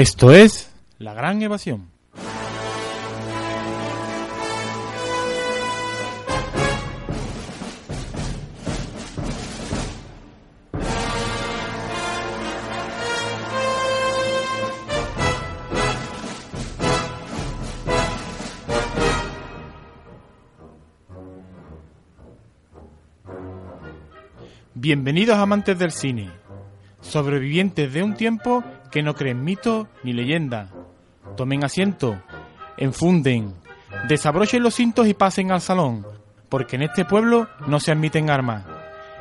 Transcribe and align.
Esto 0.00 0.30
es 0.30 0.70
La 0.98 1.12
Gran 1.12 1.42
Evasión. 1.42 1.90
Bienvenidos 24.74 25.36
amantes 25.38 25.76
del 25.76 25.90
cine, 25.90 26.30
sobrevivientes 27.00 27.92
de 27.92 28.04
un 28.04 28.14
tiempo 28.14 28.62
que 28.90 29.02
no 29.02 29.14
creen 29.14 29.44
mito 29.44 29.88
ni 30.02 30.12
leyenda. 30.12 30.70
Tomen 31.36 31.64
asiento, 31.64 32.20
enfunden, 32.76 33.54
desabrochen 34.08 34.62
los 34.62 34.74
cintos 34.74 35.06
y 35.06 35.14
pasen 35.14 35.52
al 35.52 35.60
salón, 35.60 36.06
porque 36.48 36.76
en 36.76 36.82
este 36.82 37.04
pueblo 37.04 37.48
no 37.66 37.80
se 37.80 37.92
admiten 37.92 38.30
armas. 38.30 38.64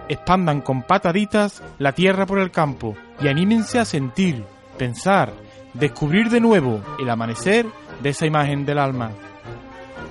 Expandan 0.10 0.62
con 0.62 0.84
pataditas 0.84 1.62
la 1.80 1.92
tierra 1.92 2.26
por 2.26 2.40
el 2.40 2.52
campo 2.52 2.96
y 3.22 3.28
anímense 3.28 3.80
a 3.80 3.86
sentir, 3.86 4.44
pensar, 4.78 5.34
descubrir 5.74 6.30
de 6.30 6.40
nuevo 6.40 6.82
el 7.00 7.10
amanecer 7.10 7.66
de 8.02 8.10
esa 8.10 8.26
imagen 8.26 8.66
del 8.66 8.80
alma. 8.80 9.12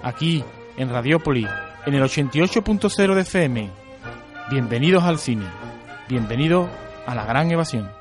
Aquí, 0.03 0.45
en 0.77 0.91
Radiópolis, 0.91 1.49
en 1.87 1.95
el 1.95 2.03
88.0 2.03 3.15
de 3.15 3.21
FM. 3.23 3.71
Bienvenidos 4.51 5.05
al 5.05 5.19
cine. 5.19 5.47
Bienvenidos 6.09 6.69
a 7.07 7.15
la 7.15 7.25
gran 7.25 7.51
evasión. 7.51 7.96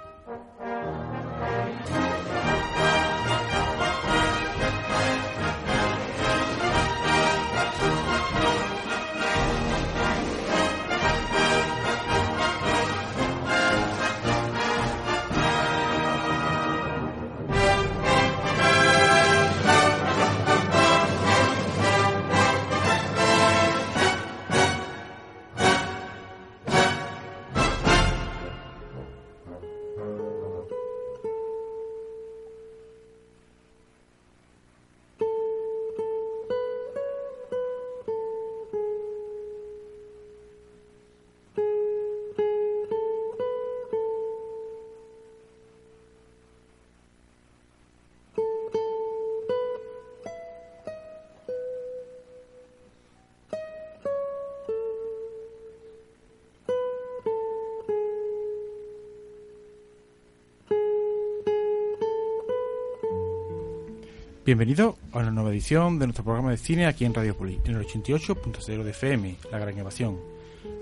Bienvenido 64.46 64.97
a 65.12 65.22
una 65.22 65.31
nueva 65.31 65.50
edición 65.50 65.97
de 65.97 66.06
nuestro 66.06 66.24
programa 66.24 66.51
de 66.51 66.57
cine 66.57 66.85
aquí 66.85 67.03
en 67.03 67.16
Radio 67.16 67.35
Poli, 67.35 67.59
en 67.66 67.78
el 67.78 67.84
88.0 67.84 68.84
de 68.84 68.91
FM, 68.91 69.38
La 69.51 69.57
Gran 69.57 69.75
Evasión. 69.75 70.19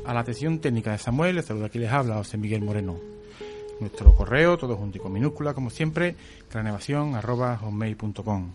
A 0.06 0.14
la 0.14 0.20
atención 0.20 0.60
técnica 0.60 0.92
de 0.92 0.98
Samuel, 0.98 1.38
les 1.38 1.46
saluda 1.46 1.68
aquí 1.68 1.80
les 1.80 1.90
habla 1.90 2.16
José 2.16 2.38
Miguel 2.38 2.62
Moreno. 2.62 3.00
Nuestro 3.80 4.14
correo, 4.16 4.58
todo 4.58 4.76
junto 4.76 4.98
y 4.98 5.00
con 5.00 5.14
minúscula, 5.14 5.54
como 5.54 5.70
siempre, 5.70 6.18
granevasión.com. 6.52 8.52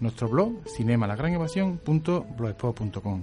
Nuestro 0.00 0.28
blog, 0.28 0.54
cinemalagranevasión.blogspot.com. 0.76 3.22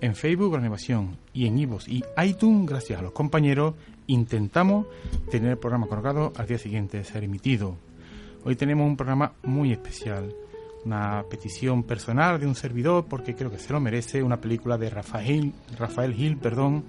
En 0.00 0.14
Facebook, 0.14 0.52
Gran 0.52 0.64
Evasión, 0.64 1.18
y 1.34 1.48
en 1.48 1.58
iVoox 1.58 1.86
y 1.86 2.02
iTunes, 2.24 2.66
gracias 2.66 2.98
a 2.98 3.02
los 3.02 3.12
compañeros, 3.12 3.74
intentamos 4.06 4.86
tener 5.30 5.50
el 5.50 5.58
programa 5.58 5.86
colgado 5.86 6.32
al 6.34 6.46
día 6.46 6.56
siguiente 6.56 6.96
de 6.96 7.04
ser 7.04 7.24
emitido. 7.24 7.76
Hoy 8.42 8.56
tenemos 8.56 8.86
un 8.86 8.96
programa 8.96 9.34
muy 9.42 9.72
especial 9.72 10.34
una 10.86 11.24
petición 11.28 11.82
personal 11.82 12.38
de 12.38 12.46
un 12.46 12.54
servidor 12.54 13.04
porque 13.08 13.34
creo 13.34 13.50
que 13.50 13.58
se 13.58 13.72
lo 13.72 13.80
merece, 13.80 14.22
una 14.22 14.40
película 14.40 14.78
de 14.78 14.88
Rafael, 14.88 15.52
Rafael 15.78 16.14
Gil, 16.14 16.36
perdón, 16.38 16.84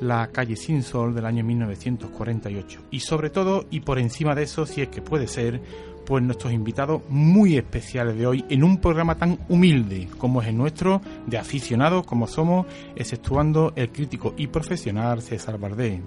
La 0.00 0.28
calle 0.28 0.56
sin 0.56 0.82
sol 0.82 1.14
del 1.14 1.24
año 1.26 1.44
1948. 1.44 2.80
Y 2.90 3.00
sobre 3.00 3.30
todo, 3.30 3.66
y 3.70 3.80
por 3.80 3.98
encima 3.98 4.34
de 4.34 4.42
eso, 4.42 4.66
si 4.66 4.82
es 4.82 4.88
que 4.88 5.02
puede 5.02 5.28
ser, 5.28 5.60
pues 6.04 6.22
nuestros 6.22 6.52
invitados 6.52 7.02
muy 7.08 7.56
especiales 7.56 8.16
de 8.16 8.26
hoy 8.26 8.44
en 8.48 8.64
un 8.64 8.78
programa 8.78 9.14
tan 9.16 9.38
humilde 9.48 10.08
como 10.18 10.42
es 10.42 10.48
el 10.48 10.56
nuestro, 10.56 11.00
de 11.26 11.38
aficionados 11.38 12.04
como 12.06 12.26
somos, 12.26 12.66
exceptuando 12.96 13.72
el 13.76 13.90
crítico 13.90 14.34
y 14.36 14.48
profesional 14.48 15.22
César 15.22 15.58
Bardé. 15.58 16.02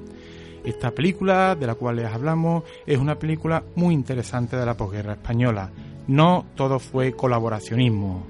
Esta 0.64 0.92
película 0.92 1.56
de 1.56 1.66
la 1.66 1.76
cual 1.76 1.96
les 1.96 2.12
hablamos 2.12 2.64
es 2.86 2.98
una 2.98 3.18
película 3.18 3.64
muy 3.76 3.94
interesante 3.94 4.58
de 4.58 4.66
la 4.66 4.76
posguerra 4.76 5.14
española, 5.14 5.72
no 6.08 6.46
todo 6.56 6.80
fue 6.80 7.14
colaboracionismo. 7.14 8.26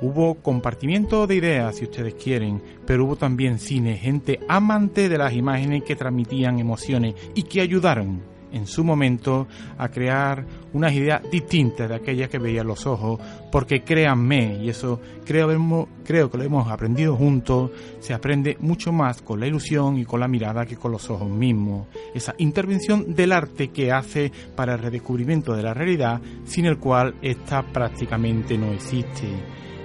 Hubo 0.00 0.36
compartimiento 0.36 1.26
de 1.26 1.34
ideas, 1.34 1.76
si 1.76 1.84
ustedes 1.84 2.14
quieren, 2.14 2.62
pero 2.86 3.04
hubo 3.04 3.16
también 3.16 3.58
cine, 3.58 3.96
gente 3.96 4.38
amante 4.48 5.08
de 5.08 5.18
las 5.18 5.32
imágenes 5.32 5.82
que 5.82 5.96
transmitían 5.96 6.60
emociones 6.60 7.14
y 7.34 7.42
que 7.42 7.60
ayudaron 7.60 8.37
en 8.52 8.66
su 8.66 8.84
momento 8.84 9.46
a 9.76 9.88
crear 9.88 10.44
unas 10.72 10.92
ideas 10.92 11.22
distintas 11.30 11.88
de 11.88 11.94
aquellas 11.94 12.28
que 12.28 12.38
veían 12.38 12.66
los 12.66 12.86
ojos, 12.86 13.20
porque 13.50 13.82
créanme, 13.82 14.58
y 14.62 14.68
eso 14.68 15.00
creo, 15.24 15.48
que 16.30 16.38
lo 16.38 16.44
hemos 16.44 16.70
aprendido 16.70 17.16
juntos, 17.16 17.70
se 18.00 18.14
aprende 18.14 18.56
mucho 18.60 18.92
más 18.92 19.22
con 19.22 19.40
la 19.40 19.46
ilusión 19.46 19.98
y 19.98 20.04
con 20.04 20.20
la 20.20 20.28
mirada 20.28 20.66
que 20.66 20.76
con 20.76 20.92
los 20.92 21.08
ojos 21.10 21.28
mismos. 21.28 21.86
Esa 22.14 22.34
intervención 22.38 23.14
del 23.14 23.32
arte 23.32 23.68
que 23.68 23.92
hace 23.92 24.32
para 24.54 24.74
el 24.74 24.80
redescubrimiento 24.80 25.54
de 25.54 25.62
la 25.62 25.74
realidad, 25.74 26.20
sin 26.44 26.66
el 26.66 26.78
cual 26.78 27.14
esta 27.22 27.62
prácticamente 27.62 28.56
no 28.56 28.72
existe. 28.72 29.28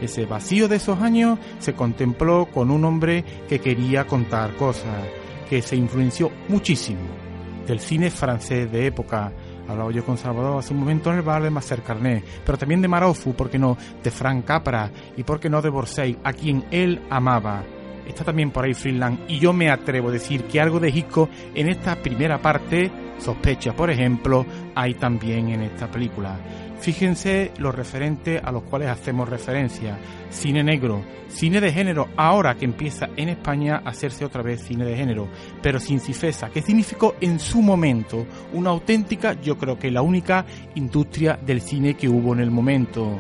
Ese 0.02 0.26
vacío 0.26 0.68
de 0.68 0.78
esos 0.78 1.00
años 1.00 1.40
se 1.60 1.74
contempló 1.74 2.48
con 2.52 2.72
un 2.72 2.84
hombre 2.84 3.24
que 3.48 3.60
quería 3.60 4.06
contar 4.06 4.56
cosas, 4.58 5.06
que 5.50 5.62
se 5.62 5.78
influenció 5.78 6.30
muchísimo 6.50 7.23
del 7.68 7.80
cine 7.80 8.10
francés 8.10 8.72
de 8.72 8.88
época. 8.88 9.32
Hablaba 9.68 9.92
yo 9.92 10.06
con 10.06 10.18
Salvador 10.18 10.60
hace 10.60 10.74
un 10.74 10.80
momento 10.80 11.10
en 11.10 11.18
el 11.18 11.22
bar 11.22 11.42
de 11.42 11.50
Macer 11.50 11.82
Carnet, 11.82 12.24
pero 12.46 12.58
también 12.58 12.82
de 12.82 12.88
Marofu, 12.88 13.34
¿por 13.34 13.50
qué 13.50 13.58
no? 13.58 13.78
De 14.04 14.12
Frank 14.12 14.46
Capra 14.46 14.92
y 15.16 15.24
por 15.24 15.40
qué 15.40 15.50
no 15.50 15.62
de 15.62 15.70
Borsey, 15.70 16.18
a 16.24 16.34
quien 16.34 16.66
él 16.72 17.02
amaba. 17.10 17.64
Está 18.06 18.26
también 18.26 18.52
por 18.52 18.66
ahí 18.66 18.74
Freeland 18.74 19.20
y 19.30 19.40
yo 19.40 19.54
me 19.54 19.70
atrevo 19.70 20.10
a 20.10 20.12
decir 20.12 20.44
que 20.44 20.60
algo 20.60 20.80
de 20.80 20.90
Hitchcock 20.90 21.30
en 21.56 21.70
esta 21.70 21.96
primera 21.96 22.42
parte, 22.42 22.92
sospecha 23.18 23.74
por 23.74 23.90
ejemplo, 23.90 24.46
hay 24.76 24.96
también 24.96 25.50
en 25.50 25.62
esta 25.62 25.90
película. 25.90 26.38
Fíjense 26.84 27.54
los 27.60 27.74
referentes 27.74 28.44
a 28.44 28.52
los 28.52 28.64
cuales 28.64 28.90
hacemos 28.90 29.30
referencia. 29.30 29.98
Cine 30.30 30.66
negro, 30.66 31.02
cine 31.30 31.62
de 31.62 31.72
género, 31.72 32.10
ahora 32.18 32.56
que 32.56 32.66
empieza 32.66 33.08
en 33.16 33.30
España 33.30 33.82
a 33.86 33.92
hacerse 33.92 34.26
otra 34.26 34.42
vez 34.42 34.66
cine 34.66 34.84
de 34.84 34.98
género, 34.98 35.30
pero 35.62 35.80
sin 35.80 36.02
cifesa, 36.02 36.50
que 36.50 36.62
significó 36.62 37.16
en 37.22 37.40
su 37.40 37.62
momento 37.62 38.28
una 38.52 38.72
auténtica, 38.72 39.40
yo 39.42 39.58
creo 39.58 39.80
que 39.80 39.92
la 39.92 40.02
única 40.02 40.46
industria 40.76 41.40
del 41.42 41.62
cine 41.62 41.94
que 41.94 42.10
hubo 42.10 42.34
en 42.34 42.42
el 42.42 42.52
momento. 42.52 43.18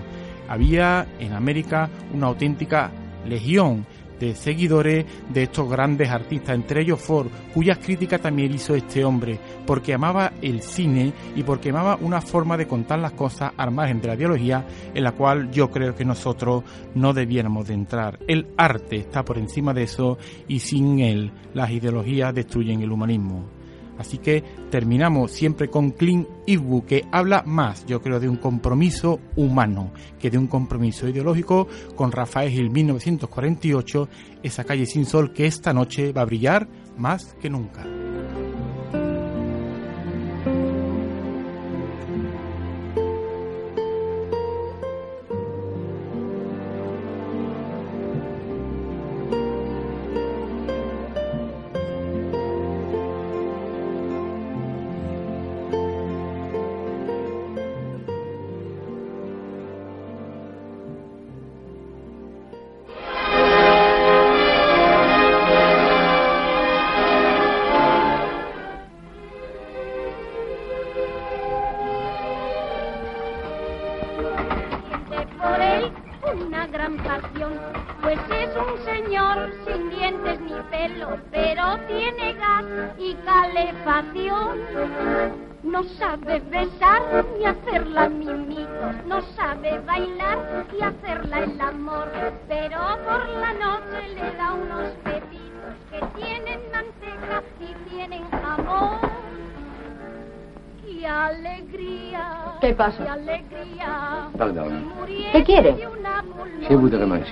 Había 0.49 1.07
en 1.21 1.31
América 1.31 1.89
una 2.13 2.27
auténtica 2.27 2.91
legión 3.25 3.85
de 4.23 4.35
seguidores 4.35 5.05
de 5.33 5.43
estos 5.43 5.69
grandes 5.69 6.09
artistas, 6.09 6.55
entre 6.55 6.81
ellos 6.81 7.01
Ford, 7.01 7.27
cuyas 7.53 7.77
críticas 7.79 8.21
también 8.21 8.53
hizo 8.53 8.73
este 8.73 9.03
hombre, 9.03 9.37
porque 9.65 9.93
amaba 9.93 10.31
el 10.41 10.61
cine 10.61 11.11
y 11.35 11.43
porque 11.43 11.71
amaba 11.71 11.97
una 11.99 12.21
forma 12.21 12.55
de 12.55 12.67
contar 12.67 12.99
las 12.99 13.11
cosas 13.11 13.51
al 13.57 13.71
margen 13.71 13.99
de 13.99 14.07
la 14.07 14.15
ideología 14.15 14.65
en 14.93 15.03
la 15.03 15.11
cual 15.11 15.51
yo 15.51 15.69
creo 15.69 15.93
que 15.93 16.05
nosotros 16.05 16.63
no 16.95 17.13
debiéramos 17.13 17.67
de 17.67 17.73
entrar. 17.73 18.19
El 18.27 18.47
arte 18.55 18.95
está 18.95 19.25
por 19.25 19.37
encima 19.37 19.73
de 19.73 19.83
eso 19.83 20.17
y 20.47 20.59
sin 20.59 20.99
él 20.99 21.31
las 21.53 21.69
ideologías 21.71 22.33
destruyen 22.33 22.81
el 22.81 22.91
humanismo. 22.91 23.62
Así 23.97 24.17
que 24.17 24.43
terminamos 24.69 25.31
siempre 25.31 25.69
con 25.69 25.91
Clint 25.91 26.27
Eastwood, 26.47 26.85
que 26.85 27.05
habla 27.11 27.43
más, 27.45 27.85
yo 27.85 28.01
creo, 28.01 28.19
de 28.19 28.29
un 28.29 28.37
compromiso 28.37 29.19
humano 29.35 29.91
que 30.19 30.29
de 30.29 30.37
un 30.37 30.47
compromiso 30.47 31.07
ideológico 31.07 31.67
con 31.95 32.11
Rafael 32.11 32.51
Gil 32.51 32.69
1948, 32.69 34.09
esa 34.41 34.63
calle 34.63 34.85
sin 34.85 35.05
sol 35.05 35.33
que 35.33 35.45
esta 35.45 35.73
noche 35.73 36.11
va 36.11 36.21
a 36.21 36.25
brillar 36.25 36.67
más 36.97 37.35
que 37.39 37.49
nunca. 37.49 37.85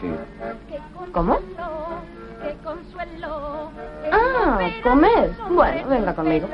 Manger. 0.01 1.11
¿Cómo? 1.11 1.39
¡Qué 2.41 2.55
consuelo! 2.63 3.71
Ah, 4.11 4.69
comer. 4.83 5.31
Bueno, 5.49 5.87
venga 5.89 6.15
conmigo. 6.15 6.47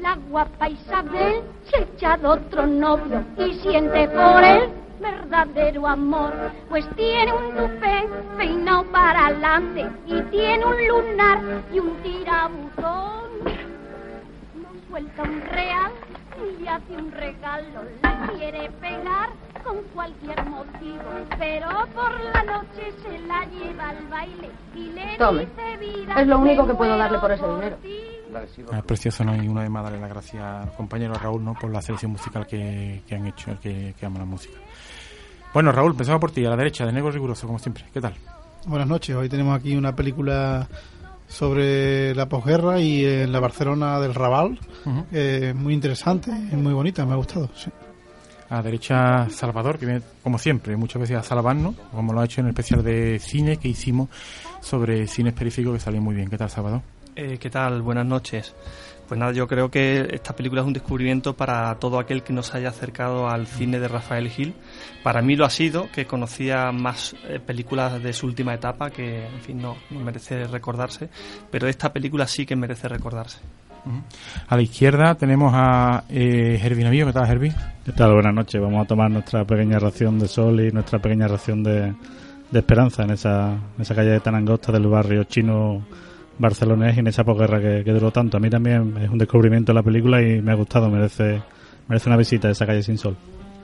La 0.00 0.16
guapa 0.30 0.68
Isabel 0.70 1.42
se 1.70 1.82
echa 1.82 2.16
de 2.16 2.26
otro 2.26 2.66
novio 2.66 3.24
y 3.36 3.54
siente 3.60 4.08
por 4.08 4.42
él 4.42 4.70
verdadero 5.00 5.86
amor, 5.86 6.32
pues 6.68 6.88
tiene 6.96 7.32
un 7.32 7.54
tupé 7.54 8.08
peinado 8.36 8.84
para 8.90 9.26
adelante 9.26 9.86
y 10.06 10.20
tiene 10.22 10.64
un 10.64 10.88
lunar 10.88 11.40
y 11.72 11.78
un 11.78 11.94
tirabuzón. 12.02 13.17
Suelta 14.88 15.22
un 15.22 15.40
real 15.42 15.92
y 16.60 16.66
hace 16.66 16.96
un 16.96 17.12
regalo, 17.12 17.82
la 18.02 18.26
quiere 18.36 18.70
pegar 18.80 19.30
con 19.62 19.76
cualquier 19.94 20.44
motivo, 20.46 21.02
pero 21.38 21.68
por 21.94 22.20
la 22.20 22.42
noche 22.44 22.92
se 23.02 23.18
la 23.26 23.44
lleva 23.46 23.90
al 23.90 24.06
baile 24.08 24.50
y 24.74 24.90
le 24.92 25.18
Tome. 25.18 25.40
dice 25.46 25.76
vida. 25.78 26.14
Es 26.20 26.26
lo 26.26 26.38
único 26.38 26.66
que 26.66 26.74
puedo 26.74 26.96
darle 26.96 27.18
por 27.18 27.30
ese 27.32 27.46
dinero. 27.46 27.76
ti". 27.82 27.98
Ah, 28.72 28.78
Es 28.78 28.84
precioso, 28.84 29.24
¿no? 29.24 29.36
Y 29.42 29.48
una 29.48 29.62
vez 29.62 29.70
más 29.70 29.82
darle 29.84 30.00
las 30.00 30.10
gracias 30.10 30.42
al 30.42 30.72
compañero 30.74 31.14
Raúl, 31.14 31.44
¿no? 31.44 31.54
Por 31.54 31.70
la 31.70 31.82
selección 31.82 32.12
musical 32.12 32.46
que, 32.46 33.02
que 33.06 33.14
han 33.14 33.26
hecho, 33.26 33.50
el 33.50 33.58
que, 33.58 33.94
que 33.98 34.06
ama 34.06 34.18
la 34.20 34.24
música. 34.26 34.58
Bueno, 35.52 35.72
Raúl, 35.72 35.92
empezamos 35.92 36.20
por 36.20 36.30
ti, 36.30 36.44
a 36.46 36.50
la 36.50 36.56
derecha, 36.56 36.84
de 36.86 36.92
negro 36.92 37.10
riguroso, 37.10 37.46
como 37.46 37.58
siempre. 37.58 37.84
¿Qué 37.92 38.00
tal? 38.00 38.14
Buenas 38.66 38.86
noches, 38.88 39.16
hoy 39.16 39.28
tenemos 39.28 39.58
aquí 39.58 39.76
una 39.76 39.94
película 39.96 40.66
sobre 41.28 42.14
la 42.14 42.28
posguerra 42.28 42.80
y 42.80 43.04
en 43.04 43.30
la 43.30 43.40
Barcelona 43.40 44.00
del 44.00 44.14
Raval, 44.14 44.58
eh, 45.12 45.52
muy 45.54 45.74
interesante 45.74 46.30
y 46.30 46.56
muy 46.56 46.72
bonita, 46.72 47.04
me 47.06 47.12
ha 47.12 47.16
gustado. 47.16 47.50
sí. 47.54 47.70
A 48.50 48.56
la 48.56 48.62
derecha, 48.62 49.28
Salvador, 49.28 49.78
que 49.78 49.84
viene, 49.84 50.00
como 50.22 50.38
siempre, 50.38 50.74
muchas 50.74 51.02
veces 51.02 51.18
a 51.18 51.22
salvarnos, 51.22 51.74
como 51.92 52.14
lo 52.14 52.20
ha 52.20 52.24
hecho 52.24 52.40
en 52.40 52.46
el 52.46 52.52
especial 52.52 52.82
de 52.82 53.18
cine 53.18 53.58
que 53.58 53.68
hicimos 53.68 54.08
sobre 54.62 55.06
cine 55.06 55.28
específico, 55.28 55.70
que 55.74 55.78
salió 55.80 56.00
muy 56.00 56.14
bien. 56.14 56.30
¿Qué 56.30 56.38
tal, 56.38 56.48
Salvador? 56.48 56.80
Eh, 57.14 57.36
¿Qué 57.38 57.50
tal? 57.50 57.82
Buenas 57.82 58.06
noches. 58.06 58.54
Pues 59.08 59.18
nada, 59.18 59.32
yo 59.32 59.48
creo 59.48 59.70
que 59.70 60.06
esta 60.12 60.36
película 60.36 60.60
es 60.60 60.66
un 60.66 60.74
descubrimiento 60.74 61.34
para 61.34 61.74
todo 61.76 61.98
aquel 61.98 62.22
que 62.22 62.34
nos 62.34 62.54
haya 62.54 62.68
acercado 62.68 63.26
al 63.26 63.46
cine 63.46 63.80
de 63.80 63.88
Rafael 63.88 64.28
Gil. 64.28 64.54
Para 65.02 65.22
mí 65.22 65.34
lo 65.34 65.46
ha 65.46 65.50
sido, 65.50 65.90
que 65.90 66.04
conocía 66.04 66.70
más 66.72 67.16
eh, 67.26 67.40
películas 67.40 68.02
de 68.02 68.12
su 68.12 68.26
última 68.26 68.52
etapa, 68.52 68.90
que 68.90 69.26
en 69.26 69.40
fin 69.40 69.62
no, 69.62 69.76
no 69.88 70.00
merece 70.00 70.44
recordarse, 70.44 71.08
pero 71.50 71.68
esta 71.68 71.90
película 71.90 72.26
sí 72.26 72.44
que 72.44 72.54
merece 72.54 72.86
recordarse. 72.86 73.38
A 74.48 74.56
la 74.56 74.60
izquierda 74.60 75.14
tenemos 75.14 75.52
a 75.54 76.04
eh, 76.10 76.60
Herbie 76.62 76.84
Navío. 76.84 77.06
¿Qué 77.06 77.12
tal, 77.14 77.30
Herbie? 77.30 77.54
¿Qué 77.86 77.92
tal? 77.92 78.12
Buenas 78.12 78.34
noches. 78.34 78.60
Vamos 78.60 78.84
a 78.84 78.86
tomar 78.86 79.10
nuestra 79.10 79.46
pequeña 79.46 79.78
ración 79.78 80.18
de 80.18 80.28
sol 80.28 80.60
y 80.60 80.70
nuestra 80.70 80.98
pequeña 80.98 81.26
ración 81.26 81.62
de, 81.62 81.94
de 82.50 82.58
esperanza 82.58 83.04
en 83.04 83.12
esa, 83.12 83.52
en 83.52 83.80
esa 83.80 83.94
calle 83.94 84.20
tan 84.20 84.34
angosta 84.34 84.72
del 84.72 84.86
barrio 84.88 85.24
chino 85.24 85.82
barcelonés 86.38 86.96
y 86.96 87.00
en 87.00 87.06
esa 87.08 87.24
posguerra 87.24 87.60
que, 87.60 87.82
que 87.84 87.92
duró 87.92 88.10
tanto. 88.10 88.36
A 88.36 88.40
mí 88.40 88.50
también 88.50 88.94
es 89.00 89.10
un 89.10 89.18
descubrimiento 89.18 89.72
la 89.72 89.82
película 89.82 90.22
y 90.22 90.40
me 90.40 90.52
ha 90.52 90.54
gustado. 90.54 90.88
Merece, 90.90 91.42
merece 91.88 92.08
una 92.08 92.16
visita 92.16 92.48
a 92.48 92.50
esa 92.52 92.66
calle 92.66 92.82
sin 92.82 92.98
sol. 92.98 93.16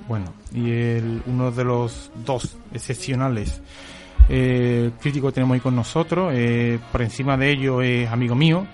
Bueno, 0.08 0.26
y 0.52 0.70
el, 0.70 1.22
uno 1.26 1.50
de 1.50 1.64
los 1.64 2.10
dos 2.26 2.58
excepcionales 2.72 3.62
eh, 4.28 4.90
críticos 5.00 5.30
que 5.30 5.36
tenemos 5.36 5.54
ahí 5.54 5.60
con 5.60 5.76
nosotros, 5.76 6.32
eh, 6.34 6.78
por 6.92 7.02
encima 7.02 7.36
de 7.36 7.50
ello 7.50 7.82
es 7.82 8.08
amigo 8.10 8.34
mío, 8.34 8.66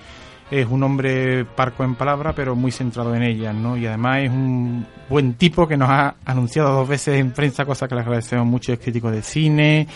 es 0.51 0.67
un 0.67 0.83
hombre 0.83 1.45
parco 1.45 1.85
en 1.85 1.95
palabra, 1.95 2.33
pero 2.35 2.57
muy 2.57 2.73
centrado 2.73 3.15
en 3.15 3.23
ellas, 3.23 3.55
¿no? 3.55 3.77
Y 3.77 3.87
además 3.87 4.19
es 4.23 4.31
un 4.31 4.87
buen 5.09 5.35
tipo 5.35 5.69
que 5.69 5.77
nos 5.77 5.89
ha 5.89 6.17
anunciado 6.25 6.73
dos 6.73 6.89
veces 6.89 7.21
en 7.21 7.31
prensa, 7.33 7.65
cosa 7.65 7.87
que 7.87 7.95
le 7.95 8.01
agradecemos 8.01 8.47
mucho, 8.47 8.73
es 8.73 8.81
crítico 8.81 9.11
de 9.11 9.23
cine, 9.23 9.87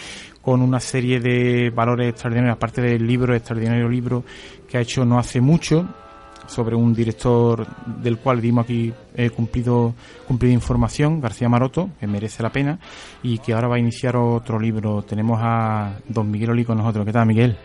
con 0.44 0.60
una 0.60 0.80
serie 0.80 1.20
de 1.20 1.70
valores 1.70 2.10
extraordinarios, 2.10 2.56
aparte 2.56 2.82
del 2.82 3.06
libro, 3.06 3.34
extraordinario 3.34 3.88
libro 3.88 4.24
que 4.68 4.78
ha 4.78 4.80
hecho 4.80 5.04
no 5.04 5.18
hace 5.18 5.40
mucho, 5.40 5.88
sobre 6.46 6.76
un 6.76 6.92
director 6.94 7.66
del 7.86 8.18
cual 8.18 8.40
dimos 8.40 8.64
aquí 8.64 8.92
eh, 9.14 9.30
cumplido 9.30 9.94
cumplida 10.26 10.52
información, 10.52 11.20
García 11.20 11.48
Maroto, 11.48 11.90
que 11.98 12.06
merece 12.06 12.42
la 12.42 12.50
pena, 12.50 12.78
y 13.22 13.38
que 13.38 13.52
ahora 13.52 13.68
va 13.68 13.76
a 13.76 13.78
iniciar 13.78 14.16
otro 14.16 14.58
libro. 14.58 15.02
Tenemos 15.02 15.38
a 15.42 15.98
don 16.08 16.30
Miguel 16.30 16.50
Oli 16.50 16.64
con 16.64 16.78
nosotros. 16.78 17.04
¿Qué 17.04 17.12
tal, 17.12 17.26
Miguel? 17.26 17.56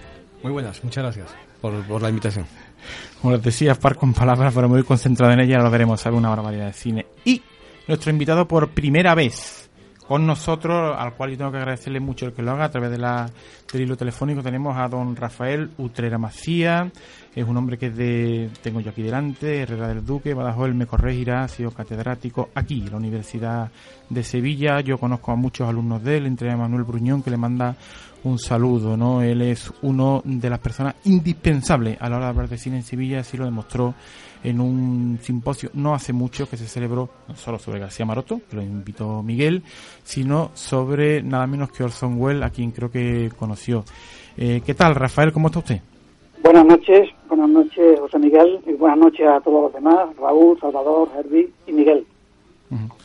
Muy 0.43 0.51
buenas, 0.51 0.83
muchas 0.83 1.03
gracias 1.03 1.35
por, 1.61 1.73
por 1.85 2.01
la 2.01 2.09
invitación. 2.09 2.45
Como 3.21 3.33
les 3.33 3.43
decía, 3.43 3.75
par 3.75 3.95
con 3.95 4.13
palabras, 4.13 4.53
pero 4.53 4.69
muy 4.69 4.83
concentrado 4.83 5.33
en 5.33 5.41
ella, 5.41 5.59
lo 5.59 5.69
veremos, 5.69 5.99
sabe 5.99 6.15
una 6.15 6.29
barbaridad 6.29 6.67
de 6.67 6.73
cine. 6.73 7.05
Y 7.25 7.41
nuestro 7.87 8.11
invitado 8.11 8.47
por 8.47 8.69
primera 8.69 9.15
vez 9.15 9.68
con 10.09 10.25
nosotros, 10.25 10.95
al 10.97 11.13
cual 11.13 11.29
yo 11.29 11.37
tengo 11.37 11.51
que 11.51 11.57
agradecerle 11.57 11.99
mucho 11.99 12.25
el 12.25 12.33
que 12.33 12.41
lo 12.41 12.49
haga. 12.49 12.65
A 12.65 12.71
través 12.71 12.89
de 12.89 12.97
la, 12.97 13.29
del 13.71 13.83
hilo 13.83 13.95
telefónico, 13.95 14.41
tenemos 14.41 14.75
a 14.75 14.87
don 14.87 15.15
Rafael 15.15 15.69
Utrera 15.77 16.17
Macía, 16.17 16.91
es 17.35 17.47
un 17.47 17.55
hombre 17.55 17.77
que 17.77 17.91
de, 17.91 18.49
tengo 18.63 18.79
yo 18.79 18.89
aquí 18.89 19.03
delante, 19.03 19.59
Herrera 19.61 19.87
del 19.89 20.03
Duque, 20.03 20.33
Badajoz, 20.33 20.73
me 20.73 20.87
corregirá, 20.87 21.43
ha 21.43 21.47
sido 21.47 21.69
catedrático 21.69 22.49
aquí, 22.55 22.79
en 22.79 22.89
la 22.89 22.97
Universidad 22.97 23.69
de 24.09 24.23
Sevilla, 24.23 24.79
yo 24.79 24.97
conozco 24.97 25.31
a 25.31 25.35
muchos 25.35 25.69
alumnos 25.69 26.03
de 26.03 26.17
él, 26.17 26.25
entre 26.25 26.55
Manuel 26.55 26.85
Bruñón, 26.85 27.21
que 27.21 27.29
le 27.29 27.37
manda 27.37 27.75
un 28.23 28.39
saludo, 28.39 28.97
¿no? 28.97 29.21
Él 29.21 29.43
es 29.43 29.71
uno 29.83 30.23
de 30.25 30.49
las 30.49 30.57
personas 30.57 30.95
indispensables 31.03 32.01
a 32.01 32.09
la 32.09 32.15
hora 32.15 32.25
de 32.25 32.29
hablar 32.31 32.49
de 32.49 32.57
cine 32.57 32.77
en 32.77 32.83
Sevilla, 32.83 33.19
así 33.19 33.37
lo 33.37 33.45
demostró 33.45 33.93
en 34.43 34.59
un 34.59 35.19
simposio 35.21 35.69
no 35.73 35.93
hace 35.93 36.13
mucho 36.13 36.49
que 36.49 36.57
se 36.57 36.67
celebró 36.67 37.09
no 37.27 37.35
solo 37.35 37.59
sobre 37.59 37.79
García 37.79 38.05
Maroto, 38.05 38.41
que 38.49 38.55
lo 38.55 38.61
invitó 38.61 39.21
Miguel, 39.23 39.63
sino 40.03 40.51
sobre 40.53 41.21
nada 41.21 41.47
menos 41.47 41.71
que 41.71 41.83
Orson 41.83 42.19
Welles, 42.19 42.43
a 42.43 42.49
quien 42.49 42.71
creo 42.71 42.91
que 42.91 43.31
conoció. 43.37 43.83
Eh, 44.37 44.61
¿Qué 44.65 44.73
tal, 44.73 44.95
Rafael? 44.95 45.33
¿Cómo 45.33 45.47
está 45.47 45.59
usted? 45.59 45.81
Buenas 46.41 46.65
noches, 46.65 47.09
buenas 47.27 47.49
noches 47.49 47.99
José 47.99 48.17
Miguel 48.17 48.59
y 48.65 48.73
buenas 48.73 48.97
noches 48.97 49.27
a 49.27 49.41
todos 49.41 49.63
los 49.63 49.73
demás, 49.73 50.15
Raúl, 50.17 50.57
Salvador, 50.59 51.09
Herbie 51.17 51.49
y 51.67 51.71
Miguel. 51.73 52.05
Ujú. 52.71 52.95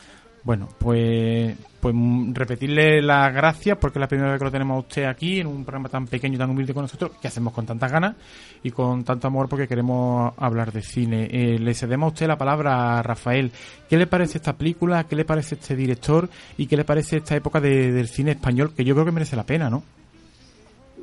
Bueno, 0.45 0.67
pues, 0.77 1.57
pues 1.81 1.95
repetirle 2.33 3.01
las 3.01 3.33
gracias 3.33 3.79
porque 3.79 3.97
es 3.97 4.01
la 4.01 4.07
primera 4.07 4.29
vez 4.29 4.37
que 4.37 4.45
lo 4.45 4.51
tenemos 4.51 4.75
a 4.75 4.79
usted 4.81 5.05
aquí 5.05 5.39
en 5.39 5.47
un 5.47 5.65
programa 5.65 5.89
tan 5.89 6.05
pequeño 6.05 6.35
y 6.35 6.37
tan 6.37 6.51
humilde 6.51 6.71
con 6.71 6.83
nosotros 6.83 7.13
que 7.19 7.27
hacemos 7.27 7.51
con 7.51 7.65
tantas 7.65 7.91
ganas 7.91 8.15
y 8.61 8.69
con 8.69 9.03
tanto 9.03 9.25
amor 9.27 9.49
porque 9.49 9.67
queremos 9.67 10.33
hablar 10.37 10.71
de 10.71 10.83
cine. 10.83 11.27
Eh, 11.31 11.57
le 11.57 11.73
cedemos 11.73 12.05
a 12.05 12.13
usted 12.13 12.27
la 12.27 12.37
palabra 12.37 12.99
a 12.99 13.01
Rafael. 13.01 13.51
¿Qué 13.89 13.97
le 13.97 14.05
parece 14.05 14.37
esta 14.37 14.53
película? 14.53 15.05
¿Qué 15.05 15.15
le 15.15 15.25
parece 15.25 15.55
este 15.55 15.75
director? 15.75 16.29
¿Y 16.59 16.67
qué 16.67 16.77
le 16.77 16.85
parece 16.85 17.17
esta 17.17 17.35
época 17.35 17.59
de- 17.59 17.91
del 17.91 18.07
cine 18.07 18.31
español? 18.33 18.71
Que 18.77 18.83
yo 18.83 18.93
creo 18.93 19.05
que 19.05 19.11
merece 19.11 19.35
la 19.35 19.43
pena, 19.45 19.67
¿no? 19.67 19.81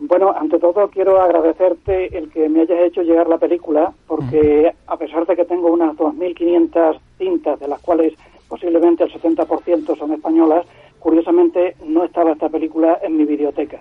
Bueno, 0.03 0.33
ante 0.37 0.59
todo 0.61 0.89
quiero 0.89 1.21
agradecerte 1.21 2.17
el 2.17 2.31
que 2.31 2.49
me 2.49 2.61
hayas 2.63 2.79
hecho 2.87 3.03
llegar 3.03 3.27
la 3.29 3.39
película 3.39 3.93
porque 4.07 4.73
a 4.87 4.97
pesar 4.97 5.27
de 5.27 5.35
que 5.35 5.45
tengo 5.45 5.73
unas 5.73 5.97
2.500 5.97 6.99
cintas, 7.19 7.59
de 7.61 7.69
las 7.69 7.81
cuales 7.81 8.15
posiblemente 8.53 9.03
el 9.03 9.11
70% 9.11 9.97
son 9.97 10.13
españolas, 10.13 10.67
curiosamente 10.99 11.75
no 11.87 12.05
estaba 12.05 12.33
esta 12.33 12.51
película 12.51 12.99
en 13.03 13.17
mi 13.17 13.25
biblioteca. 13.25 13.81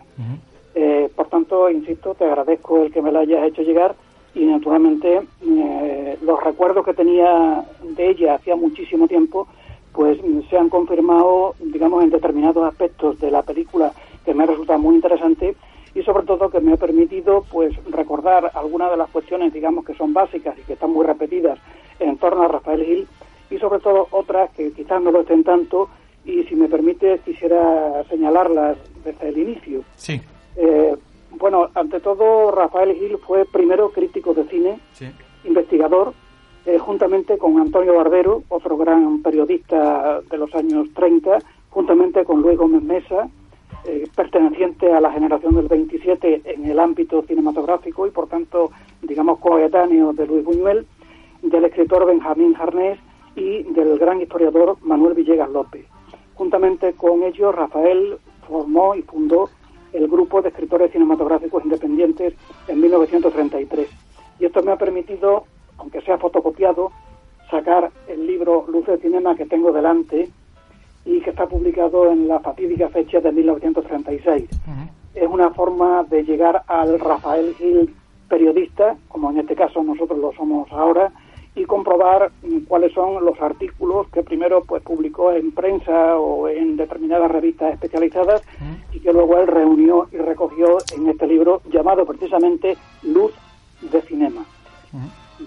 Eh, 0.73 1.09
por 1.13 1.27
tanto, 1.27 1.69
insisto, 1.69 2.15
te 2.15 2.23
agradezco 2.23 2.81
el 2.81 2.89
que 2.89 3.01
me 3.01 3.11
la 3.11 3.19
hayas 3.19 3.45
hecho 3.45 3.63
llegar 3.63 3.95
y 4.33 4.45
naturalmente 4.45 5.23
eh, 5.45 6.17
los 6.21 6.41
recuerdos 6.41 6.85
que 6.85 6.93
tenía 6.93 7.65
de 7.81 8.11
ella 8.11 8.35
hacía 8.35 8.55
muchísimo 8.55 9.09
tiempo, 9.09 9.45
pues 9.91 10.17
se 10.49 10.57
han 10.57 10.69
confirmado, 10.69 11.55
digamos, 11.59 12.05
en 12.05 12.09
determinados 12.09 12.65
aspectos 12.65 13.19
de 13.19 13.29
la 13.29 13.41
película 13.41 13.91
que 14.23 14.33
me 14.33 14.43
ha 14.43 14.47
resultado 14.47 14.79
muy 14.79 14.95
interesante 14.95 15.57
y 15.93 16.01
sobre 16.03 16.25
todo 16.25 16.49
que 16.49 16.61
me 16.61 16.71
ha 16.71 16.77
permitido 16.77 17.43
pues 17.51 17.75
recordar 17.91 18.49
algunas 18.53 18.89
de 18.89 18.95
las 18.95 19.09
cuestiones, 19.09 19.51
digamos, 19.51 19.83
que 19.83 19.95
son 19.95 20.13
básicas 20.13 20.57
y 20.57 20.61
que 20.61 20.73
están 20.73 20.91
muy 20.91 21.05
repetidas 21.05 21.59
en 21.99 22.15
torno 22.15 22.43
a 22.43 22.47
Rafael 22.47 22.85
Gil 22.85 23.07
y 23.51 23.59
sobre 23.59 23.79
todo 23.79 24.07
otras 24.11 24.49
que 24.51 24.71
quizás 24.71 25.01
no 25.01 25.11
lo 25.11 25.21
estén 25.21 25.43
tanto 25.43 25.89
y 26.25 26.43
si 26.43 26.55
me 26.55 26.67
permite 26.67 27.19
quisiera 27.25 28.03
señalarlas 28.09 28.77
desde 29.03 29.29
el 29.29 29.37
inicio. 29.37 29.83
Sí. 29.95 30.21
Eh, 30.55 30.95
bueno, 31.31 31.67
ante 31.75 31.99
todo, 31.99 32.51
Rafael 32.51 32.93
Gil 32.95 33.17
fue 33.17 33.45
primero 33.45 33.89
crítico 33.91 34.33
de 34.33 34.45
cine, 34.45 34.79
Sí. 34.93 35.07
investigador, 35.43 36.13
eh, 36.65 36.77
juntamente 36.77 37.37
con 37.37 37.59
Antonio 37.59 37.95
Barbero, 37.95 38.43
otro 38.49 38.77
gran 38.77 39.21
periodista 39.21 40.21
de 40.29 40.37
los 40.37 40.53
años 40.55 40.87
30, 40.93 41.39
juntamente 41.69 42.23
con 42.23 42.41
Luis 42.41 42.57
Gómez 42.57 42.83
Mesa, 42.83 43.29
eh, 43.85 44.07
perteneciente 44.15 44.93
a 44.93 45.01
la 45.01 45.11
generación 45.11 45.55
del 45.55 45.67
27 45.67 46.41
en 46.45 46.65
el 46.65 46.79
ámbito 46.79 47.23
cinematográfico 47.23 48.05
y 48.05 48.11
por 48.11 48.27
tanto, 48.27 48.69
digamos, 49.01 49.39
coetáneo 49.39 50.13
de 50.13 50.27
Luis 50.27 50.45
Buñuel, 50.45 50.85
del 51.41 51.65
escritor 51.65 52.05
Benjamín 52.05 52.53
Jarnés 52.53 52.99
y 53.35 53.63
del 53.63 53.97
gran 53.97 54.21
historiador 54.21 54.77
Manuel 54.81 55.13
Villegas 55.13 55.49
López. 55.49 55.85
Juntamente 56.35 56.93
con 56.93 57.23
ellos, 57.23 57.53
Rafael 57.53 58.17
formó 58.47 58.95
y 58.95 59.01
fundó 59.03 59.49
el 59.93 60.07
grupo 60.07 60.41
de 60.41 60.49
escritores 60.49 60.91
cinematográficos 60.91 61.63
independientes 61.63 62.33
en 62.67 62.81
1933. 62.81 63.89
Y 64.39 64.45
esto 64.45 64.63
me 64.63 64.71
ha 64.71 64.77
permitido, 64.77 65.45
aunque 65.77 66.01
sea 66.01 66.17
fotocopiado, 66.17 66.91
sacar 67.49 67.91
el 68.07 68.25
libro 68.25 68.65
Luz 68.67 68.85
de 68.87 68.97
Cinema 68.97 69.35
que 69.35 69.45
tengo 69.45 69.71
delante, 69.71 70.29
y 71.05 71.19
que 71.21 71.31
está 71.31 71.47
publicado 71.47 72.11
en 72.11 72.27
la 72.27 72.39
fatídica 72.39 72.89
fecha 72.89 73.19
de 73.19 73.31
1936. 73.31 74.49
Es 75.15 75.27
una 75.27 75.49
forma 75.51 76.03
de 76.03 76.23
llegar 76.23 76.63
al 76.67 76.99
Rafael 76.99 77.53
Gil 77.55 77.93
periodista, 78.29 78.95
como 79.09 79.31
en 79.31 79.39
este 79.39 79.55
caso 79.55 79.83
nosotros 79.83 80.19
lo 80.19 80.31
somos 80.33 80.71
ahora, 80.71 81.11
y 81.55 81.65
comprobar 81.65 82.31
mm, 82.43 82.59
cuáles 82.67 82.93
son 82.93 83.23
los 83.25 83.39
artículos 83.41 84.07
que 84.09 84.23
primero 84.23 84.63
pues 84.63 84.81
publicó 84.83 85.31
en 85.31 85.51
prensa 85.51 86.17
o 86.17 86.47
en 86.47 86.77
determinadas 86.77 87.31
revistas 87.31 87.73
especializadas 87.73 88.41
y 88.93 88.99
que 88.99 89.11
luego 89.11 89.37
él 89.39 89.47
reunió 89.47 90.07
y 90.11 90.17
recogió 90.17 90.77
en 90.95 91.09
este 91.09 91.27
libro 91.27 91.61
llamado 91.69 92.05
precisamente 92.05 92.77
Luz 93.03 93.33
de 93.81 94.01
Cinema. 94.01 94.45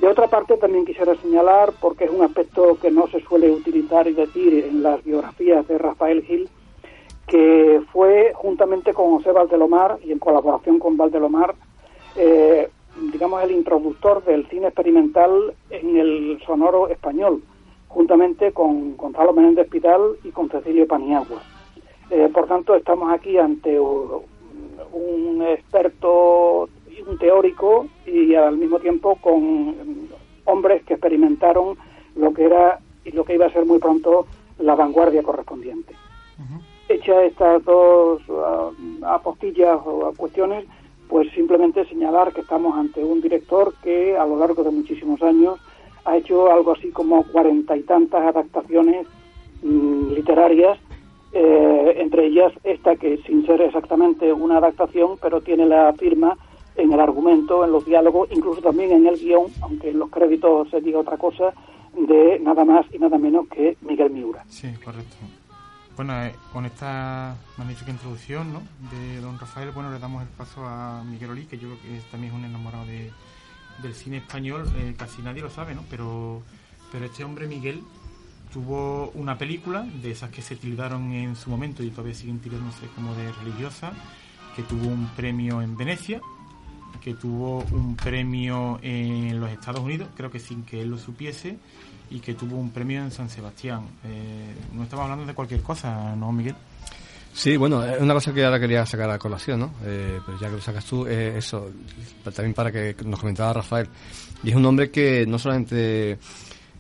De 0.01 0.09
otra 0.09 0.27
parte, 0.27 0.57
también 0.57 0.85
quisiera 0.85 1.15
señalar, 1.17 1.73
porque 1.81 2.05
es 2.05 2.11
un 2.11 2.23
aspecto 2.23 2.77
que 2.81 2.91
no 2.91 3.07
se 3.07 3.21
suele 3.21 3.51
utilizar 3.51 4.07
y 4.09 4.13
decir 4.13 4.65
en 4.69 4.83
las 4.83 5.03
biografías 5.05 5.67
de 5.69 5.79
Rafael 5.79 6.23
Gil, 6.23 6.49
que 7.27 7.81
fue 7.93 8.33
juntamente 8.35 8.93
con 8.93 9.17
José 9.17 9.33
Valdelomar 9.33 9.99
y 10.03 10.13
en 10.13 10.19
colaboración 10.19 10.79
con 10.79 10.97
Valdelomar, 10.97 11.55
eh, 12.17 12.69
digamos, 13.13 13.43
el 13.43 13.53
introductor 13.53 14.25
del 14.25 14.47
cine 14.49 14.67
experimental 14.67 15.55
en 15.71 15.97
el 15.97 16.41
sonoro 16.47 16.89
español, 16.89 17.43
juntamente 17.89 18.53
con 18.53 18.97
Gonzalo 18.97 19.33
Menéndez 19.33 19.69
Pidal 19.69 20.17
y 20.25 20.31
con 20.31 20.49
Cecilio 20.49 20.87
Paniagua. 20.87 21.43
Eh, 22.11 22.29
por 22.33 22.47
tanto, 22.47 22.75
estamos 22.75 23.13
aquí 23.13 23.39
ante 23.39 23.79
un 23.81 25.43
experto 25.43 26.69
un 27.07 27.19
teórico 27.19 27.87
y 28.07 28.35
al 28.35 28.57
mismo 28.57 28.79
tiempo 28.79 29.17
con 29.17 29.75
hombres 30.45 30.83
que 30.85 30.95
experimentaron 30.95 31.77
lo 32.17 32.33
que 32.33 32.45
era 32.45 32.81
y 33.05 33.11
lo 33.11 33.25
que 33.25 33.35
iba 33.35 33.47
a 33.47 33.53
ser 33.53 33.67
muy 33.67 33.79
pronto 33.79 34.27
la 34.59 34.75
vanguardia 34.75 35.23
correspondiente. 35.23 35.95
Hecha 36.89 37.25
estas 37.25 37.65
dos 37.65 38.23
uh, 38.29 39.05
apostillas 39.07 39.79
o 39.85 40.13
cuestiones, 40.17 40.67
pues 41.15 41.31
simplemente 41.31 41.85
señalar 41.85 42.33
que 42.33 42.41
estamos 42.41 42.77
ante 42.77 43.05
un 43.05 43.21
director 43.21 43.73
que 43.85 44.17
a 44.17 44.27
lo 44.27 44.37
largo 44.37 44.65
de 44.65 44.73
muchísimos 44.73 45.23
años 45.23 45.61
ha 46.05 46.17
hecho 46.17 46.51
algo 46.51 46.73
así 46.73 46.91
como 46.91 47.23
cuarenta 47.23 47.77
y 47.77 47.85
tantas 47.85 48.21
adaptaciones 48.21 49.07
mm, 49.63 50.13
literarias, 50.13 50.77
eh, 51.33 51.99
entre 51.99 52.27
ellas 52.27 52.53
esta 52.65 52.97
que 52.97 53.19
sin 53.19 53.47
ser 53.47 53.61
exactamente 53.61 54.33
una 54.33 54.57
adaptación, 54.57 55.17
pero 55.23 55.41
tiene 55.41 55.67
la 55.67 55.93
firma 55.93 56.37
en 56.75 56.93
el 56.93 56.99
argumento, 56.99 57.65
en 57.65 57.71
los 57.71 57.87
diálogos, 57.87 58.29
incluso 58.33 58.61
también 58.61 58.91
en 58.91 59.07
el 59.07 59.17
guion, 59.17 59.47
aunque 59.63 59.91
en 59.91 60.01
los 60.01 60.11
créditos 60.11 60.69
se 60.71 60.81
diga 60.81 60.99
otra 60.99 61.17
cosa, 61.17 61.55
de 61.97 62.41
nada 62.41 62.65
más 62.65 62.87
y 62.93 62.99
nada 62.99 63.19
menos 63.19 63.47
que 63.47 63.77
Miguel 63.83 64.11
Miura. 64.11 64.45
Sí, 64.49 64.67
correcto. 64.85 65.15
Bueno, 65.97 66.25
eh, 66.25 66.35
con 66.53 66.67
esta 66.67 67.37
magnífica 67.57 67.93
introducción 67.93 68.53
¿no? 68.53 68.63
de 68.91 69.21
don 69.21 69.39
Rafael, 69.39 69.71
bueno, 69.71 69.93
le 69.93 70.01
damos 70.01 70.23
el 70.23 70.29
paso 70.29 70.67
a 70.67 71.05
Miguel 71.05 71.31
Olí, 71.31 71.47
que 71.47 71.57
yo 71.57 71.69
creo 71.69 71.83
que 71.83 72.01
también 72.11 72.33
es 72.33 72.39
un 72.39 72.45
enamorado 72.45 72.85
de, 72.85 73.13
del 73.81 73.95
cine 73.95 74.17
español, 74.17 74.69
eh, 74.77 74.95
casi 74.99 75.23
nadie 75.23 75.41
lo 75.41 75.51
sabe, 75.51 75.73
¿no? 75.73 75.85
Pero, 75.89 76.43
pero 76.91 77.05
este 77.05 77.23
hombre, 77.23 77.47
Miguel, 77.47 77.85
tuvo 78.53 79.11
una 79.15 79.39
película 79.39 79.83
de 79.83 80.11
esas 80.11 80.31
que 80.31 80.43
se 80.43 80.57
tildaron 80.57 81.13
en 81.13 81.37
su 81.37 81.49
momento 81.49 81.85
y 81.85 81.91
todavía 81.91 82.15
siguen 82.15 82.41
tirándose 82.41 82.89
como 82.97 83.15
de 83.15 83.31
religiosa, 83.33 83.93
que 84.57 84.65
tuvo 84.65 84.89
un 84.89 85.09
premio 85.15 85.63
en 85.63 85.77
Venecia, 85.77 86.21
que 87.01 87.15
tuvo 87.15 87.61
un 87.71 87.95
premio 87.95 88.81
en 88.83 89.39
los 89.39 89.51
Estados 89.51 89.81
Unidos, 89.81 90.09
creo 90.17 90.31
que 90.31 90.41
sin 90.41 90.65
que 90.65 90.83
él 90.83 90.91
lo 90.91 90.99
supiese, 90.99 91.59
y 92.11 92.21
que 92.21 92.35
tuvo 92.35 92.57
un 92.57 92.71
premio 92.71 93.03
en 93.03 93.11
San 93.11 93.29
Sebastián. 93.29 93.87
Eh, 94.05 94.55
no 94.73 94.85
estamos 94.85 95.05
hablando 95.05 95.27
de 95.27 95.35
cualquier 95.35 95.63
cosa, 95.63 96.15
¿no, 96.17 96.33
Miguel? 96.33 96.55
Sí, 97.33 97.57
bueno, 97.57 97.85
es 97.85 98.01
una 98.01 98.15
cosa 98.15 98.33
que 98.33 98.45
ahora 98.45 98.61
quería 98.61 98.87
sacar 98.87 99.11
a 99.11 99.19
colación, 99.19 99.61
¿no? 99.61 99.73
Eh, 99.85 100.21
pero 100.25 100.39
ya 100.39 100.49
que 100.49 100.55
lo 100.55 100.61
sacas 100.61 100.85
tú, 100.85 101.05
eh, 101.07 101.37
eso, 101.37 101.71
también 102.23 102.55
para 102.55 102.71
que 102.71 102.95
nos 103.05 103.19
comentaba 103.19 103.55
Rafael. 103.55 103.89
Y 104.45 104.51
es 104.51 104.55
un 104.55 104.65
hombre 104.67 104.91
que 104.91 105.27
no 105.27 105.39
solamente 105.39 106.19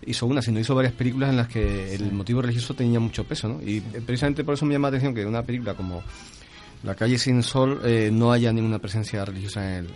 hizo 0.06 0.26
una, 0.26 0.42
sino 0.42 0.60
hizo 0.60 0.74
varias 0.74 0.94
películas 0.94 1.30
en 1.30 1.38
las 1.38 1.48
que 1.48 1.94
el 1.94 2.12
motivo 2.12 2.42
religioso 2.42 2.74
tenía 2.74 3.00
mucho 3.00 3.24
peso, 3.24 3.48
¿no? 3.48 3.60
Y 3.62 3.80
precisamente 3.80 4.44
por 4.44 4.54
eso 4.54 4.64
me 4.64 4.74
llama 4.74 4.88
la 4.88 4.96
atención 4.96 5.14
que 5.14 5.26
una 5.26 5.42
película 5.42 5.74
como 5.74 6.02
la 6.84 6.94
calle 6.94 7.18
sin 7.18 7.42
sol 7.42 7.80
eh, 7.84 8.10
no 8.12 8.30
haya 8.30 8.52
ninguna 8.52 8.78
presencia 8.78 9.24
religiosa 9.24 9.78
en 9.78 9.88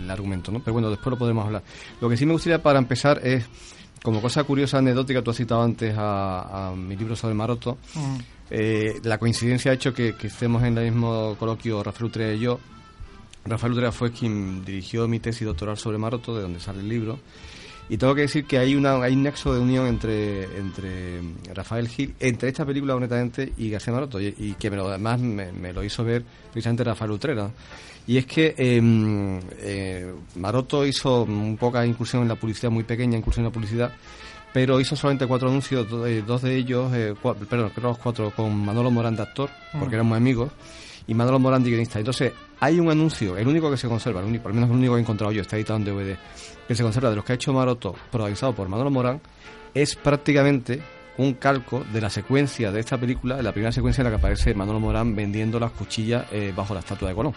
el, 0.00 0.10
argumento, 0.10 0.52
¿no? 0.52 0.60
Pero 0.60 0.74
bueno, 0.74 0.90
después 0.90 1.12
lo 1.12 1.18
podremos 1.18 1.46
hablar. 1.46 1.62
Lo 2.00 2.08
que 2.08 2.16
sí 2.16 2.26
me 2.26 2.32
gustaría 2.32 2.62
para 2.62 2.78
empezar 2.78 3.20
es, 3.24 3.44
como 4.06 4.22
cosa 4.22 4.44
curiosa, 4.44 4.78
anecdótica, 4.78 5.20
tú 5.20 5.32
has 5.32 5.36
citado 5.36 5.64
antes 5.64 5.92
a, 5.98 6.72
mi 6.76 6.94
libro 6.94 7.16
sobre 7.16 7.34
Maroto, 7.34 7.76
mm. 7.92 8.16
eh, 8.50 9.00
la 9.02 9.18
coincidencia 9.18 9.72
ha 9.72 9.74
hecho 9.74 9.92
que, 9.92 10.14
estemos 10.22 10.62
en 10.62 10.78
el 10.78 10.92
mismo 10.92 11.34
coloquio 11.36 11.82
Rafael 11.82 12.04
Utrea 12.04 12.32
y 12.32 12.38
yo. 12.38 12.60
Rafael 13.46 13.72
Utrea 13.72 13.90
fue 13.90 14.12
quien 14.12 14.64
dirigió 14.64 15.08
mi 15.08 15.18
tesis 15.18 15.44
doctoral 15.44 15.76
sobre 15.76 15.98
Maroto, 15.98 16.36
de 16.36 16.42
donde 16.42 16.60
sale 16.60 16.82
el 16.82 16.88
libro. 16.88 17.18
Y 17.88 17.98
tengo 17.98 18.14
que 18.14 18.22
decir 18.22 18.46
que 18.46 18.58
hay, 18.58 18.74
una, 18.74 18.94
hay 19.02 19.14
un 19.14 19.22
nexo 19.22 19.54
de 19.54 19.60
unión 19.60 19.86
entre, 19.86 20.44
entre 20.58 21.20
Rafael 21.54 21.86
Gil, 21.88 22.14
entre 22.18 22.48
esta 22.48 22.64
película, 22.64 22.96
honestamente, 22.96 23.52
y 23.56 23.70
García 23.70 23.92
Maroto, 23.92 24.20
y, 24.20 24.56
que 24.58 24.70
me 24.70 24.76
lo, 24.76 24.88
además 24.88 25.20
me, 25.20 25.72
lo 25.72 25.84
hizo 25.84 26.02
ver 26.02 26.24
precisamente 26.52 26.82
Rafael 26.82 27.12
Utrera. 27.12 27.50
Y 28.08 28.18
es 28.18 28.26
que 28.26 28.54
em, 28.56 29.40
eh, 29.58 30.12
Maroto 30.36 30.86
hizo 30.86 31.22
un 31.22 31.56
poca 31.56 31.84
incursión 31.86 32.22
en 32.22 32.28
la 32.28 32.36
publicidad, 32.36 32.70
muy 32.70 32.84
pequeña 32.84 33.18
incursión 33.18 33.44
en 33.44 33.50
la 33.50 33.54
publicidad, 33.54 33.92
pero 34.52 34.80
hizo 34.80 34.96
solamente 34.96 35.26
cuatro 35.26 35.48
anuncios, 35.48 35.86
dos 35.88 36.42
de 36.42 36.56
ellos, 36.56 36.92
eh, 36.94 37.14
perdón, 37.48 37.70
creo 37.74 37.88
los 37.90 37.98
cuatro, 37.98 38.30
con 38.30 38.56
Manolo 38.64 38.90
Morán 38.90 39.14
de 39.14 39.22
actor, 39.22 39.50
porque 39.72 39.94
mm. 39.96 39.98
éramos 39.98 40.16
amigos, 40.16 40.50
y 41.06 41.14
Manolo 41.14 41.38
Morán 41.38 41.62
de 41.62 41.70
guionista. 41.70 41.98
Entonces, 41.98 42.32
hay 42.60 42.80
un 42.80 42.90
anuncio, 42.90 43.36
el 43.36 43.46
único 43.46 43.70
que 43.70 43.76
se 43.76 43.88
conserva, 43.88 44.20
el 44.20 44.26
único, 44.26 44.48
al 44.48 44.54
menos 44.54 44.70
el 44.70 44.76
único 44.76 44.94
que 44.94 44.98
he 44.98 45.02
encontrado 45.02 45.32
yo, 45.32 45.42
está 45.42 45.56
editado 45.56 45.78
en 45.78 45.84
DVD, 45.84 46.16
que 46.66 46.74
se 46.74 46.82
conserva 46.82 47.10
de 47.10 47.16
los 47.16 47.24
que 47.24 47.32
ha 47.32 47.34
hecho 47.34 47.52
Maroto, 47.52 47.94
protagonizado 48.10 48.54
por 48.54 48.68
Manolo 48.68 48.90
Morán, 48.90 49.20
es 49.74 49.94
prácticamente 49.96 50.80
un 51.18 51.34
calco 51.34 51.84
de 51.92 52.00
la 52.00 52.10
secuencia 52.10 52.70
de 52.70 52.80
esta 52.80 52.98
película, 52.98 53.36
de 53.36 53.42
la 53.42 53.52
primera 53.52 53.72
secuencia 53.72 54.02
en 54.02 54.06
la 54.06 54.10
que 54.10 54.16
aparece 54.16 54.54
Manolo 54.54 54.80
Morán 54.80 55.14
vendiendo 55.14 55.58
las 55.58 55.72
cuchillas 55.72 56.26
eh, 56.30 56.52
bajo 56.54 56.74
la 56.74 56.80
estatua 56.80 57.08
de 57.08 57.14
Colón. 57.14 57.34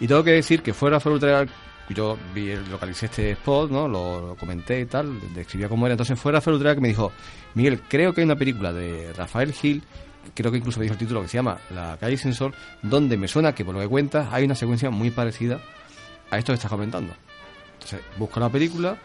Y 0.00 0.06
tengo 0.06 0.24
que 0.24 0.32
decir 0.32 0.62
que 0.62 0.72
fuera 0.72 0.98
Rafael 0.98 1.48
yo 1.94 2.18
vi, 2.34 2.54
localicé 2.70 3.06
este 3.06 3.30
spot, 3.32 3.70
¿no? 3.70 3.88
Lo, 3.88 4.36
comenté 4.38 4.80
y 4.80 4.86
tal, 4.86 5.18
describía 5.34 5.68
cómo 5.68 5.86
era. 5.86 5.94
Entonces 5.94 6.18
fue 6.18 6.32
Rafael 6.32 6.56
Utrecht 6.56 6.74
que 6.76 6.80
me 6.80 6.88
dijo, 6.88 7.12
Miguel, 7.54 7.80
creo 7.88 8.12
que 8.12 8.20
hay 8.20 8.26
una 8.26 8.36
película 8.36 8.72
de 8.72 9.12
Rafael 9.14 9.52
Gil 9.52 9.82
creo 10.34 10.50
que 10.50 10.58
incluso 10.58 10.78
me 10.78 10.84
dijo 10.84 10.94
el 10.94 10.98
título 10.98 11.22
que 11.22 11.28
se 11.28 11.38
llama 11.38 11.58
La 11.70 11.96
calle 11.98 12.16
sin 12.16 12.34
sol, 12.34 12.54
donde 12.82 13.16
me 13.16 13.28
suena 13.28 13.54
que 13.54 13.64
por 13.64 13.74
lo 13.74 13.80
que 13.80 13.88
cuentas 13.88 14.28
hay 14.32 14.44
una 14.44 14.54
secuencia 14.54 14.90
muy 14.90 15.10
parecida 15.10 15.60
a 16.30 16.38
esto 16.38 16.52
que 16.52 16.54
estás 16.54 16.70
comentando. 16.70 17.12
Entonces, 17.74 18.00
busco 18.18 18.40
la 18.40 18.48
película, 18.48 18.96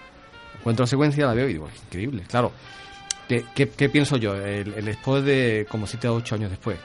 encuentro 0.59 0.83
la 0.83 0.87
secuencia, 0.87 1.25
la 1.25 1.33
veo 1.33 1.47
y 1.47 1.53
digo, 1.53 1.69
increíble. 1.85 2.23
Claro, 2.27 2.51
¿qué, 3.27 3.45
qué, 3.55 3.89
pienso 3.89 4.17
yo? 4.17 4.35
El, 4.35 4.73
el, 4.73 4.85
después 4.85 5.23
de 5.23 5.65
como 5.69 5.87
7 5.87 6.07
o 6.07 6.15
8 6.15 6.35
años 6.35 6.49
después. 6.49 6.77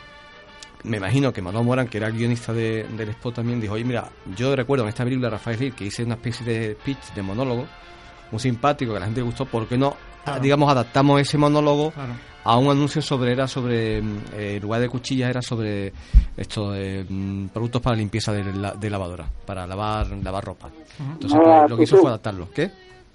Me 0.85 0.99
imagino 0.99 1.33
que 1.33 1.43
Manolo 1.43 1.65
Morán, 1.65 1.89
que 1.89 1.99
era 1.99 2.07
el 2.07 2.13
guionista 2.13 2.53
de, 2.53 2.85
del 2.85 3.09
spot 3.09 3.37
también, 3.37 3.61
dijo, 3.61 3.75
oye, 3.75 3.85
mira, 3.85 4.09
yo 4.37 4.55
recuerdo 4.55 4.85
en 4.85 4.91
esta 4.91 5.03
película 5.03 5.29
Rafael 5.29 5.59
Gil 5.59 5.75
que 5.75 5.87
hice 5.87 6.05
una 6.05 6.15
especie 6.15 6.47
de 6.47 6.77
pitch, 6.77 7.15
de 7.15 7.23
monólogo, 7.23 7.67
muy 8.31 8.41
simpático, 8.41 8.93
que 8.93 8.99
a 8.99 9.01
la 9.01 9.07
gente 9.07 9.21
le 9.21 9.27
gustó, 9.27 9.45
¿por 9.45 9.67
qué 9.67 9.77
no, 9.77 9.97
digamos, 10.41 10.71
adaptamos 10.71 11.21
ese 11.21 11.37
monólogo 11.37 11.93
a 12.45 12.57
un 12.57 12.71
anuncio 12.71 13.03
sobre 13.03 13.33
era 13.33 13.47
sobre 13.47 14.01
mm, 14.01 14.19
eh, 14.35 14.57
el 14.57 14.63
lugar 14.63 14.81
de 14.81 14.89
cuchillas 14.89 15.31
era 15.31 15.43
sobre 15.43 15.93
estos 16.37 16.75
eh, 16.77 17.05
mm, 17.09 17.49
productos 17.49 17.83
para 17.83 17.97
limpieza 17.97 18.33
de, 18.33 18.91
lavadora 18.91 19.27
para 19.47 19.67
lavar 19.67 20.11
lavar 20.23 20.45
ropa. 20.45 20.71
Entonces 20.99 21.39
pues, 21.43 21.71
lo 21.71 21.77
que 21.77 21.83
hizo 21.83 21.97
fue 21.97 22.09
adaptarlo. 22.09 22.49
¿qué? 22.55 22.71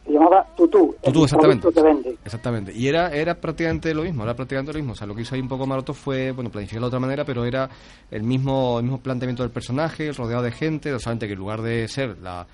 se 0.06 0.12
llamaba 0.12 0.46
Tutú 0.56 0.96
Tutú 1.02 1.24
exactamente. 1.24 2.18
exactamente. 2.26 2.74
Y 2.76 2.88
era 2.88 3.10
era 3.10 3.36
prácticamente 3.36 3.94
lo 3.94 4.04
mismo 4.04 4.24
era 4.24 4.36
prácticamente 4.36 4.74
lo 4.74 4.80
mismo. 4.80 4.94
O 4.94 4.96
sea 4.96 5.08
lo 5.08 5.16
que 5.16 5.22
hizo 5.22 5.36
ahí 5.36 5.42
un 5.42 5.48
poco 5.48 5.66
Maroto 5.66 5.94
fue 5.94 6.32
bueno 6.32 6.50
planificarlo 6.50 6.88
de 6.88 6.90
otra 6.90 7.00
manera 7.00 7.26
pero 7.26 7.46
era 7.46 7.70
el 8.12 8.24
mismo 8.24 8.78
el 8.80 8.84
mismo 8.84 9.00
planteamiento 9.00 9.44
del 9.44 9.52
personaje 9.52 10.12
rodeado 10.12 10.44
de 10.44 10.52
gente 10.52 11.00
solamente 11.00 11.28
que 11.28 11.34
en 11.34 11.40
lugar 11.40 11.62
de 11.62 11.88
ser 11.88 12.18
la 12.22 12.46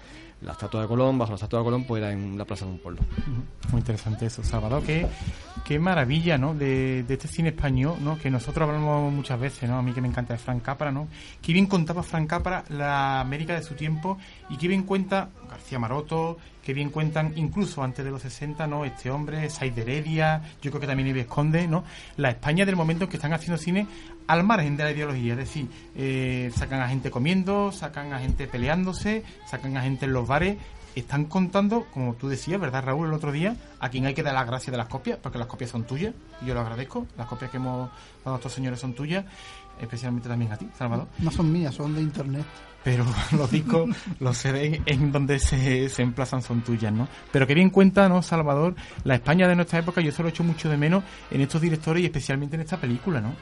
la 0.41 0.53
estatua 0.53 0.81
de 0.81 0.87
Colón, 0.87 1.17
bajo 1.17 1.31
la 1.31 1.35
estatua 1.35 1.59
de 1.59 1.65
Colón, 1.65 1.83
pues 1.83 2.01
era 2.01 2.11
en 2.11 2.37
la 2.37 2.45
plaza 2.45 2.65
de 2.65 2.71
un 2.71 2.79
pueblo. 2.79 3.01
Muy 3.71 3.79
interesante 3.79 4.25
eso, 4.25 4.43
Salvador. 4.43 4.83
Qué, 4.83 5.05
qué 5.65 5.79
maravilla, 5.79 6.37
¿no? 6.37 6.53
De, 6.53 7.03
de, 7.03 7.13
este 7.13 7.27
cine 7.27 7.49
español, 7.49 7.97
¿no? 8.01 8.17
Que 8.17 8.29
nosotros 8.29 8.67
hablamos 8.67 9.11
muchas 9.11 9.39
veces, 9.39 9.69
¿no? 9.69 9.77
A 9.77 9.81
mí 9.81 9.91
que 9.91 10.01
me 10.01 10.07
encanta 10.07 10.33
de 10.33 10.39
Frank 10.39 10.61
Capra, 10.61 10.91
¿no? 10.91 11.07
Qué 11.41 11.51
bien 11.53 11.65
contaba 11.67 12.03
Frank 12.03 12.27
Capra 12.27 12.63
la 12.69 13.19
América 13.19 13.53
de 13.53 13.63
su 13.63 13.75
tiempo 13.75 14.17
y 14.49 14.57
qué 14.57 14.67
bien 14.67 14.83
cuenta 14.83 15.29
García 15.49 15.79
Maroto, 15.79 16.37
qué 16.63 16.73
bien 16.73 16.89
cuentan 16.89 17.33
incluso 17.35 17.83
antes 17.83 18.05
de 18.05 18.11
los 18.11 18.21
60, 18.21 18.65
¿no? 18.67 18.85
Este 18.85 19.11
hombre, 19.11 19.49
Said 19.49 19.77
Heredia, 19.77 20.41
yo 20.61 20.71
creo 20.71 20.79
que 20.79 20.87
también 20.87 21.09
Ibe 21.09 21.21
Esconde, 21.21 21.67
¿no? 21.67 21.83
La 22.17 22.29
España 22.29 22.65
del 22.65 22.75
momento 22.75 23.05
en 23.05 23.09
que 23.09 23.17
están 23.17 23.33
haciendo 23.33 23.57
cine 23.57 23.87
al 24.29 24.43
margen 24.43 24.77
de 24.77 24.83
la 24.83 24.91
ideología, 24.91 25.33
es 25.33 25.39
decir, 25.39 25.67
eh, 25.95 26.51
sacan 26.55 26.81
a 26.81 26.87
gente 26.87 27.09
comiendo, 27.09 27.71
sacan 27.71 28.13
a 28.13 28.19
gente 28.19 28.45
peleándose, 28.47 29.23
sacan 29.49 29.75
a 29.75 29.81
gente 29.81 30.05
en 30.05 30.13
los 30.13 30.27
bares, 30.27 30.55
están 30.95 31.25
contando, 31.25 31.87
como 31.91 32.13
tú 32.13 32.29
decías, 32.29 32.61
¿verdad, 32.61 32.83
Raúl, 32.83 33.07
el 33.07 33.13
otro 33.15 33.31
día? 33.31 33.55
A 33.79 33.89
quien 33.89 34.05
hay 34.05 34.13
que 34.13 34.21
dar 34.21 34.35
las 34.35 34.45
gracias 34.45 34.71
de 34.71 34.77
las 34.77 34.85
copias, 34.85 35.17
porque 35.17 35.39
las 35.39 35.47
copias 35.47 35.71
son 35.71 35.83
tuyas, 35.85 36.13
y 36.43 36.45
yo 36.45 36.53
lo 36.53 36.59
agradezco. 36.59 37.07
Las 37.17 37.25
copias 37.25 37.49
que 37.49 37.57
hemos 37.57 37.89
dado 38.23 38.35
a 38.35 38.37
estos 38.37 38.53
señores 38.53 38.79
son 38.79 38.93
tuyas, 38.93 39.25
especialmente 39.81 40.29
también 40.29 40.51
a 40.51 40.57
ti, 40.57 40.69
Salvador. 40.77 41.07
No 41.17 41.31
son 41.31 41.51
mías, 41.51 41.73
son 41.73 41.95
de 41.95 42.01
internet. 42.01 42.45
Pero 42.83 43.05
los 43.35 43.49
discos, 43.49 43.89
los 44.19 44.37
CDs 44.37 44.79
en 44.85 45.11
donde 45.11 45.39
se, 45.39 45.89
se 45.89 46.03
emplazan 46.03 46.43
son 46.43 46.61
tuyas, 46.61 46.93
¿no? 46.93 47.07
Pero 47.31 47.47
que 47.47 47.55
bien 47.55 47.71
cuenta, 47.71 48.07
¿no, 48.07 48.21
Salvador? 48.21 48.75
La 49.05 49.15
España 49.15 49.47
de 49.47 49.55
nuestra 49.55 49.79
época, 49.79 50.01
yo 50.01 50.11
se 50.11 50.21
lo 50.21 50.29
echo 50.29 50.43
mucho 50.43 50.69
de 50.69 50.77
menos 50.77 51.03
en 51.31 51.41
estos 51.41 51.59
directores 51.59 52.03
y 52.03 52.05
especialmente 52.05 52.57
en 52.57 52.61
esta 52.61 52.77
película, 52.77 53.21
¿no? 53.21 53.33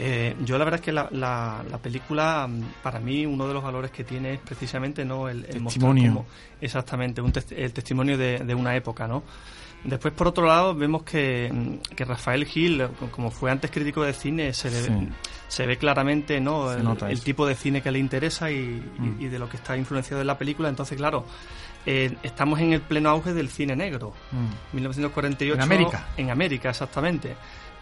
Eh, 0.00 0.36
yo 0.44 0.56
la 0.58 0.64
verdad 0.64 0.78
es 0.78 0.84
que 0.84 0.92
la, 0.92 1.08
la, 1.10 1.64
la, 1.68 1.78
película, 1.78 2.46
mm, 2.46 2.82
para 2.84 3.00
mí, 3.00 3.26
uno 3.26 3.48
de 3.48 3.54
los 3.54 3.64
valores 3.64 3.90
que 3.90 4.04
tiene 4.04 4.34
es 4.34 4.38
precisamente 4.38 5.04
no 5.04 5.28
el, 5.28 5.44
el 5.44 5.64
testimonio. 5.64 6.24
Exactamente, 6.60 7.20
un 7.20 7.32
tes 7.32 7.50
el 7.50 7.72
testimonio 7.72 8.16
de, 8.16 8.38
de, 8.38 8.54
una 8.54 8.76
época, 8.76 9.08
¿no? 9.08 9.24
Después, 9.82 10.14
por 10.14 10.28
otro 10.28 10.46
lado, 10.46 10.72
vemos 10.72 11.02
que, 11.02 11.50
mm, 11.52 11.94
que 11.96 12.04
Rafael 12.04 12.44
Gil, 12.44 12.86
como 13.10 13.32
fue 13.32 13.50
antes 13.50 13.72
crítico 13.72 14.04
de 14.04 14.12
cine, 14.12 14.52
se, 14.52 14.70
le, 14.70 14.82
sí. 14.82 15.08
se 15.48 15.66
ve 15.66 15.76
claramente 15.78 16.40
¿no? 16.40 16.72
el, 16.72 16.86
el, 17.10 17.20
tipo 17.20 17.44
de 17.44 17.56
cine 17.56 17.82
que 17.82 17.90
le 17.90 17.98
interesa 17.98 18.52
y, 18.52 18.80
mm. 18.98 19.16
y, 19.20 19.24
y, 19.24 19.28
de 19.28 19.38
lo 19.40 19.48
que 19.48 19.56
está 19.56 19.76
influenciado 19.76 20.20
en 20.20 20.28
la 20.28 20.38
película. 20.38 20.68
Entonces, 20.68 20.96
claro, 20.96 21.24
eh, 21.86 22.14
estamos 22.22 22.60
en 22.60 22.72
el 22.72 22.82
pleno 22.82 23.08
auge 23.08 23.32
del 23.32 23.48
cine 23.48 23.74
negro. 23.74 24.12
Mm. 24.30 24.74
1948. 24.76 25.54
En 25.54 25.60
América. 25.60 26.06
En 26.16 26.30
América, 26.30 26.70
exactamente. 26.70 27.34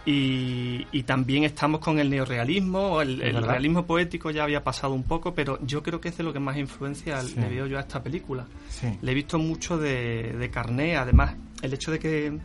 Y, 0.06 0.86
y, 0.92 1.02
también 1.02 1.42
estamos 1.42 1.80
con 1.80 1.98
el 1.98 2.08
neorealismo, 2.08 3.02
el, 3.02 3.20
el 3.20 3.42
realismo 3.42 3.86
poético 3.86 4.30
ya 4.30 4.44
había 4.44 4.62
pasado 4.62 4.94
un 4.94 5.02
poco, 5.02 5.34
pero 5.34 5.58
yo 5.66 5.82
creo 5.82 6.00
que 6.00 6.10
es 6.10 6.16
de 6.16 6.22
lo 6.22 6.32
que 6.32 6.38
más 6.38 6.56
influencia 6.56 7.20
sí. 7.22 7.34
le 7.40 7.48
veo 7.48 7.66
yo 7.66 7.76
a 7.76 7.80
esta 7.80 8.00
película. 8.04 8.46
Sí. 8.68 8.86
Le 9.02 9.10
he 9.10 9.14
visto 9.16 9.36
mucho 9.40 9.78
de, 9.78 10.32
de 10.38 10.48
Carné, 10.48 10.96
además 10.96 11.34
el 11.60 11.74
hecho 11.74 11.90
de 11.90 11.98
que 11.98 12.38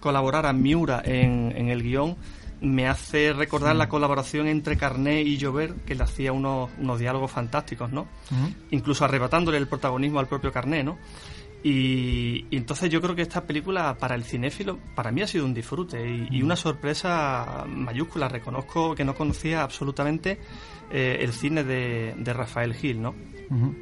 colaborara 0.00 0.52
Miura 0.52 1.02
en, 1.04 1.52
en 1.56 1.68
el 1.68 1.84
guion 1.84 2.16
me 2.60 2.88
hace 2.88 3.32
recordar 3.32 3.72
sí. 3.72 3.78
la 3.78 3.88
colaboración 3.88 4.48
entre 4.48 4.76
Carné 4.76 5.22
y 5.22 5.36
Llobert, 5.36 5.84
que 5.84 5.94
le 5.94 6.02
hacía 6.02 6.32
unos, 6.32 6.70
unos 6.78 6.98
diálogos 6.98 7.30
fantásticos, 7.30 7.92
¿no? 7.92 8.02
Uh 8.30 8.34
-huh. 8.34 8.54
Incluso 8.72 9.04
arrebatándole 9.04 9.58
el 9.58 9.68
protagonismo 9.68 10.18
al 10.18 10.26
propio 10.26 10.50
Carné, 10.50 10.82
¿no? 10.82 10.98
Y, 11.66 12.44
y, 12.50 12.56
entonces 12.58 12.90
yo 12.90 13.00
creo 13.00 13.14
que 13.16 13.22
esta 13.22 13.46
película 13.46 13.96
para 13.98 14.14
el 14.14 14.24
cinéfilo, 14.24 14.78
para 14.94 15.10
mí 15.10 15.22
ha 15.22 15.26
sido 15.26 15.46
un 15.46 15.54
disfrute 15.54 16.06
y, 16.06 16.28
y 16.30 16.42
una 16.42 16.56
sorpresa 16.56 17.64
mayúscula. 17.66 18.28
Reconozco 18.28 18.94
que 18.94 19.02
no 19.02 19.14
conocía 19.14 19.62
absolutamente 19.62 20.38
eh, 20.90 21.16
el 21.20 21.32
cine 21.32 21.64
de, 21.64 22.14
de, 22.18 22.32
Rafael 22.34 22.74
Gil, 22.74 23.00
¿no? 23.00 23.14
Uh 23.48 23.54
-huh. 23.54 23.74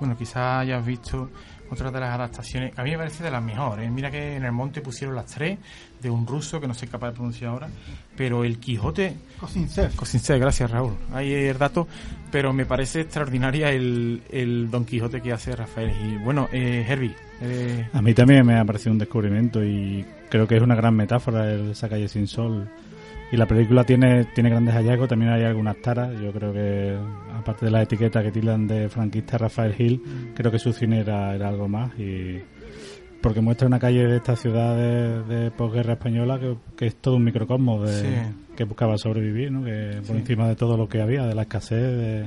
Bueno, 0.00 0.16
quizás 0.18 0.62
hayas 0.62 0.84
visto 0.84 1.30
otra 1.74 1.90
de 1.90 2.00
las 2.00 2.14
adaptaciones, 2.14 2.72
a 2.78 2.82
mí 2.82 2.90
me 2.92 2.98
parece 2.98 3.22
de 3.22 3.30
las 3.30 3.42
mejores. 3.42 3.90
Mira 3.90 4.10
que 4.10 4.36
en 4.36 4.44
el 4.44 4.52
monte 4.52 4.80
pusieron 4.80 5.14
las 5.14 5.26
tres, 5.26 5.58
de 6.00 6.10
un 6.10 6.26
ruso 6.26 6.60
que 6.60 6.66
no 6.66 6.74
soy 6.74 6.88
capaz 6.88 7.08
de 7.08 7.12
pronunciar 7.14 7.50
ahora, 7.50 7.68
pero 8.16 8.44
el 8.44 8.58
Quijote... 8.58 9.16
Kosinsev. 9.38 9.94
Kosinsev, 9.94 10.38
gracias 10.38 10.70
Raúl. 10.70 10.94
Ahí 11.12 11.32
el 11.32 11.58
dato, 11.58 11.86
pero 12.30 12.52
me 12.52 12.66
parece 12.66 13.02
extraordinaria 13.02 13.70
el, 13.70 14.22
el 14.30 14.70
Don 14.70 14.84
Quijote 14.84 15.20
que 15.20 15.32
hace 15.32 15.54
Rafael. 15.54 15.90
Y 15.90 16.16
bueno, 16.18 16.48
eh, 16.52 16.84
Herbie. 16.88 17.14
Eh... 17.40 17.88
A 17.92 18.00
mí 18.02 18.14
también 18.14 18.46
me 18.46 18.58
ha 18.58 18.64
parecido 18.64 18.92
un 18.92 18.98
descubrimiento 18.98 19.62
y 19.64 20.04
creo 20.30 20.46
que 20.46 20.56
es 20.56 20.62
una 20.62 20.74
gran 20.74 20.94
metáfora 20.94 21.50
el, 21.50 21.70
esa 21.70 21.88
calle 21.88 22.08
sin 22.08 22.26
sol 22.26 22.68
y 23.34 23.36
la 23.36 23.46
película 23.46 23.82
tiene 23.82 24.26
tiene 24.26 24.48
grandes 24.48 24.74
hallazgos 24.76 25.08
también 25.08 25.32
hay 25.32 25.42
algunas 25.42 25.76
taras 25.82 26.12
yo 26.20 26.30
creo 26.30 26.52
que 26.52 26.96
aparte 27.36 27.64
de 27.64 27.72
la 27.72 27.82
etiqueta 27.82 28.22
que 28.22 28.30
tiran 28.30 28.68
de 28.68 28.88
franquista 28.88 29.36
Rafael 29.36 29.74
Gil 29.74 30.00
creo 30.36 30.52
que 30.52 30.60
su 30.60 30.72
cine 30.72 31.00
era, 31.00 31.34
era 31.34 31.48
algo 31.48 31.66
más 31.66 31.98
y 31.98 32.40
porque 33.20 33.40
muestra 33.40 33.66
una 33.66 33.80
calle 33.80 34.06
de 34.06 34.18
esta 34.18 34.36
ciudad 34.36 34.76
de, 34.76 35.22
de 35.24 35.50
posguerra 35.50 35.94
española 35.94 36.38
que, 36.38 36.54
que, 36.76 36.86
es 36.86 36.96
todo 36.96 37.16
un 37.16 37.24
microcosmos 37.24 37.90
de, 37.90 38.00
sí. 38.02 38.34
que 38.54 38.64
buscaba 38.64 38.96
sobrevivir 38.98 39.50
¿no? 39.50 39.64
que 39.64 39.96
por 40.06 40.14
sí. 40.14 40.20
encima 40.20 40.46
de 40.46 40.54
todo 40.54 40.76
lo 40.76 40.88
que 40.88 41.00
había 41.00 41.26
de 41.26 41.34
la 41.34 41.42
escasez 41.42 41.80
de, 41.80 42.26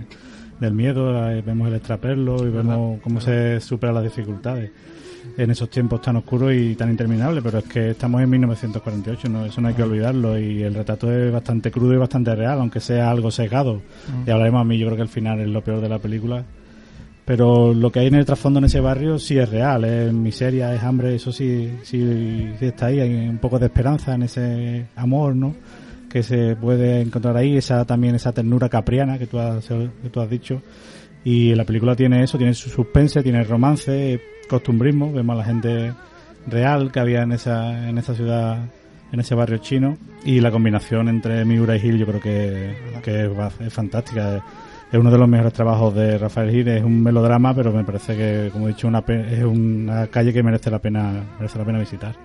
del 0.60 0.74
miedo 0.74 1.14
vemos 1.42 1.70
el 1.70 1.76
extraperlo 1.76 2.46
y 2.46 2.50
vemos 2.50 3.00
cómo 3.02 3.22
se 3.22 3.62
superan 3.62 3.96
las 3.96 4.04
dificultades 4.04 4.72
en 5.38 5.52
esos 5.52 5.70
tiempos 5.70 6.02
tan 6.02 6.16
oscuros 6.18 6.54
y 6.54 6.76
tan 6.76 6.90
interminables, 6.90 7.44
pero 7.44 7.60
es 7.60 7.66
que 7.66 7.92
estamos 7.92 8.22
en 8.22 8.30
1948, 8.30 9.30
¿no? 9.30 9.46
eso 9.46 9.62
no 9.62 9.68
hay 9.68 9.74
que 9.74 9.84
olvidarlo 9.84 10.38
y 10.40 10.64
el 10.64 10.74
retrato 10.74 11.12
es 11.12 11.32
bastante 11.32 11.72
crudo 11.72 11.94
y 11.94 11.98
bastante 11.98 12.36
real, 12.36 12.60
aunque 12.60 12.80
sea 12.80 13.10
algo 13.10 13.32
sesgado. 13.32 13.76
Mm. 13.76 14.28
Y 14.28 14.32
hablaremos 14.32 14.62
a 14.62 14.64
mí, 14.64 14.78
yo 14.78 14.88
creo 14.88 14.98
que 14.98 15.04
el 15.04 15.10
final 15.10 15.40
es 15.40 15.48
lo 15.48 15.64
peor 15.64 15.82
de 15.82 15.90
la 15.90 16.00
película. 16.00 16.46
Pero 17.28 17.74
lo 17.74 17.92
que 17.92 18.00
hay 18.00 18.08
en 18.08 18.16
el 18.16 18.26
trasfondo 18.26 18.60
en 18.60 18.66
ese 18.66 18.80
barrio 18.80 19.20
sí 19.20 19.38
es 19.38 19.50
real, 19.50 19.84
es 19.84 20.14
miseria, 20.14 20.74
es 20.74 20.82
hambre, 20.82 21.14
eso 21.14 21.34
sí, 21.34 21.70
sí, 21.84 22.54
sí 22.58 22.66
está 22.66 22.86
ahí, 22.86 23.02
hay 23.02 23.28
un 23.28 23.40
poco 23.40 23.60
de 23.60 23.66
esperanza 23.66 24.16
en 24.16 24.24
ese 24.24 24.86
amor, 24.96 25.36
¿no? 25.36 25.54
Que 26.10 26.24
se 26.24 26.56
puede 26.56 27.02
encontrar 27.02 27.36
ahí, 27.36 27.58
esa 27.58 27.84
también 27.84 28.16
esa 28.16 28.32
ternura 28.32 28.70
capriana 28.70 29.20
que 29.20 29.28
tú 29.28 29.40
has, 29.40 29.68
que 29.68 30.10
tú 30.10 30.22
has 30.22 30.30
dicho. 30.30 30.62
Y 31.26 31.54
la 31.54 31.66
película 31.66 31.98
tiene 31.98 32.24
eso, 32.24 32.38
tiene 32.38 32.54
su 32.54 32.70
suspense, 32.70 33.22
tiene 33.22 33.44
romance, 33.44 34.22
costumbrismo, 34.48 35.12
vemos 35.12 35.36
a 35.36 35.38
la 35.38 35.46
gente 35.46 35.94
real 36.48 36.92
que 36.92 37.00
había 37.00 37.24
en 37.24 37.32
esa, 37.32 37.90
en 37.90 37.98
esa 37.98 38.16
ciudad, 38.16 38.60
en 39.12 39.20
ese 39.20 39.36
barrio 39.36 39.58
chino, 39.58 39.98
y 40.24 40.40
la 40.40 40.52
combinación 40.52 41.10
entre 41.10 41.46
Miura 41.46 41.76
y 41.76 41.80
Gil 41.80 41.98
yo 41.98 42.06
creo 42.06 42.20
que, 42.22 42.76
es, 43.06 43.74
fantástica. 43.74 44.44
Es 44.92 44.98
uno 44.98 45.12
de 45.12 45.18
los 45.18 45.28
mejores 45.28 45.52
trabajos 45.52 45.94
de 45.96 46.18
Rafael 46.18 46.50
Gil, 46.50 46.68
es 46.70 46.84
un 46.84 47.04
melodrama, 47.04 47.54
pero 47.54 47.74
me 47.74 47.84
parece 47.84 48.16
que, 48.16 48.50
como 48.52 48.68
he 48.68 48.70
dicho, 48.70 48.88
una, 48.88 49.04
es 49.08 49.44
una 49.44 50.08
calle 50.08 50.32
que 50.32 50.42
merece 50.44 50.72
la 50.72 50.80
pena, 50.80 51.26
merece 51.38 51.60
la 51.60 51.66
pena 51.66 51.80
visitar. 51.80 52.16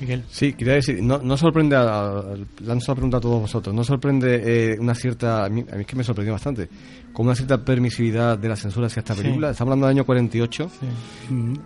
Miguel. 0.00 0.24
Sí, 0.30 0.52
quería 0.52 0.74
decir, 0.74 1.02
no, 1.02 1.18
no 1.18 1.36
sorprende, 1.36 1.76
a, 1.76 2.22
lanzo 2.64 2.92
la 2.92 2.94
pregunta 2.94 3.16
a 3.16 3.20
todos 3.20 3.42
vosotros, 3.42 3.74
no 3.74 3.84
sorprende 3.84 4.72
eh, 4.72 4.76
una 4.78 4.94
cierta, 4.94 5.44
a 5.44 5.48
mí, 5.48 5.64
a 5.70 5.74
mí, 5.76 5.80
es 5.82 5.86
que 5.86 5.96
me 5.96 6.04
sorprendió 6.04 6.32
bastante, 6.32 6.68
con 7.12 7.26
una 7.26 7.34
cierta 7.34 7.64
permisividad 7.64 8.38
de 8.38 8.48
la 8.48 8.56
censura 8.56 8.86
hacia 8.86 9.00
esta 9.00 9.14
película. 9.14 9.48
Sí. 9.48 9.52
Estamos 9.52 9.72
hablando 9.72 9.86
del 9.86 9.96
año 9.96 10.04
48 10.04 10.70
sí. 10.80 10.86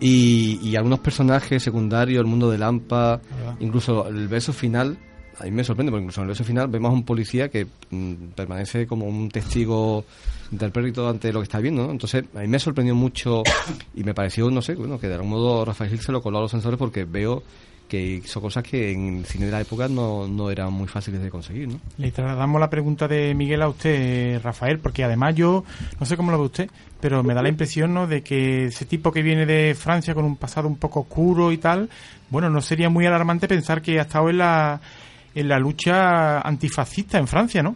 y, 0.01 0.69
y, 0.69 0.77
algunos 0.77 1.01
personajes 1.01 1.62
secundarios, 1.62 2.21
el 2.21 2.27
mundo 2.27 2.51
de 2.51 2.59
Lampa, 2.59 3.14
ah. 3.14 3.57
incluso 3.61 4.07
el 4.09 4.29
beso 4.29 4.53
final, 4.53 4.97
a 5.40 5.45
mí 5.45 5.51
me 5.51 5.64
sorprende, 5.64 5.90
porque 5.90 6.03
incluso 6.03 6.21
en 6.21 6.25
el 6.27 6.29
beso 6.29 6.45
final 6.45 6.69
vemos 6.69 6.90
a 6.90 6.93
un 6.93 7.05
policía 7.05 7.49
que 7.49 7.66
mm, 7.90 8.14
permanece 8.37 8.87
como 8.87 9.07
un 9.07 9.31
testigo 9.31 10.05
interprétito 10.53 11.09
ante 11.09 11.33
lo 11.33 11.40
que 11.40 11.45
está 11.45 11.61
viendo, 11.61 11.87
¿no? 11.87 11.93
Entonces, 11.93 12.25
a 12.35 12.40
mí 12.40 12.49
me 12.49 12.59
sorprendió 12.59 12.95
mucho 12.95 13.43
y 13.95 14.05
me 14.05 14.14
pareció, 14.14 14.51
no 14.51 14.61
sé, 14.61 14.75
bueno, 14.75 14.99
que 14.99 15.09
de 15.09 15.14
algún 15.14 15.31
modo 15.31 15.64
Rafael 15.64 15.90
Gil 15.90 16.01
se 16.01 16.12
lo 16.12 16.21
coló 16.21 16.38
a 16.38 16.40
los 16.43 16.51
censores 16.51 16.79
porque 16.79 17.05
veo 17.05 17.43
que 17.90 18.22
son 18.24 18.42
cosas 18.42 18.62
que 18.62 18.92
en 18.92 19.18
el 19.18 19.24
cine 19.26 19.46
de 19.46 19.53
la 19.53 19.61
época 19.61 19.88
no, 19.88 20.29
no 20.29 20.48
eran 20.48 20.72
muy 20.72 20.87
fáciles 20.87 21.20
de 21.20 21.29
conseguir, 21.29 21.66
¿no? 21.66 21.81
Le 21.98 22.12
trasladamos 22.12 22.61
la 22.61 22.70
pregunta 22.70 23.09
de 23.09 23.35
Miguel 23.35 23.62
a 23.62 23.68
usted, 23.68 24.40
Rafael, 24.40 24.79
porque 24.79 25.03
además 25.03 25.35
yo, 25.35 25.64
no 25.98 26.07
sé 26.07 26.16
cómo 26.16 26.31
lo 26.31 26.38
ve 26.38 26.44
usted, 26.44 26.70
pero 27.00 27.24
me 27.24 27.35
da 27.35 27.42
la 27.42 27.48
impresión, 27.48 27.92
¿no?, 27.92 28.07
de 28.07 28.22
que 28.22 28.66
ese 28.66 28.85
tipo 28.85 29.11
que 29.11 29.22
viene 29.22 29.44
de 29.44 29.74
Francia 29.74 30.14
con 30.14 30.24
un 30.24 30.37
pasado 30.37 30.68
un 30.68 30.76
poco 30.76 31.00
oscuro 31.00 31.50
y 31.50 31.59
tal, 31.59 31.90
bueno, 32.31 32.48
no 32.48 32.61
sería 32.61 32.88
muy 32.88 33.05
alarmante 33.07 33.48
pensar 33.48 33.83
que 33.83 33.98
ha 33.98 34.03
estado 34.03 34.31
en 34.31 34.38
la, 34.38 34.81
en 35.35 35.48
la 35.48 35.59
lucha 35.59 36.40
antifascista 36.40 37.18
en 37.18 37.26
Francia, 37.26 37.61
¿no? 37.61 37.74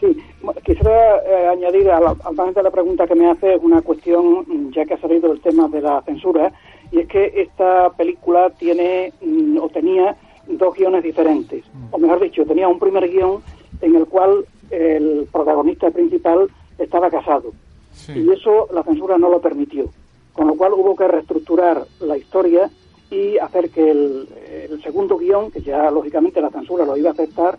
Sí, 0.00 0.16
quisiera 0.64 1.16
eh, 1.18 1.48
añadir 1.52 1.90
a 1.90 2.00
la, 2.00 2.10
a 2.10 2.62
la 2.62 2.70
pregunta 2.70 3.06
que 3.06 3.14
me 3.14 3.30
hace 3.30 3.56
una 3.58 3.82
cuestión, 3.82 4.72
ya 4.74 4.86
que 4.86 4.94
ha 4.94 5.00
salido 5.00 5.32
el 5.32 5.40
tema 5.40 5.68
de 5.68 5.82
la 5.82 6.00
censura, 6.02 6.50
y 6.90 7.00
es 7.00 7.08
que 7.08 7.32
esta 7.36 7.90
película 7.90 8.50
tiene 8.50 9.12
mm, 9.20 9.58
o 9.58 9.68
tenía 9.68 10.16
dos 10.46 10.74
guiones 10.74 11.02
diferentes, 11.02 11.64
o 11.90 11.98
mejor 11.98 12.20
dicho, 12.20 12.44
tenía 12.44 12.68
un 12.68 12.78
primer 12.78 13.08
guion 13.08 13.42
en 13.80 13.96
el 13.96 14.06
cual 14.06 14.44
el 14.70 15.26
protagonista 15.32 15.90
principal 15.90 16.48
estaba 16.78 17.10
casado, 17.10 17.52
sí. 17.92 18.12
y 18.12 18.30
eso 18.30 18.68
la 18.72 18.82
censura 18.82 19.16
no 19.16 19.30
lo 19.30 19.40
permitió, 19.40 19.86
con 20.32 20.48
lo 20.48 20.54
cual 20.54 20.74
hubo 20.74 20.96
que 20.96 21.08
reestructurar 21.08 21.86
la 22.00 22.16
historia 22.16 22.70
y 23.10 23.38
hacer 23.38 23.70
que 23.70 23.90
el, 23.90 24.28
el 24.70 24.82
segundo 24.82 25.16
guion, 25.16 25.50
que 25.50 25.62
ya 25.62 25.90
lógicamente 25.90 26.40
la 26.40 26.50
censura 26.50 26.84
lo 26.84 26.96
iba 26.96 27.10
a 27.10 27.12
aceptar, 27.12 27.58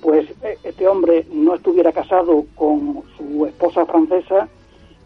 pues 0.00 0.26
este 0.64 0.88
hombre 0.88 1.26
no 1.32 1.54
estuviera 1.54 1.92
casado 1.92 2.46
con 2.54 3.02
su 3.16 3.46
esposa 3.46 3.86
francesa, 3.86 4.48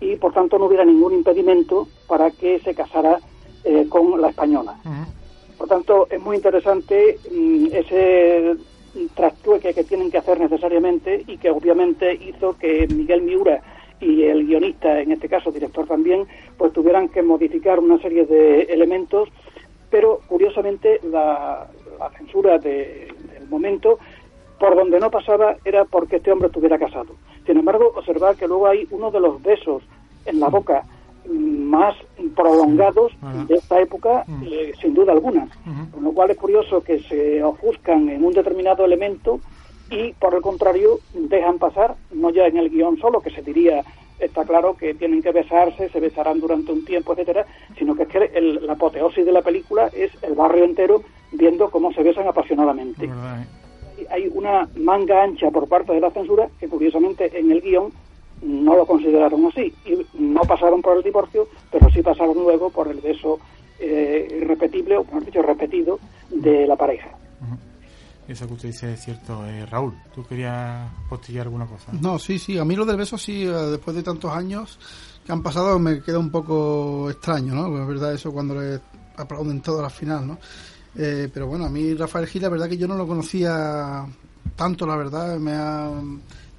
y 0.00 0.16
por 0.16 0.32
tanto 0.32 0.58
no 0.58 0.66
hubiera 0.66 0.84
ningún 0.84 1.12
impedimento 1.12 1.86
para 2.08 2.30
que 2.30 2.58
se 2.60 2.74
casara 2.74 3.20
eh, 3.64 3.86
con 3.88 4.20
la 4.20 4.28
española. 4.28 4.76
Por 5.58 5.68
tanto, 5.68 6.06
es 6.10 6.20
muy 6.20 6.36
interesante 6.36 7.18
mm, 7.30 7.66
ese 7.72 8.56
trastueque 9.14 9.74
que 9.74 9.84
tienen 9.84 10.10
que 10.10 10.18
hacer 10.18 10.40
necesariamente 10.40 11.22
y 11.26 11.36
que 11.36 11.50
obviamente 11.50 12.14
hizo 12.14 12.56
que 12.56 12.88
Miguel 12.88 13.22
Miura 13.22 13.62
y 14.00 14.22
el 14.24 14.46
guionista, 14.46 15.00
en 15.00 15.12
este 15.12 15.28
caso 15.28 15.52
director 15.52 15.86
también, 15.86 16.26
pues 16.56 16.72
tuvieran 16.72 17.08
que 17.08 17.22
modificar 17.22 17.78
una 17.78 17.98
serie 17.98 18.24
de 18.24 18.62
elementos, 18.62 19.28
pero 19.90 20.20
curiosamente 20.26 21.00
la, 21.04 21.68
censura 22.16 22.56
del 22.56 23.12
momento 23.50 23.98
por 24.58 24.74
donde 24.74 24.98
no 24.98 25.10
pasaba 25.10 25.56
era 25.64 25.84
porque 25.84 26.16
este 26.16 26.32
hombre 26.32 26.46
estuviera 26.46 26.78
casado. 26.78 27.14
Sin 27.44 27.58
embargo, 27.58 27.92
observar 27.94 28.36
que 28.36 28.48
luego 28.48 28.66
hay 28.66 28.86
uno 28.90 29.10
de 29.10 29.20
los 29.20 29.42
besos 29.42 29.82
en 30.24 30.40
la 30.40 30.48
boca 30.48 30.84
más 31.30 31.94
prolongados 32.34 33.12
de 33.46 33.54
esta 33.54 33.80
época, 33.80 34.24
eh, 34.42 34.72
sin 34.80 34.94
duda 34.94 35.12
alguna. 35.12 35.48
Con 35.92 36.04
lo 36.04 36.12
cual 36.12 36.30
es 36.30 36.36
curioso 36.36 36.82
que 36.82 37.00
se 37.00 37.42
ofuscan 37.42 38.08
en 38.08 38.24
un 38.24 38.32
determinado 38.32 38.84
elemento 38.84 39.40
y, 39.90 40.12
por 40.14 40.34
el 40.34 40.42
contrario, 40.42 41.00
dejan 41.14 41.58
pasar, 41.58 41.96
no 42.12 42.30
ya 42.30 42.46
en 42.46 42.56
el 42.56 42.70
guion 42.70 42.98
solo, 42.98 43.20
que 43.20 43.30
se 43.30 43.42
diría, 43.42 43.82
está 44.18 44.44
claro 44.44 44.76
que 44.76 44.94
tienen 44.94 45.22
que 45.22 45.32
besarse, 45.32 45.88
se 45.88 46.00
besarán 46.00 46.40
durante 46.40 46.72
un 46.72 46.84
tiempo, 46.84 47.12
etcétera, 47.12 47.46
sino 47.76 47.94
que 47.94 48.04
es 48.04 48.08
que 48.08 48.40
la 48.40 48.74
apoteosis 48.74 49.24
de 49.24 49.32
la 49.32 49.42
película 49.42 49.88
es 49.92 50.12
el 50.22 50.34
barrio 50.34 50.64
entero 50.64 51.02
viendo 51.32 51.70
cómo 51.70 51.92
se 51.92 52.02
besan 52.02 52.28
apasionadamente. 52.28 53.06
¿eh? 53.06 54.06
Hay 54.10 54.30
una 54.32 54.68
manga 54.76 55.22
ancha 55.22 55.50
por 55.50 55.68
parte 55.68 55.92
de 55.92 56.00
la 56.00 56.10
censura 56.10 56.48
que, 56.58 56.68
curiosamente, 56.68 57.30
en 57.38 57.50
el 57.50 57.60
guion 57.60 57.92
no 58.42 58.76
lo 58.76 58.86
consideraron 58.86 59.46
así 59.46 59.72
y 59.84 60.06
no 60.18 60.42
pasaron 60.42 60.82
por 60.82 60.96
el 60.96 61.02
divorcio, 61.02 61.48
pero 61.70 61.90
sí 61.90 62.02
pasaron 62.02 62.34
luego 62.34 62.70
por 62.70 62.88
el 62.88 63.00
beso 63.00 63.38
eh, 63.78 64.28
irrepetible, 64.40 64.96
o 64.96 65.04
mejor 65.04 65.24
dicho, 65.24 65.42
repetido 65.42 65.98
de 66.30 66.66
la 66.66 66.76
pareja. 66.76 67.10
Eso 68.30 68.46
que 68.46 68.54
usted 68.54 68.68
dice 68.68 68.92
es 68.92 69.00
cierto. 69.00 69.44
Eh, 69.44 69.66
Raúl, 69.66 69.92
¿tú 70.14 70.24
querías 70.24 70.88
postillar 71.08 71.46
alguna 71.46 71.66
cosa? 71.66 71.90
No, 72.00 72.16
sí, 72.16 72.38
sí. 72.38 72.58
A 72.58 72.64
mí 72.64 72.76
lo 72.76 72.84
del 72.84 72.96
beso 72.96 73.18
sí, 73.18 73.42
eh, 73.42 73.50
después 73.50 73.96
de 73.96 74.04
tantos 74.04 74.30
años 74.32 74.78
que 75.26 75.32
han 75.32 75.42
pasado, 75.42 75.78
me 75.80 76.00
queda 76.00 76.20
un 76.20 76.30
poco 76.30 77.10
extraño, 77.10 77.54
¿no? 77.54 77.80
Es 77.80 77.88
verdad 77.88 78.14
eso 78.14 78.32
cuando 78.32 78.54
le 78.54 78.78
aplauden 79.16 79.60
todo 79.60 79.82
la 79.82 79.90
final, 79.90 80.28
¿no? 80.28 80.38
Eh, 80.96 81.28
pero 81.32 81.48
bueno, 81.48 81.64
a 81.66 81.70
mí 81.70 81.92
Rafael 81.94 82.26
Gil, 82.28 82.42
la 82.42 82.48
verdad 82.50 82.68
que 82.68 82.78
yo 82.78 82.86
no 82.86 82.94
lo 82.94 83.04
conocía 83.04 84.06
tanto, 84.54 84.86
la 84.86 84.96
verdad. 84.96 85.36
Me 85.38 85.52
ha 85.52 85.90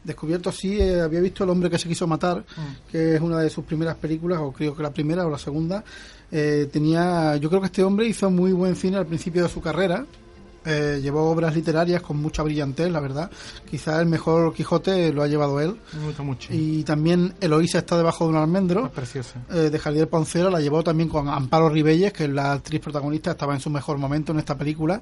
descubierto 0.03 0.51
sí, 0.51 0.79
eh, 0.79 1.01
había 1.01 1.19
visto 1.19 1.43
El 1.43 1.51
hombre 1.51 1.69
que 1.69 1.77
se 1.77 1.87
quiso 1.87 2.07
matar, 2.07 2.39
mm. 2.39 2.91
que 2.91 3.15
es 3.15 3.21
una 3.21 3.39
de 3.39 3.49
sus 3.49 3.65
primeras 3.65 3.95
películas, 3.95 4.39
o 4.41 4.51
creo 4.51 4.75
que 4.75 4.83
la 4.83 4.91
primera 4.91 5.25
o 5.25 5.29
la 5.29 5.37
segunda. 5.37 5.83
Eh, 6.31 6.69
tenía, 6.71 7.35
yo 7.37 7.49
creo 7.49 7.61
que 7.61 7.67
este 7.67 7.83
hombre 7.83 8.07
hizo 8.07 8.29
muy 8.31 8.53
buen 8.53 8.75
cine 8.75 8.97
al 8.97 9.05
principio 9.05 9.43
de 9.43 9.49
su 9.49 9.61
carrera, 9.61 10.05
eh, 10.63 10.99
llevó 11.01 11.29
obras 11.29 11.55
literarias 11.55 12.01
con 12.01 12.17
mucha 12.17 12.43
brillantez, 12.43 12.91
la 12.91 12.99
verdad. 12.99 13.31
Quizá 13.69 13.99
el 13.99 14.07
mejor 14.07 14.53
Quijote 14.53 15.11
lo 15.11 15.23
ha 15.23 15.27
llevado 15.27 15.59
él. 15.59 15.75
Me 15.97 16.05
gusta 16.05 16.23
mucho. 16.23 16.53
Y 16.53 16.83
también 16.83 17.33
Eloísa 17.41 17.79
está 17.79 17.97
debajo 17.97 18.25
de 18.25 18.31
un 18.31 18.37
almendro. 18.37 18.91
preciosa. 18.91 19.41
Eh, 19.49 19.69
de 19.71 19.79
Javier 19.79 20.07
Poncela 20.07 20.49
la 20.49 20.61
llevó 20.61 20.83
también 20.83 21.09
con 21.09 21.27
Amparo 21.27 21.69
Ribelles, 21.69 22.13
que 22.13 22.25
es 22.25 22.29
la 22.29 22.53
actriz 22.53 22.79
protagonista, 22.79 23.31
estaba 23.31 23.53
en 23.53 23.59
su 23.59 23.69
mejor 23.69 23.97
momento 23.97 24.31
en 24.31 24.39
esta 24.39 24.57
película. 24.57 25.01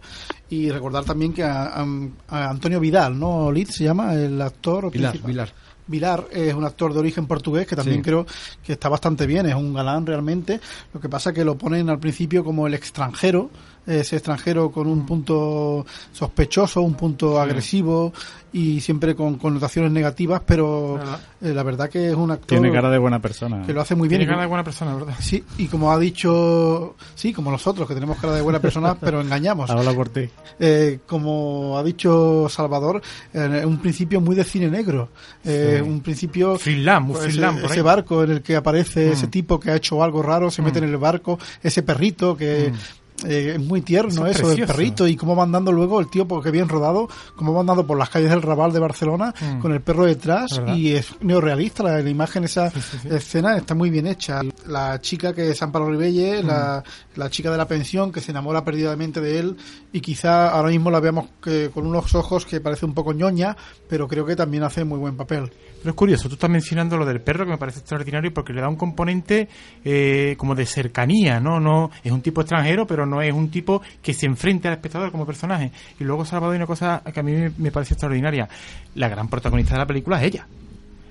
Y 0.49 0.69
recordar 0.69 1.03
también 1.03 1.33
que 1.33 1.43
a, 1.43 1.85
Antonio 2.29 2.79
Vidal, 2.79 3.19
¿no? 3.19 3.51
Lid 3.51 3.69
se 3.69 3.83
llama, 3.83 4.13
el 4.13 4.41
actor. 4.41 4.89
Vilar, 4.91 5.17
Vilar. 5.21 5.53
Vilar 5.89 6.27
es 6.31 6.53
un 6.53 6.63
actor 6.63 6.93
de 6.93 6.99
origen 6.99 7.25
portugués 7.25 7.65
que 7.65 7.75
también 7.75 8.03
creo 8.03 8.25
que 8.63 8.73
está 8.73 8.89
bastante 8.89 9.25
bien, 9.25 9.47
es 9.47 9.55
un 9.55 9.73
galán 9.73 10.05
realmente. 10.05 10.61
Lo 10.93 11.01
que 11.01 11.09
pasa 11.09 11.31
es 11.31 11.35
que 11.35 11.43
lo 11.43 11.57
ponen 11.57 11.89
al 11.89 11.99
principio 11.99 12.43
como 12.43 12.67
el 12.67 12.75
extranjero, 12.75 13.49
ese 13.89 14.17
extranjero 14.17 14.71
con 14.71 14.87
un 14.87 15.05
punto 15.05 15.85
sospechoso, 16.11 16.81
un 16.81 16.93
punto 16.93 17.39
agresivo 17.39 18.13
y 18.51 18.81
siempre 18.81 19.15
con 19.15 19.37
connotaciones 19.37 19.91
negativas, 19.91 20.41
pero 20.45 20.99
eh, 21.41 21.53
la 21.53 21.63
verdad 21.63 21.89
que 21.89 22.09
es 22.09 22.15
un 22.15 22.31
actor... 22.31 22.59
Tiene 22.59 22.71
cara 22.71 22.89
de 22.89 22.97
buena 22.97 23.19
persona. 23.19 23.63
Que 23.65 23.73
lo 23.73 23.81
hace 23.81 23.95
muy 23.95 24.07
bien. 24.07 24.19
Tiene 24.19 24.31
cara 24.31 24.41
de 24.41 24.47
buena 24.47 24.63
persona, 24.63 24.95
¿verdad? 24.95 25.13
Sí, 25.19 25.43
y 25.57 25.67
como 25.67 25.91
ha 25.91 25.99
dicho, 25.99 26.95
sí, 27.13 27.31
como 27.31 27.51
nosotros, 27.51 27.87
que 27.87 27.93
tenemos 27.93 28.17
cara 28.17 28.33
de 28.33 28.41
buena 28.41 28.59
persona, 28.59 28.95
pero 28.99 29.21
engañamos. 29.21 29.69
Habla 29.69 29.93
por 29.93 30.09
ti. 30.09 30.29
Eh, 30.59 30.99
como 31.05 31.77
ha 31.77 31.83
dicho 31.83 32.47
Salvador, 32.49 33.01
en 33.33 33.65
un 33.65 33.77
principio 33.77 34.19
muy 34.19 34.35
de 34.35 34.43
cine 34.43 34.69
negro. 34.69 35.09
Eh, 35.45 35.81
Un 35.85 36.01
principio... 36.01 36.57
Finland, 36.57 37.11
pues, 37.11 37.35
ese, 37.35 37.81
barco 37.81 38.23
en 38.23 38.31
el 38.31 38.41
que 38.41 38.55
aparece 38.55 39.11
ese 39.11 39.27
mm. 39.27 39.31
tipo 39.31 39.59
que 39.59 39.71
ha 39.71 39.75
hecho 39.75 40.03
algo 40.03 40.21
raro, 40.21 40.49
se 40.51 40.61
mete 40.61 40.81
mm. 40.81 40.83
en 40.83 40.89
el 40.89 40.97
barco, 40.97 41.39
ese 41.61 41.83
perrito 41.83 42.35
que... 42.35 42.71
Mm. 42.71 42.98
Eh, 43.25 43.53
es 43.55 43.59
muy 43.59 43.81
tierno 43.81 44.25
eso, 44.27 44.49
del 44.49 44.65
perrito 44.65 45.07
y 45.07 45.15
cómo 45.15 45.35
va 45.35 45.43
andando 45.43 45.71
luego 45.71 45.99
el 45.99 46.09
tío, 46.09 46.27
porque 46.27 46.51
bien 46.51 46.69
rodado, 46.69 47.09
cómo 47.35 47.53
va 47.53 47.61
andando 47.61 47.85
por 47.85 47.97
las 47.97 48.09
calles 48.09 48.29
del 48.29 48.41
Raval 48.41 48.71
de 48.71 48.79
Barcelona 48.79 49.33
mm. 49.39 49.59
con 49.59 49.73
el 49.73 49.81
perro 49.81 50.05
detrás 50.05 50.61
y 50.75 50.93
es 50.93 51.07
neorealista 51.21 51.83
la, 51.83 52.09
imagen, 52.09 52.45
esa 52.45 52.71
escena 53.09 53.57
está 53.57 53.75
muy 53.75 53.89
bien 53.89 54.07
hecha. 54.07 54.41
La 54.67 55.01
chica 55.01 55.33
que 55.33 55.49
es 55.49 55.61
Amparo 55.61 55.89
Ribelle, 55.89 56.43
la, 56.43 56.83
mm. 56.85 57.19
la, 57.19 57.29
chica 57.29 57.51
de 57.51 57.57
la 57.57 57.67
pensión 57.67 58.11
que 58.11 58.21
se 58.21 58.31
enamora 58.31 58.63
perdidamente 58.63 59.19
de 59.21 59.39
él 59.39 59.57
y 59.91 60.01
quizá 60.01 60.49
ahora 60.49 60.69
mismo 60.69 60.89
la 60.91 60.99
veamos 60.99 61.27
que, 61.41 61.69
con 61.73 61.85
unos 61.85 62.13
ojos 62.15 62.45
que 62.45 62.61
parece 62.61 62.85
un 62.85 62.93
poco 62.93 63.13
ñoña, 63.13 63.55
pero 63.87 64.07
creo 64.07 64.25
que 64.25 64.35
también 64.35 64.63
hace 64.63 64.83
muy 64.83 64.99
buen 64.99 65.17
papel. 65.17 65.51
Pero 65.79 65.91
es 65.91 65.95
curioso, 65.95 66.27
tú 66.27 66.35
estás 66.35 66.49
mencionando 66.49 66.97
lo 66.97 67.05
del 67.05 67.21
perro 67.21 67.45
que 67.45 67.51
me 67.51 67.57
parece 67.57 67.79
extraordinario 67.79 68.33
porque 68.33 68.53
le 68.53 68.61
da 68.61 68.69
un 68.69 68.75
componente 68.75 69.47
eh, 69.83 70.35
como 70.37 70.55
de 70.55 70.65
cercanía, 70.65 71.39
¿no? 71.39 71.59
no 71.59 71.89
Es 72.03 72.11
un 72.11 72.21
tipo 72.21 72.41
extranjero, 72.41 72.85
pero 72.85 73.05
no 73.05 73.21
es 73.21 73.33
un 73.33 73.49
tipo 73.49 73.81
que 74.01 74.13
se 74.13 74.25
enfrente 74.25 74.67
al 74.67 74.75
espectador 74.75 75.11
como 75.11 75.25
personaje. 75.25 75.71
Y 75.99 76.03
luego 76.03 76.25
Salvador 76.25 76.53
hay 76.53 76.57
una 76.57 76.67
cosa 76.67 77.01
que 77.13 77.19
a 77.19 77.23
mí 77.23 77.33
me 77.57 77.71
parece 77.71 77.93
extraordinaria. 77.93 78.47
La 78.95 79.07
gran 79.07 79.27
protagonista 79.29 79.73
de 79.73 79.79
la 79.79 79.87
película 79.87 80.19
es 80.19 80.27
ella. 80.27 80.47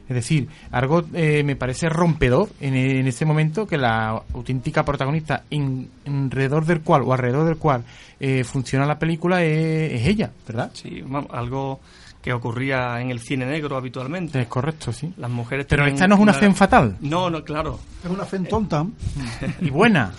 Es 0.09 0.15
decir, 0.15 0.49
algo 0.71 1.05
eh, 1.13 1.43
me 1.45 1.55
parece 1.55 1.91
rompedor 1.91 2.49
en, 2.61 2.75
en, 2.75 3.07
ese 3.07 3.27
momento 3.27 3.67
que 3.67 3.77
la 3.77 4.23
auténtica 4.33 4.83
protagonista 4.83 5.45
en, 5.51 5.91
alrededor 6.07 6.65
del 6.65 6.81
cual 6.81 7.03
o 7.03 7.13
alrededor 7.13 7.45
del 7.45 7.59
cual 7.59 7.85
eh, 8.19 8.43
funciona 8.43 8.87
la 8.87 8.99
película 8.99 9.45
es, 9.45 10.07
ella, 10.07 10.31
¿verdad? 10.47 10.71
Sí, 10.73 11.05
algo 11.31 11.81
que 12.23 12.33
ocurría 12.33 13.01
en 13.01 13.11
el 13.11 13.21
cine 13.21 13.47
negro 13.47 13.77
habitualmente. 13.77 14.41
Es 14.41 14.49
correcto, 14.49 14.93
sí. 14.93 15.13
Las 15.17 15.31
mujeres 15.31 15.67
Pero 15.69 15.87
esta 15.87 16.07
no 16.07 16.17
es 16.17 16.21
una, 16.21 16.33
fe 16.33 16.53
fatal. 16.53 16.97
No, 17.01 17.31
no, 17.31 17.45
claro. 17.45 17.79
Es 18.05 18.11
una 18.11 18.25
fe 18.25 18.41
tonta. 18.41 18.85
y 19.61 19.71
buena. 19.71 20.13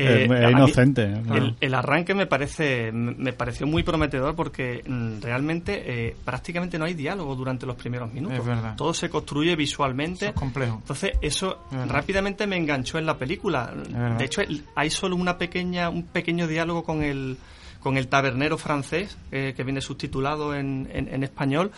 Eh, 0.00 0.28
es 0.30 0.50
inocente. 0.52 1.12
el, 1.60 1.74
arranque 1.74 2.14
me 2.14 2.26
parece 2.26 2.92
me 2.92 3.32
pareció 3.32 3.66
muy 3.66 3.82
prometedor 3.82 4.36
porque 4.36 4.84
mm, 4.86 5.20
realmente 5.20 5.82
eh, 5.84 6.16
prácticamente 6.24 6.78
no 6.78 6.84
hay 6.84 6.94
diálogo 6.94 7.34
durante 7.34 7.66
los 7.66 7.74
primeros 7.74 8.12
minutos. 8.12 8.46
Todo 8.76 8.94
se 8.94 9.10
construye 9.10 9.56
visualmente. 9.56 10.28
es 10.28 10.32
complejo. 10.34 10.76
Entonces 10.82 11.12
eso 11.20 11.64
rápidamente 11.88 12.46
me 12.46 12.56
enganchó 12.56 12.98
en 12.98 13.06
la 13.06 13.18
película. 13.18 13.74
De 14.16 14.24
hecho 14.24 14.42
hay 14.76 14.90
solo 14.90 15.16
una 15.16 15.36
pequeña 15.36 15.88
un 15.88 16.04
pequeño 16.04 16.46
diálogo 16.46 16.84
con 16.84 17.02
el 17.02 17.36
con 17.80 17.96
el 17.96 18.08
tabernero 18.08 18.58
francés, 18.58 19.16
eh, 19.30 19.54
que 19.56 19.64
viene 19.64 19.80
subtitulado 19.80 20.54
en, 20.54 20.88
en, 20.92 21.22
español, 21.22 21.70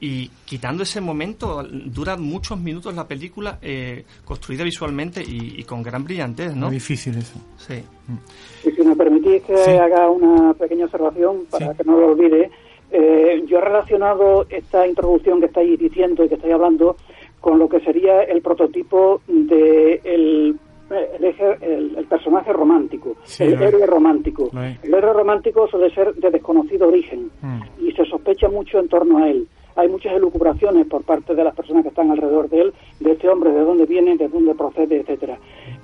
y 0.00 0.28
quitando 0.44 0.82
ese 0.82 1.00
momento, 1.00 1.62
dura 1.62 2.16
muchos 2.16 2.58
minutos 2.58 2.94
la 2.94 3.06
película, 3.06 3.58
eh, 3.62 4.04
construida 4.24 4.64
visualmente 4.64 5.22
y, 5.26 5.62
con 5.64 5.82
gran 5.82 6.04
brillantez, 6.04 6.54
¿no? 6.54 6.66
Muy 6.66 6.76
difícil 6.76 7.16
eso. 7.16 7.38
Sí. 7.56 7.82
Y 8.66 8.70
si 8.72 8.82
me 8.82 8.96
permitís 8.96 9.42
que 9.42 9.54
haga 9.78 10.10
una 10.10 10.52
pequeña 10.54 10.86
observación 10.86 11.46
para 11.50 11.72
que 11.74 11.84
no 11.84 11.98
lo 11.98 12.08
olvide, 12.08 12.50
eh, 12.90 13.42
yo 13.46 13.58
he 13.58 13.60
relacionado 13.60 14.46
esta 14.50 14.86
introducción 14.86 15.40
que 15.40 15.46
estáis 15.46 15.78
diciendo 15.78 16.24
y 16.24 16.28
que 16.28 16.34
estáis 16.34 16.54
hablando 16.54 16.96
con 17.40 17.58
lo 17.58 17.68
que 17.68 17.80
sería 17.80 18.22
el 18.22 18.42
prototipo 18.42 19.22
de 19.26 20.54
el 20.96 21.24
el, 21.24 21.96
el, 21.96 22.04
personaje 22.06 22.52
romántico, 22.52 23.16
el 23.38 23.60
héroe 23.62 23.86
romántico. 23.86 24.50
El 24.82 24.94
héroe 24.94 25.12
romántico 25.12 25.66
suele 25.68 25.92
ser 25.94 26.14
de 26.14 26.30
desconocido 26.30 26.88
origen 26.88 27.30
mm. 27.40 27.60
y 27.80 27.92
se 27.92 28.04
sospecha 28.04 28.48
mucho 28.48 28.78
en 28.78 28.88
torno 28.88 29.18
a 29.18 29.28
él. 29.28 29.46
Hay 29.76 29.88
muchas 29.88 30.12
elucubraciones 30.12 30.86
por 30.86 31.02
parte 31.02 31.34
de 31.34 31.42
las 31.42 31.54
personas 31.54 31.82
que 31.82 31.88
están 31.88 32.10
alrededor 32.10 32.48
de 32.48 32.60
él, 32.60 32.74
de 33.00 33.12
este 33.12 33.28
hombre, 33.28 33.50
de 33.50 33.60
dónde 33.60 33.86
viene, 33.86 34.16
de 34.16 34.28
dónde 34.28 34.54
procede, 34.54 35.00
etcétera. 35.00 35.36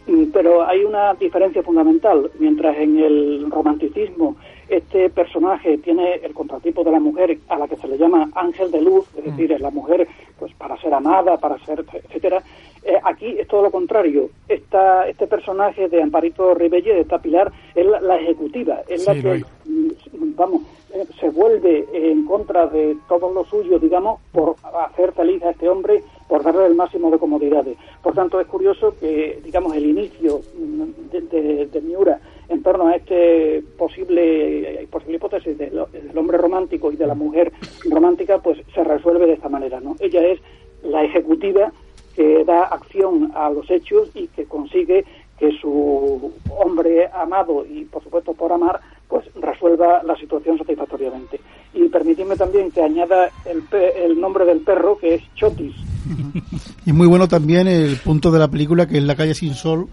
Mm, 0.07 0.25
pero 0.33 0.67
hay 0.67 0.85
una 0.85 1.15
diferencia 1.15 1.63
fundamental. 1.63 2.31
Mientras 2.39 2.77
en 2.77 2.99
el 2.99 3.51
romanticismo 3.51 4.37
este 4.69 5.11
personaje 5.11 5.79
tiene 5.79 6.15
el 6.23 6.33
contratipo 6.33 6.85
de 6.85 6.93
la 6.93 7.01
mujer 7.01 7.39
a 7.49 7.59
la 7.59 7.67
que 7.67 7.77
se 7.77 7.89
le 7.89 7.99
llama 7.99 8.31
ángel 8.37 8.71
de 8.71 8.81
luz, 8.81 9.05
es 9.17 9.25
mm. 9.25 9.31
decir, 9.31 9.53
es 9.53 9.61
la 9.61 9.71
mujer 9.71 10.07
pues 10.39 10.55
para 10.55 10.77
ser 10.81 10.95
amada, 10.95 11.37
para 11.37 11.59
ser, 11.65 11.85
etcétera. 11.93 12.43
Eh, 12.85 12.99
aquí 13.05 13.37
es 13.39 13.49
todo 13.49 13.63
lo 13.63 13.71
contrario. 13.71 14.31
Esta, 14.49 15.09
este 15.09 15.27
personaje 15.27 15.89
de 15.89 16.03
Amparito 16.03 16.55
Ribelle, 16.55 16.95
de 16.95 17.01
esta 17.01 17.19
Pilar, 17.19 17.53
es 17.75 17.85
la, 17.85 18.17
ejecutiva, 18.17 18.81
es 18.89 19.07
la 19.07 19.15
que, 19.15 19.45
mm, 19.67 20.37
vamos, 20.37 20.63
eh, 20.95 21.05
se 21.19 21.29
vuelve 21.31 21.87
en 21.93 22.25
contra 22.25 22.67
de 22.67 22.97
todo 23.09 23.33
lo 23.33 23.45
suyo, 23.45 23.79
digamos, 23.79 24.21
por 24.33 24.55
hacer 24.87 25.13
feliz 25.13 25.43
a 25.43 25.51
este 25.51 25.69
hombre 25.69 26.03
por 26.31 26.45
darle 26.45 26.67
el 26.67 26.77
máximo 26.77 27.11
de 27.11 27.19
comodidades. 27.19 27.77
Por 28.01 28.15
tanto, 28.15 28.41
es 28.41 28.47
curioso 28.47 28.95
que, 29.01 29.41
digamos, 29.45 29.75
el 29.75 29.85
inicio 29.85 30.41
mm, 30.57 31.11
de, 31.11 31.67
de, 31.67 31.81
Miura 31.81 32.21
en 32.49 32.63
torno 32.63 32.87
a 32.87 32.95
este 32.95 33.65
posible, 33.77 34.87
posible 34.93 35.17
hipótesis 35.17 35.59
del, 35.59 35.77
hombre 36.15 36.39
romántico 36.39 36.93
y 36.93 36.97
de 36.97 37.09
la 37.09 37.17
mujer 37.17 37.53
romántica, 37.85 38.39
pues 38.39 38.61
se 38.73 38.85
resuelve 38.85 39.27
de 39.27 39.33
esta 39.33 39.49
manera, 39.49 39.81
¿no? 39.81 39.97
Ella 39.99 40.25
es 40.25 40.39
la 40.85 41.03
ejecutiva 41.03 41.73
que 42.15 42.45
da 42.45 42.63
acción 42.63 43.33
a 43.35 43.51
los 43.51 43.69
hechos 43.69 44.11
y 44.15 44.29
que 44.29 44.45
consigue 44.45 45.05
que 45.37 45.51
su 45.61 46.33
hombre 46.57 47.09
amado 47.13 47.67
y, 47.67 47.87
por 47.87 48.05
supuesto, 48.05 48.35
por 48.35 48.53
amar, 48.53 48.81
pues 49.11 49.27
resuelva 49.35 50.03
la 50.05 50.17
situación 50.17 50.57
satisfactoriamente. 50.57 51.41
Y 51.75 51.89
permitidme 51.89 52.37
también 52.37 52.71
que 52.71 52.83
añada 52.83 53.31
el, 53.45 53.65
el 53.97 54.21
nombre 54.21 54.45
del 54.45 54.61
perro, 54.61 54.97
que 54.97 55.17
es 55.17 55.23
Chotis. 55.35 55.75
Y 56.87 56.93
muy 56.93 57.07
bueno 57.07 57.29
también 57.29 57.69
el 57.69 57.97
punto 57.99 58.31
de 58.31 58.39
la 58.39 58.49
película, 58.49 58.87
que 58.87 58.99
es 58.99 59.05
la 59.05 59.15
calle 59.15 59.35
sin 59.35 59.55
sol, 59.55 59.89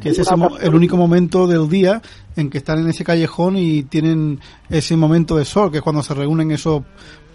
que 0.00 0.10
es 0.10 0.20
el 0.60 0.74
único 0.74 0.96
momento 0.96 1.46
del 1.46 1.68
día 1.68 2.02
en 2.36 2.50
que 2.50 2.58
están 2.58 2.78
en 2.78 2.88
ese 2.88 3.04
callejón 3.04 3.56
y 3.56 3.84
tienen 3.84 4.38
ese 4.68 4.96
momento 4.96 5.36
de 5.36 5.44
sol, 5.44 5.70
que 5.70 5.78
es 5.78 5.82
cuando 5.82 6.02
se 6.02 6.14
reúnen 6.14 6.50
esos 6.50 6.82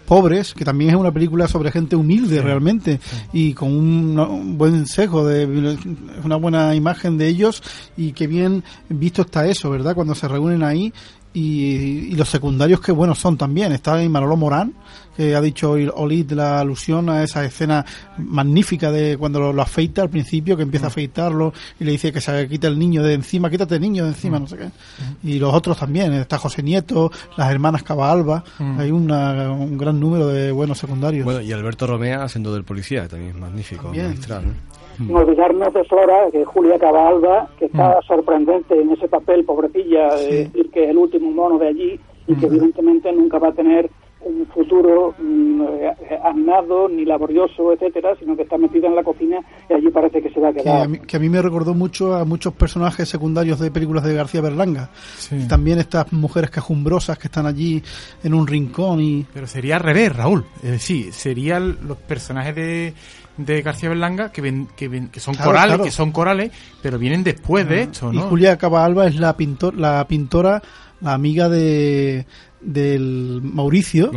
pobres, 0.06 0.54
que 0.54 0.64
también 0.64 0.90
es 0.90 0.96
una 0.96 1.12
película 1.12 1.48
sobre 1.48 1.70
gente 1.70 1.96
humilde 1.96 2.40
realmente 2.42 3.00
y 3.32 3.54
con 3.54 3.72
un, 3.72 4.56
buen 4.56 4.86
sesgo, 4.86 5.26
de 5.26 5.76
una 6.24 6.36
buena 6.36 6.74
imagen 6.74 7.18
de 7.18 7.28
ellos 7.28 7.62
y 7.96 8.12
que 8.12 8.26
bien 8.26 8.62
visto 8.88 9.22
está 9.22 9.46
eso, 9.46 9.70
¿verdad? 9.70 9.94
Cuando 9.94 10.14
se 10.14 10.28
reúnen 10.28 10.62
ahí 10.62 10.92
y, 11.34 12.14
los 12.14 12.28
secundarios 12.28 12.80
que 12.80 12.92
buenos 12.92 13.18
son 13.18 13.36
también. 13.36 13.72
Está 13.72 13.94
ahí 13.94 14.08
Manolo 14.08 14.36
Morán, 14.36 14.74
que 15.16 15.34
ha 15.34 15.40
dicho 15.40 15.72
Olid 15.72 16.32
la 16.32 16.60
alusión 16.60 17.08
a 17.08 17.22
esa 17.22 17.44
escena 17.44 17.84
magnífica 18.18 18.90
de 18.90 19.16
cuando 19.16 19.52
lo, 19.52 19.62
afeita 19.62 20.02
al 20.02 20.10
principio, 20.10 20.56
que 20.56 20.62
empieza 20.62 20.86
a 20.86 20.88
mm. 20.88 20.92
afeitarlo 20.92 21.52
y 21.80 21.84
le 21.84 21.92
dice 21.92 22.12
que 22.12 22.20
se 22.20 22.48
quita 22.48 22.68
el 22.68 22.78
niño 22.78 23.02
de 23.02 23.14
encima, 23.14 23.50
quítate 23.50 23.76
el 23.76 23.80
niño 23.80 24.04
de 24.04 24.10
encima, 24.10 24.38
mm. 24.38 24.42
no 24.42 24.48
sé 24.48 24.56
qué. 24.58 24.66
Mm. 24.66 25.28
Y 25.28 25.38
los 25.38 25.54
otros 25.54 25.78
también, 25.78 26.12
está 26.14 26.38
José 26.38 26.62
Nieto, 26.62 27.10
las 27.36 27.50
hermanas 27.50 27.82
Cabalba, 27.82 28.44
hay 28.78 28.90
un 28.90 29.06
gran 29.06 29.98
número 29.98 30.28
de 30.28 30.52
buenos 30.52 30.78
secundarios. 30.78 31.24
Bueno, 31.24 31.40
y 31.40 31.52
Alberto 31.52 31.86
Romea 31.86 32.24
haciendo 32.24 32.52
del 32.52 32.64
policía, 32.64 33.08
también 33.08 33.30
es 33.30 33.36
magnífico, 33.36 33.88
magistral. 33.88 34.54
No 35.08 35.18
olvidarnos 35.20 35.72
de 35.74 35.84
Flora, 35.84 36.30
que 36.30 36.44
Julia 36.44 36.78
Cabalba, 36.78 37.48
que 37.58 37.66
está 37.66 37.98
mm. 37.98 38.06
sorprendente 38.06 38.80
en 38.80 38.90
ese 38.90 39.08
papel, 39.08 39.44
pobrecilla, 39.44 40.14
de 40.16 40.44
decir 40.44 40.70
que 40.70 40.84
es 40.84 40.90
el 40.90 40.98
último 40.98 41.30
mono 41.30 41.58
de 41.58 41.68
allí 41.68 42.00
y 42.26 42.34
que 42.36 42.46
evidentemente 42.46 43.12
nunca 43.12 43.38
va 43.38 43.48
a 43.48 43.52
tener 43.52 43.90
un 44.24 44.46
futuro 44.46 45.14
mm, 45.18 45.62
eh, 45.62 46.18
animado 46.24 46.88
ni 46.88 47.04
laborioso, 47.04 47.72
etcétera, 47.72 48.14
sino 48.18 48.36
que 48.36 48.42
está 48.42 48.56
metida 48.56 48.86
en 48.86 48.94
la 48.94 49.02
cocina 49.02 49.38
y 49.68 49.72
allí 49.72 49.90
parece 49.90 50.22
que 50.22 50.30
se 50.30 50.40
va 50.40 50.50
a 50.50 50.52
quedar. 50.52 50.88
Que 51.00 51.16
a 51.16 51.20
mí, 51.20 51.28
me 51.28 51.42
recordó 51.42 51.74
mucho 51.74 52.14
a 52.14 52.24
muchos 52.24 52.52
personajes 52.54 53.08
secundarios 53.08 53.58
de 53.58 53.70
películas 53.70 54.04
de 54.04 54.14
García 54.14 54.40
Berlanga. 54.40 54.90
También 55.48 55.78
estas 55.78 56.12
mujeres 56.12 56.50
quejumbrosas 56.50 57.18
que 57.18 57.28
están 57.28 57.46
allí 57.46 57.82
en 58.22 58.34
un 58.34 58.46
rincón 58.46 59.00
y... 59.00 59.26
Pero 59.32 59.46
sería 59.46 59.76
al 59.76 59.82
revés, 59.82 60.14
Raúl. 60.14 60.44
Es 60.62 60.70
decir, 60.70 61.12
serían 61.12 61.78
los 61.86 61.96
personajes 61.98 62.54
de 62.54 62.94
de 63.36 63.62
García 63.62 63.88
Berlanga 63.88 64.30
que, 64.30 64.40
ven, 64.40 64.68
que, 64.76 65.08
que 65.10 65.20
son 65.20 65.34
corales, 65.34 65.80
que 65.80 65.90
son 65.90 66.12
corales, 66.12 66.50
pero 66.82 66.98
vienen 66.98 67.24
después 67.24 67.68
de 67.68 67.82
esto, 67.82 68.12
¿no? 68.12 68.26
Y 68.26 68.28
Julia 68.28 68.58
Cabalba 68.58 69.06
es 69.06 69.16
la 69.16 69.36
pintor, 69.36 69.74
la 69.74 70.06
pintora, 70.06 70.62
la 71.00 71.14
amiga 71.14 71.48
de 71.48 72.26
del 72.62 73.40
Mauricio, 73.42 74.10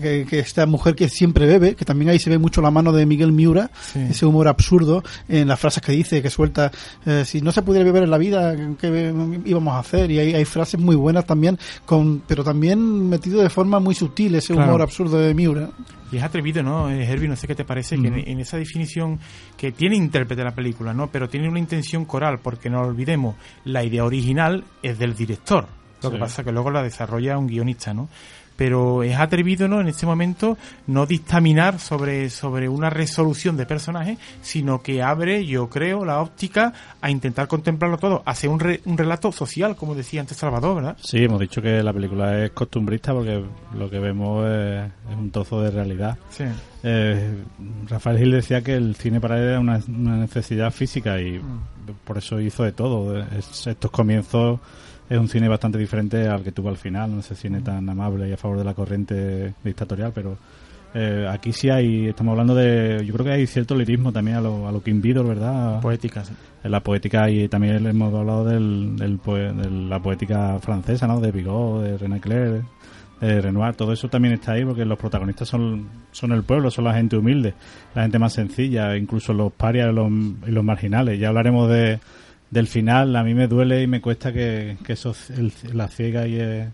Que, 0.00 0.26
esta 0.38 0.66
mujer 0.66 0.94
que 0.94 1.08
siempre 1.08 1.46
bebe, 1.46 1.74
que 1.74 1.84
también 1.84 2.10
ahí 2.10 2.18
se 2.18 2.30
ve 2.30 2.38
mucho 2.38 2.62
la 2.62 2.70
mano 2.70 2.92
de 2.92 3.06
Miguel 3.06 3.32
Miura, 3.32 3.70
ese 3.94 4.26
humor 4.26 4.48
absurdo 4.48 5.02
en 5.28 5.48
las 5.48 5.60
frases 5.60 5.82
que 5.82 5.92
dice, 5.92 6.22
que 6.22 6.30
suelta, 6.30 6.70
eh, 7.06 7.24
si 7.24 7.40
no 7.40 7.52
se 7.52 7.62
pudiera 7.62 7.84
beber 7.84 8.04
en 8.04 8.10
la 8.10 8.18
vida, 8.18 8.56
¿qué 8.78 9.12
íbamos 9.44 9.74
a 9.74 9.80
hacer? 9.80 10.10
Y 10.10 10.18
hay, 10.18 10.34
hay 10.34 10.44
frases 10.44 10.80
muy 10.80 10.96
buenas 10.96 11.24
también, 11.26 11.58
con, 11.86 12.22
pero 12.26 12.44
también 12.44 13.08
metido 13.08 13.42
de 13.42 13.50
forma 13.50 13.80
muy 13.80 13.94
sutil 13.94 14.34
ese 14.34 14.52
humor 14.52 14.82
absurdo 14.82 15.18
de 15.18 15.34
Miura. 15.34 15.70
Y 16.12 16.16
es 16.16 16.22
atrevido, 16.24 16.62
¿no? 16.62 16.90
Eh, 16.90 17.04
Herbie, 17.04 17.28
no 17.28 17.36
sé 17.36 17.46
qué 17.46 17.54
te 17.54 17.64
parece, 17.64 17.96
que 17.96 18.08
en, 18.08 18.40
esa 18.40 18.56
definición 18.56 19.20
que 19.56 19.70
tiene 19.70 19.96
intérprete 19.96 20.42
la 20.42 20.54
película, 20.54 20.92
¿no? 20.92 21.08
Pero 21.08 21.28
tiene 21.28 21.48
una 21.48 21.60
intención 21.60 22.04
coral, 22.04 22.40
porque 22.40 22.68
no 22.68 22.80
olvidemos, 22.80 23.36
la 23.64 23.84
idea 23.84 24.04
original 24.04 24.64
es 24.82 24.98
del 24.98 25.14
director. 25.14 25.68
Lo 26.02 26.10
que 26.10 26.18
pasa 26.18 26.42
es 26.42 26.46
que 26.46 26.52
luego 26.52 26.70
la 26.70 26.82
desarrolla 26.82 27.38
un 27.38 27.46
guionista, 27.46 27.94
¿no? 27.94 28.08
pero 28.60 29.02
es 29.02 29.16
atrevido 29.16 29.68
¿no? 29.68 29.80
en 29.80 29.88
este 29.88 30.04
momento 30.04 30.58
no 30.86 31.06
dictaminar 31.06 31.78
sobre, 31.78 32.28
sobre 32.28 32.68
una 32.68 32.90
resolución 32.90 33.56
de 33.56 33.64
personaje, 33.64 34.18
sino 34.42 34.82
que 34.82 35.02
abre, 35.02 35.46
yo 35.46 35.70
creo, 35.70 36.04
la 36.04 36.20
óptica 36.20 36.74
a 37.00 37.10
intentar 37.10 37.48
contemplarlo 37.48 37.96
todo, 37.96 38.22
hacer 38.26 38.50
un, 38.50 38.60
un 38.84 38.98
relato 38.98 39.32
social, 39.32 39.76
como 39.76 39.94
decía 39.94 40.20
antes 40.20 40.36
Salvador, 40.36 40.76
¿verdad? 40.76 40.98
Sí, 41.02 41.24
hemos 41.24 41.40
dicho 41.40 41.62
que 41.62 41.82
la 41.82 41.94
película 41.94 42.44
es 42.44 42.50
costumbrista 42.50 43.14
porque 43.14 43.42
lo 43.74 43.88
que 43.88 43.98
vemos 43.98 44.46
es, 44.46 44.90
un 45.18 45.30
trozo 45.30 45.62
de 45.62 45.70
realidad. 45.70 46.18
Sí. 46.28 46.44
Eh, 46.82 47.42
Rafael 47.88 48.18
Gil 48.18 48.32
decía 48.32 48.60
que 48.60 48.74
el 48.74 48.94
cine 48.94 49.22
para 49.22 49.38
él 49.38 49.44
era 49.44 49.60
una, 49.60 49.80
necesidad 49.88 50.70
física 50.70 51.18
y 51.18 51.38
mm. 51.38 51.94
por 52.04 52.18
eso 52.18 52.38
hizo 52.38 52.64
de 52.64 52.72
todo. 52.72 53.24
estos 53.38 53.90
comienzos 53.90 54.60
es 55.10 55.18
un 55.18 55.28
cine 55.28 55.48
bastante 55.48 55.76
diferente 55.76 56.28
al 56.28 56.44
que 56.44 56.52
tuvo 56.52 56.68
al 56.68 56.76
final, 56.76 57.12
no 57.12 57.20
ese 57.20 57.34
cine 57.34 57.60
tan 57.60 57.88
amable 57.88 58.28
y 58.28 58.32
a 58.32 58.36
favor 58.36 58.58
de 58.58 58.64
la 58.64 58.74
corriente 58.74 59.54
dictatorial, 59.64 60.12
pero 60.14 60.38
eh, 60.94 61.26
aquí 61.28 61.52
sí 61.52 61.68
hay, 61.68 62.06
estamos 62.06 62.30
hablando 62.30 62.54
de, 62.54 63.04
yo 63.04 63.12
creo 63.14 63.26
que 63.26 63.32
hay 63.32 63.46
cierto 63.48 63.74
lirismo 63.74 64.12
también 64.12 64.36
a 64.36 64.40
lo, 64.40 64.68
a 64.68 64.72
lo 64.72 64.80
que 64.80 64.92
invido, 64.92 65.24
¿verdad? 65.24 65.80
Poética, 65.80 66.24
sí. 66.24 66.32
En 66.62 66.70
la 66.70 66.80
poética 66.80 67.28
y 67.28 67.48
también 67.48 67.84
hemos 67.86 68.14
hablado 68.14 68.44
del, 68.44 68.96
del 68.96 69.18
de 69.18 69.70
la 69.70 70.00
poética 70.00 70.60
francesa, 70.60 71.08
¿no? 71.08 71.20
De 71.20 71.32
Bigot, 71.32 71.82
de 71.82 71.98
René 71.98 72.20
Clair, 72.20 72.62
de 73.20 73.40
Renoir, 73.40 73.74
todo 73.74 73.92
eso 73.92 74.08
también 74.08 74.34
está 74.34 74.52
ahí 74.52 74.64
porque 74.64 74.84
los 74.84 74.98
protagonistas 74.98 75.48
son, 75.48 75.88
son 76.12 76.30
el 76.30 76.44
pueblo, 76.44 76.70
son 76.70 76.84
la 76.84 76.94
gente 76.94 77.16
humilde, 77.16 77.54
la 77.96 78.02
gente 78.02 78.20
más 78.20 78.32
sencilla, 78.32 78.96
incluso 78.96 79.32
los 79.32 79.52
parias 79.52 79.92
los, 79.92 80.08
y 80.46 80.50
los 80.52 80.64
marginales. 80.64 81.18
Ya 81.18 81.28
hablaremos 81.28 81.68
de 81.68 81.98
del 82.50 82.66
final 82.66 83.14
a 83.16 83.22
mí 83.22 83.34
me 83.34 83.46
duele 83.46 83.82
y 83.82 83.86
me 83.86 84.00
cuesta 84.00 84.32
que, 84.32 84.76
que 84.84 84.96
la 85.72 85.88
ciega 85.88 86.26
y 86.26 86.38
el, 86.38 86.72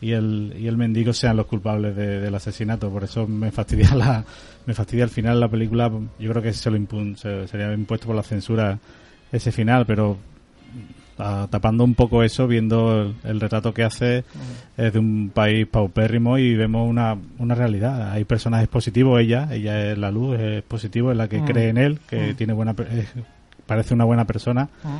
y 0.00 0.12
el, 0.12 0.54
y 0.58 0.66
el 0.66 0.76
mendigo 0.76 1.12
sean 1.12 1.36
los 1.36 1.46
culpables 1.46 1.94
del 1.94 2.34
asesinato. 2.34 2.90
Por 2.90 3.04
eso 3.04 3.26
me 3.26 3.50
fastidia 3.50 3.94
la, 3.96 4.24
me 4.66 4.74
fastidia 4.74 5.04
al 5.04 5.10
final 5.10 5.38
la 5.38 5.48
película. 5.48 5.90
Yo 6.18 6.30
creo 6.30 6.42
que 6.42 6.52
se 6.52 6.70
lo 6.70 7.16
sería 7.46 7.72
impuesto 7.72 8.06
por 8.06 8.16
la 8.16 8.22
censura 8.22 8.78
ese 9.30 9.52
final, 9.52 9.86
pero 9.86 10.16
tapando 11.50 11.84
un 11.84 11.94
poco 11.94 12.22
eso, 12.22 12.46
viendo 12.46 13.14
el, 13.24 13.40
retrato 13.40 13.74
que 13.74 13.84
hace 13.84 14.24
es 14.78 14.92
de 14.92 14.98
un 14.98 15.30
país 15.34 15.66
paupérrimo 15.66 16.38
y 16.38 16.54
vemos 16.56 16.88
una, 16.88 17.18
una 17.38 17.54
realidad. 17.54 18.12
Hay 18.12 18.24
personajes 18.24 18.68
positivos, 18.68 19.20
ella, 19.20 19.48
ella 19.52 19.92
es 19.92 19.98
la 19.98 20.10
luz, 20.10 20.38
es 20.38 20.62
positivo, 20.62 21.10
es 21.10 21.18
la 21.18 21.28
que 21.28 21.42
cree 21.42 21.68
en 21.68 21.76
él, 21.76 22.00
que 22.08 22.32
tiene 22.34 22.54
buena, 22.54 22.74
parece 23.70 23.94
una 23.94 24.04
buena 24.04 24.24
persona, 24.24 24.68
ah. 24.82 24.98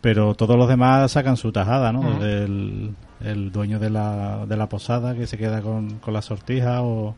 pero 0.00 0.36
todos 0.36 0.56
los 0.56 0.68
demás 0.68 1.10
sacan 1.10 1.36
su 1.36 1.50
tajada, 1.50 1.92
¿no? 1.92 2.02
Ah. 2.04 2.24
el, 2.24 3.50
dueño 3.50 3.80
de 3.80 3.90
la, 3.90 4.46
de 4.46 4.56
la 4.56 4.68
posada 4.68 5.16
que 5.16 5.26
se 5.26 5.36
queda 5.36 5.60
con, 5.62 5.98
con 5.98 6.14
la 6.14 6.22
sortija 6.22 6.82
o 6.82 7.16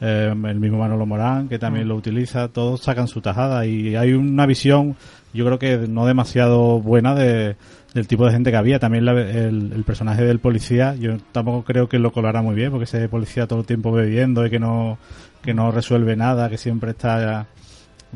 eh, 0.00 0.34
el 0.34 0.58
mismo 0.58 0.78
Manolo 0.78 1.06
Morán 1.06 1.48
que 1.48 1.60
también 1.60 1.84
ah. 1.84 1.90
lo 1.90 1.94
utiliza, 1.94 2.48
todos 2.48 2.80
sacan 2.80 3.06
su 3.06 3.20
tajada 3.20 3.66
y 3.66 3.94
hay 3.94 4.14
una 4.14 4.46
visión, 4.46 4.96
yo 5.32 5.44
creo 5.46 5.60
que 5.60 5.86
no 5.86 6.04
demasiado 6.04 6.80
buena 6.80 7.14
de, 7.14 7.54
del 7.94 8.08
tipo 8.08 8.26
de 8.26 8.32
gente 8.32 8.50
que 8.50 8.56
había. 8.56 8.80
También 8.80 9.06
el, 9.06 9.72
el, 9.72 9.84
personaje 9.84 10.24
del 10.24 10.40
policía, 10.40 10.96
yo 10.96 11.18
tampoco 11.30 11.62
creo 11.62 11.88
que 11.88 12.00
lo 12.00 12.10
colara 12.10 12.42
muy 12.42 12.56
bien, 12.56 12.72
porque 12.72 12.86
ese 12.86 13.08
policía 13.08 13.46
todo 13.46 13.60
el 13.60 13.66
tiempo 13.66 13.92
bebiendo 13.92 14.44
y 14.44 14.50
que 14.50 14.58
no, 14.58 14.98
que 15.40 15.54
no 15.54 15.70
resuelve 15.70 16.16
nada, 16.16 16.50
que 16.50 16.58
siempre 16.58 16.90
está 16.90 17.46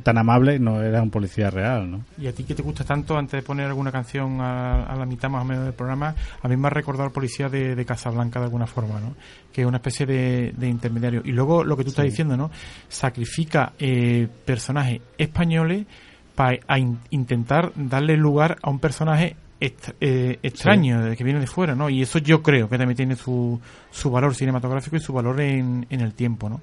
tan 0.02 0.18
amable 0.18 0.58
no 0.58 0.82
era 0.82 1.02
un 1.02 1.10
policía 1.10 1.50
real, 1.50 1.90
¿no? 1.90 2.04
Y 2.18 2.26
a 2.26 2.32
ti 2.32 2.44
que 2.44 2.54
te 2.54 2.62
gusta 2.62 2.84
tanto, 2.84 3.16
antes 3.16 3.40
de 3.40 3.42
poner 3.42 3.66
alguna 3.66 3.92
canción 3.92 4.40
a, 4.40 4.94
la 4.96 5.04
mitad 5.04 5.28
más 5.28 5.42
o 5.42 5.44
menos 5.44 5.64
del 5.64 5.74
programa, 5.74 6.14
a 6.42 6.48
mí 6.48 6.56
me 6.56 6.68
ha 6.68 6.70
recordado 6.70 7.04
al 7.04 7.12
policía 7.12 7.48
de, 7.48 7.74
de 7.74 7.84
Casablanca 7.84 8.38
de 8.38 8.46
alguna 8.46 8.66
forma, 8.66 9.00
¿no? 9.00 9.14
Que 9.52 9.62
es 9.62 9.66
una 9.66 9.78
especie 9.78 10.06
de, 10.06 10.68
intermediario. 10.68 11.22
Y 11.24 11.32
luego 11.32 11.64
lo 11.64 11.76
que 11.76 11.84
tú 11.84 11.90
estás 11.90 12.04
diciendo, 12.04 12.36
¿no? 12.36 12.50
Sacrifica 12.88 13.72
eh, 13.78 14.28
personajes 14.44 15.00
españoles 15.18 15.86
para 16.34 16.58
intentar 17.10 17.72
darle 17.74 18.16
lugar 18.16 18.56
a 18.62 18.70
un 18.70 18.78
personaje 18.78 19.36
eh, 19.60 20.38
extraño 20.42 21.14
que 21.14 21.24
viene 21.24 21.38
de 21.38 21.46
fuera, 21.46 21.74
¿no? 21.74 21.90
Y 21.90 22.00
eso 22.00 22.18
yo 22.18 22.42
creo 22.42 22.68
que 22.68 22.78
también 22.78 22.96
tiene 22.96 23.16
su, 23.16 23.60
su 23.90 24.10
valor 24.10 24.34
cinematográfico 24.34 24.96
y 24.96 25.00
su 25.00 25.12
valor 25.12 25.40
en, 25.40 25.86
en 25.90 26.00
el 26.00 26.14
tiempo, 26.14 26.48
¿no? 26.48 26.62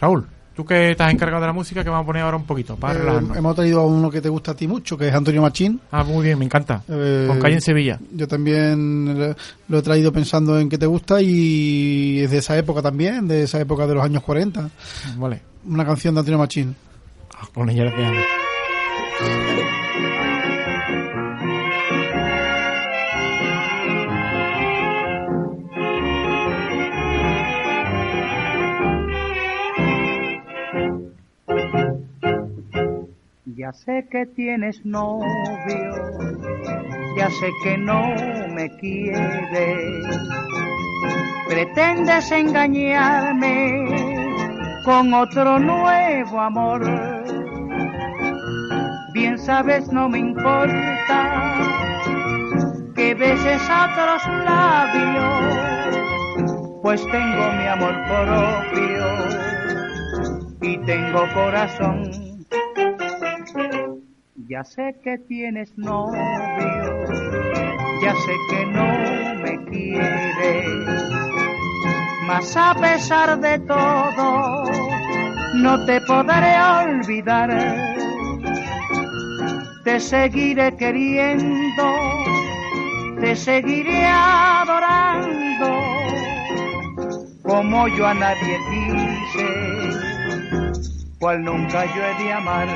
Raúl, 0.00 0.26
Tú 0.56 0.64
que 0.64 0.92
estás 0.92 1.12
encargado 1.12 1.42
de 1.42 1.48
la 1.48 1.52
música, 1.52 1.84
que 1.84 1.90
vamos 1.90 2.04
a 2.04 2.06
poner 2.06 2.22
ahora 2.22 2.38
un 2.38 2.44
poquito 2.44 2.76
para 2.76 2.98
eh, 2.98 3.20
Hemos 3.34 3.54
traído 3.54 3.80
a 3.80 3.86
uno 3.86 4.10
que 4.10 4.22
te 4.22 4.30
gusta 4.30 4.52
a 4.52 4.54
ti 4.54 4.66
mucho, 4.66 4.96
que 4.96 5.08
es 5.08 5.14
Antonio 5.14 5.42
Machín. 5.42 5.78
Ah, 5.92 6.02
muy 6.02 6.24
bien, 6.24 6.38
me 6.38 6.46
encanta. 6.46 6.82
Eh, 6.88 7.26
Con 7.28 7.38
calle 7.38 7.56
en 7.56 7.60
Sevilla. 7.60 8.00
Yo 8.10 8.26
también 8.26 9.34
lo 9.68 9.78
he 9.78 9.82
traído 9.82 10.10
pensando 10.12 10.58
en 10.58 10.70
que 10.70 10.78
te 10.78 10.86
gusta 10.86 11.20
y 11.20 12.20
es 12.20 12.30
de 12.30 12.38
esa 12.38 12.56
época 12.56 12.80
también, 12.80 13.28
de 13.28 13.42
esa 13.42 13.60
época 13.60 13.86
de 13.86 13.94
los 13.96 14.02
años 14.02 14.22
40. 14.22 14.70
Vale. 15.18 15.42
Una 15.66 15.84
canción 15.84 16.14
de 16.14 16.20
Antonio 16.20 16.38
Machín. 16.38 16.74
Con 17.52 17.68
ella 17.68 17.84
le 17.84 19.75
Ya 33.56 33.72
sé 33.72 34.06
que 34.10 34.26
tienes 34.26 34.84
novio, 34.84 35.94
ya 37.16 37.30
sé 37.30 37.48
que 37.64 37.78
no 37.78 38.14
me 38.54 38.68
quieres. 38.76 40.04
Pretendes 41.48 42.30
engañarme 42.32 43.88
con 44.84 45.14
otro 45.14 45.58
nuevo 45.58 46.38
amor. 46.38 46.82
Bien 49.14 49.38
sabes, 49.38 49.90
no 49.90 50.10
me 50.10 50.18
importa 50.18 51.54
que 52.94 53.14
beses 53.14 53.62
otros 53.62 54.22
labios, 54.44 55.96
pues 56.82 57.00
tengo 57.10 57.52
mi 57.52 57.66
amor 57.68 57.94
propio 58.06 59.06
y 60.60 60.76
tengo 60.84 61.22
corazón. 61.32 62.25
Ya 64.48 64.62
sé 64.62 64.94
que 65.02 65.18
tienes 65.18 65.76
novio, 65.76 66.14
ya 68.02 68.12
sé 68.14 68.34
que 68.50 68.66
no 68.66 68.86
me 69.42 69.64
quieres, 69.64 70.66
mas 72.26 72.56
a 72.56 72.74
pesar 72.74 73.40
de 73.40 73.58
todo, 73.60 74.64
no 75.54 75.84
te 75.84 76.00
podré 76.02 76.54
olvidar. 76.84 77.50
Te 79.84 80.00
seguiré 80.00 80.76
queriendo, 80.76 81.86
te 83.20 83.34
seguiré 83.34 84.06
adorando, 84.06 85.70
como 87.42 87.88
yo 87.88 88.06
a 88.06 88.14
nadie 88.14 88.58
quise, 88.70 89.48
cual 91.18 91.42
nunca 91.44 91.84
yo 91.86 92.04
he 92.04 92.14
de 92.22 92.32
amar. 92.32 92.68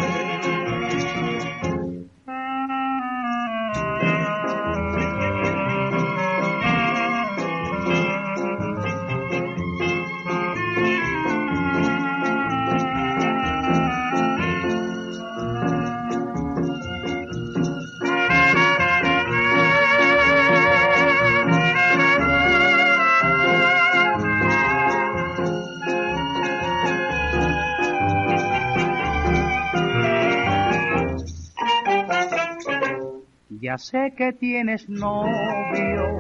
Ya 33.61 33.77
sé 33.77 34.14
que 34.16 34.33
tienes 34.33 34.88
novio, 34.88 36.18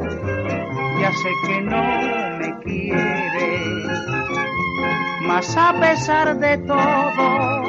ya 1.00 1.10
sé 1.10 1.30
que 1.46 1.62
no 1.62 1.82
me 2.38 2.58
quieres, 2.62 3.98
mas 5.22 5.56
a 5.56 5.72
pesar 5.80 6.38
de 6.38 6.58
todo, 6.58 7.62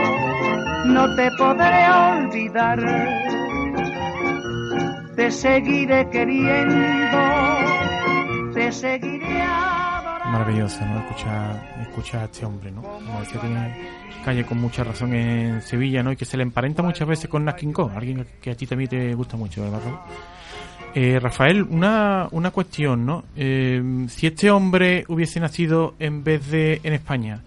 no 0.88 1.16
te 1.16 1.32
podré 1.38 1.90
olvidar. 1.90 2.80
Te 5.16 5.32
seguiré 5.32 6.10
queriendo, 6.10 7.20
te 8.54 8.74
seguiré 8.74 9.11
adorando. 10.32 10.72
Maravilloso, 10.72 10.86
¿no? 10.86 11.00
Escuchar, 11.00 11.76
escuchar 11.82 12.22
a 12.22 12.26
este 12.26 12.46
hombre, 12.46 12.72
¿no? 12.72 12.82
Como 12.82 13.20
decía, 13.20 13.42
tiene 13.42 14.02
calle 14.24 14.46
con 14.46 14.60
mucha 14.60 14.84
razón 14.84 15.14
en 15.14 15.62
Sevilla, 15.62 16.04
¿no? 16.04 16.12
Y 16.12 16.16
que 16.16 16.26
se 16.26 16.38
le 16.38 16.44
emparenta 16.44 16.84
muchas 16.84 17.08
veces 17.08 17.30
con 17.30 17.44
Nat 17.44 17.62
Cole, 17.72 17.96
alguien 17.96 18.26
que 18.42 18.52
a 18.52 18.56
ti 18.56 18.68
también 18.68 18.90
te 18.90 19.14
gusta 19.16 19.38
mucho, 19.38 19.64
¿verdad? 19.64 19.82
Eh, 20.94 21.20
Rafael, 21.20 21.64
una, 21.64 22.28
una 22.32 22.52
cuestión, 22.52 23.06
¿no? 23.06 23.24
Eh, 23.36 23.82
si 24.10 24.28
este 24.28 24.52
hombre 24.52 25.06
hubiese 25.08 25.40
nacido 25.40 25.96
en 26.00 26.24
vez 26.24 26.52
de 26.52 26.82
en 26.84 26.94
España, 26.94 27.42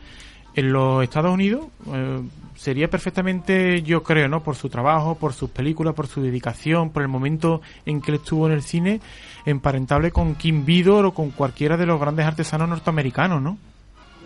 en 0.54 0.72
los 0.72 1.02
Estados 1.02 1.32
Unidos, 1.32 1.66
eh, 1.92 2.20
sería 2.54 2.88
perfectamente, 2.88 3.82
yo 3.82 4.02
creo, 4.02 4.28
¿no? 4.28 4.42
Por 4.42 4.54
su 4.54 4.68
trabajo, 4.68 5.16
por 5.16 5.32
sus 5.32 5.50
películas, 5.50 5.94
por 5.94 6.06
su 6.06 6.22
dedicación, 6.22 6.90
por 6.90 7.02
el 7.02 7.08
momento 7.08 7.60
en 7.86 8.00
que 8.00 8.12
él 8.12 8.16
estuvo 8.18 8.46
en 8.46 8.52
el 8.52 8.62
cine, 8.62 9.00
emparentable 9.44 10.10
con 10.12 10.34
Kim 10.36 10.64
Vidor 10.64 11.04
o 11.06 11.12
con 11.12 11.30
cualquiera 11.30 11.76
de 11.76 11.86
los 11.86 12.00
grandes 12.00 12.26
artesanos 12.26 12.68
norteamericanos, 12.68 13.42
¿no? 13.42 13.58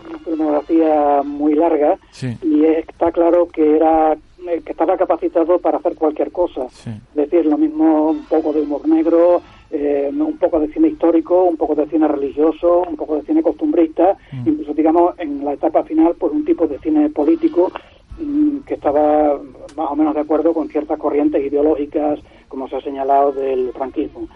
Una 0.07 0.19
filmografía 0.19 1.21
muy 1.23 1.55
larga 1.55 1.97
Sí. 2.11 2.37
y 2.41 2.65
está 2.65 3.11
claro 3.11 3.47
que 3.47 3.75
era 3.75 4.13
eh, 4.13 4.61
que 4.65 4.71
estaba 4.71 4.97
capacitado 4.97 5.59
para 5.59 5.77
hacer 5.79 5.95
cualquier 5.95 6.31
cosa. 6.31 6.61
Sí. 6.71 6.89
Es 6.89 7.29
decir, 7.29 7.45
lo 7.45 7.57
mismo 7.57 8.11
un 8.11 8.23
poco 8.25 8.53
de 8.53 8.61
humor 8.61 8.87
negro, 8.87 9.41
eh, 9.71 10.09
un 10.11 10.37
poco 10.37 10.59
de 10.59 10.71
cine 10.73 10.89
histórico, 10.89 11.43
un 11.43 11.57
poco 11.57 11.75
de 11.75 11.87
cine 11.87 12.07
religioso, 12.07 12.83
un 12.87 12.95
poco 12.95 13.15
de 13.17 13.23
cine 13.23 13.43
costumbrista, 13.43 14.17
incluso 14.45 14.73
digamos 14.73 15.13
en 15.19 15.45
la 15.45 15.53
etapa 15.53 15.83
final 15.83 16.15
pues 16.17 16.33
un 16.33 16.43
tipo 16.43 16.67
de 16.67 16.79
cine 16.79 17.09
político 17.09 17.71
mm, 18.19 18.59
que 18.59 18.73
estaba 18.73 19.39
más 19.77 19.91
o 19.91 19.95
menos 19.95 20.15
de 20.15 20.21
acuerdo 20.21 20.53
con 20.53 20.69
ciertas 20.69 20.97
corrientes 20.97 21.45
ideológicas, 21.45 22.19
como 22.47 22.67
se 22.67 22.77
ha 22.77 22.81
señalado, 22.81 23.31
del 23.31 23.71
franquismo. 23.73 24.27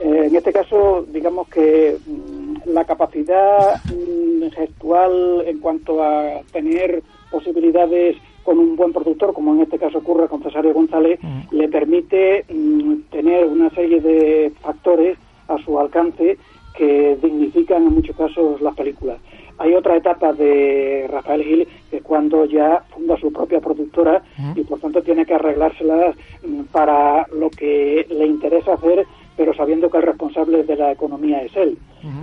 Eh, 0.00 0.26
en 0.26 0.36
este 0.36 0.52
caso, 0.52 1.04
digamos 1.08 1.48
que 1.48 1.96
mm, 2.06 2.70
la 2.70 2.84
capacidad 2.84 3.82
mm, 3.84 4.50
gestual 4.50 5.42
en 5.46 5.58
cuanto 5.58 6.02
a 6.02 6.40
tener 6.52 7.02
posibilidades 7.30 8.16
con 8.48 8.58
un 8.58 8.76
buen 8.76 8.94
productor, 8.94 9.34
como 9.34 9.54
en 9.54 9.60
este 9.60 9.78
caso 9.78 9.98
ocurre 9.98 10.26
con 10.26 10.42
Cesario 10.42 10.72
González, 10.72 11.20
le 11.50 11.68
permite 11.68 12.46
mm, 12.48 13.10
tener 13.10 13.44
una 13.44 13.68
serie 13.68 14.00
de 14.00 14.50
factores 14.62 15.18
a 15.48 15.58
su 15.58 15.78
alcance 15.78 16.38
que 16.74 17.18
dignifican 17.22 17.82
en 17.86 17.92
muchos 17.92 18.16
casos 18.16 18.58
las 18.62 18.74
películas. 18.74 19.18
Hay 19.58 19.74
otra 19.74 19.98
etapa 19.98 20.32
de 20.32 21.06
Rafael 21.10 21.44
Gil 21.44 21.68
que 21.90 21.98
es 21.98 22.02
cuando 22.02 22.46
ya 22.46 22.84
funda 22.88 23.18
su 23.18 23.30
propia 23.30 23.60
productora 23.60 24.22
y 24.54 24.62
por 24.62 24.80
tanto 24.80 25.02
tiene 25.02 25.26
que 25.26 25.34
arreglárselas 25.34 26.16
mm, 26.42 26.62
para 26.72 27.26
lo 27.38 27.50
que 27.50 28.06
le 28.08 28.26
interesa 28.26 28.72
hacer, 28.72 29.04
pero 29.36 29.52
sabiendo 29.52 29.90
que 29.90 29.98
el 29.98 30.04
responsable 30.04 30.64
de 30.64 30.74
la 30.74 30.92
economía 30.92 31.42
es 31.42 31.54
él. 31.54 31.76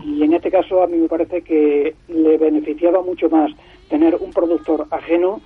Y 0.04 0.24
en 0.24 0.34
este 0.34 0.50
caso 0.50 0.82
a 0.82 0.88
mí 0.88 0.98
me 0.98 1.08
parece 1.08 1.44
que 1.44 1.94
le 2.08 2.38
beneficiaba 2.40 3.04
mucho 3.04 3.30
más 3.30 3.52
tener 3.90 4.16
un 4.16 4.32
productor 4.32 4.88
ajeno, 4.90 5.42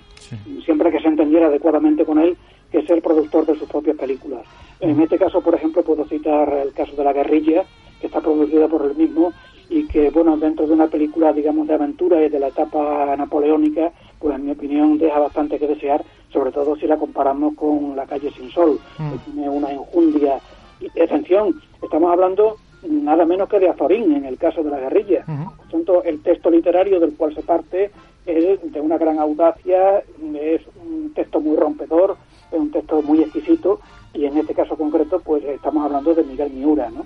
siempre 0.66 0.92
que 0.92 1.00
se 1.00 1.08
entendiera 1.08 1.48
adecuadamente 1.48 2.06
con 2.06 2.20
él, 2.20 2.38
que 2.72 2.86
ser 2.86 3.02
productor 3.02 3.46
de 3.46 3.58
sus 3.58 3.68
propias 3.68 3.98
películas. 3.98 4.42
En 4.80 5.00
este 5.02 5.18
caso, 5.18 5.42
por 5.42 5.56
ejemplo, 5.56 5.84
puedo 5.84 6.06
citar 6.06 6.54
el 6.54 6.74
caso 6.74 6.96
de 6.96 7.04
La 7.04 7.14
Guerrilla, 7.14 7.64
que 8.00 8.08
está 8.08 8.22
producida 8.22 8.68
por 8.68 8.86
él 8.86 8.96
mismo 8.96 9.34
y 9.70 9.86
que, 9.88 10.10
bueno, 10.10 10.38
dentro 10.38 10.66
de 10.66 10.74
una 10.74 10.88
película, 10.88 11.34
digamos, 11.34 11.68
de 11.68 11.74
aventura 11.76 12.24
y 12.24 12.30
de 12.30 12.40
la 12.40 12.48
etapa 12.48 13.16
napoleónica, 13.18 13.92
pues 14.18 14.36
en 14.36 14.46
mi 14.46 14.52
opinión 14.52 14.98
deja 14.98 15.20
bastante 15.20 15.60
que 15.60 15.68
desear, 15.68 16.04
sobre 16.32 16.52
todo 16.52 16.76
si 16.76 16.88
la 16.88 16.98
comparamos 16.98 17.56
con 17.56 17.96
La 17.96 18.06
calle 18.06 18.32
sin 18.32 18.50
sol, 18.50 18.80
que 18.98 19.32
tiene 19.32 19.50
una 19.50 19.72
enjundia. 19.72 20.40
Y 20.80 21.00
atención, 21.00 21.60
estamos 21.82 22.12
hablando 22.12 22.56
nada 22.88 23.26
menos 23.26 23.50
que 23.50 23.60
de 23.60 23.70
Azorín, 23.70 24.14
en 24.14 24.26
el 24.26 24.38
caso 24.38 24.64
de 24.64 24.70
La 24.70 24.80
Guerrilla. 24.80 25.26
Por 25.26 25.68
tanto, 25.68 26.04
el 26.04 26.22
texto 26.22 26.50
literario 26.50 27.00
del 27.00 27.16
cual 27.16 27.36
se 27.36 27.42
parte 27.42 27.92
es 28.38 28.72
de 28.72 28.82
una 28.82 28.98
gran 28.98 29.20
audacia, 29.20 30.00
es 30.00 30.62
un 30.82 31.14
texto 31.14 31.40
muy 31.40 31.58
rompedor, 31.58 32.18
es 32.52 32.60
un 32.60 32.72
texto 32.72 33.02
muy 33.02 33.22
exquisito 33.22 33.80
y 34.14 34.26
en 34.26 34.38
este 34.38 34.54
caso 34.54 34.76
concreto 34.76 35.20
pues 35.20 35.44
estamos 35.44 35.86
hablando 35.86 36.14
de 36.14 36.24
Miguel 36.24 36.52
Miura, 36.52 36.90
¿no? 36.90 37.06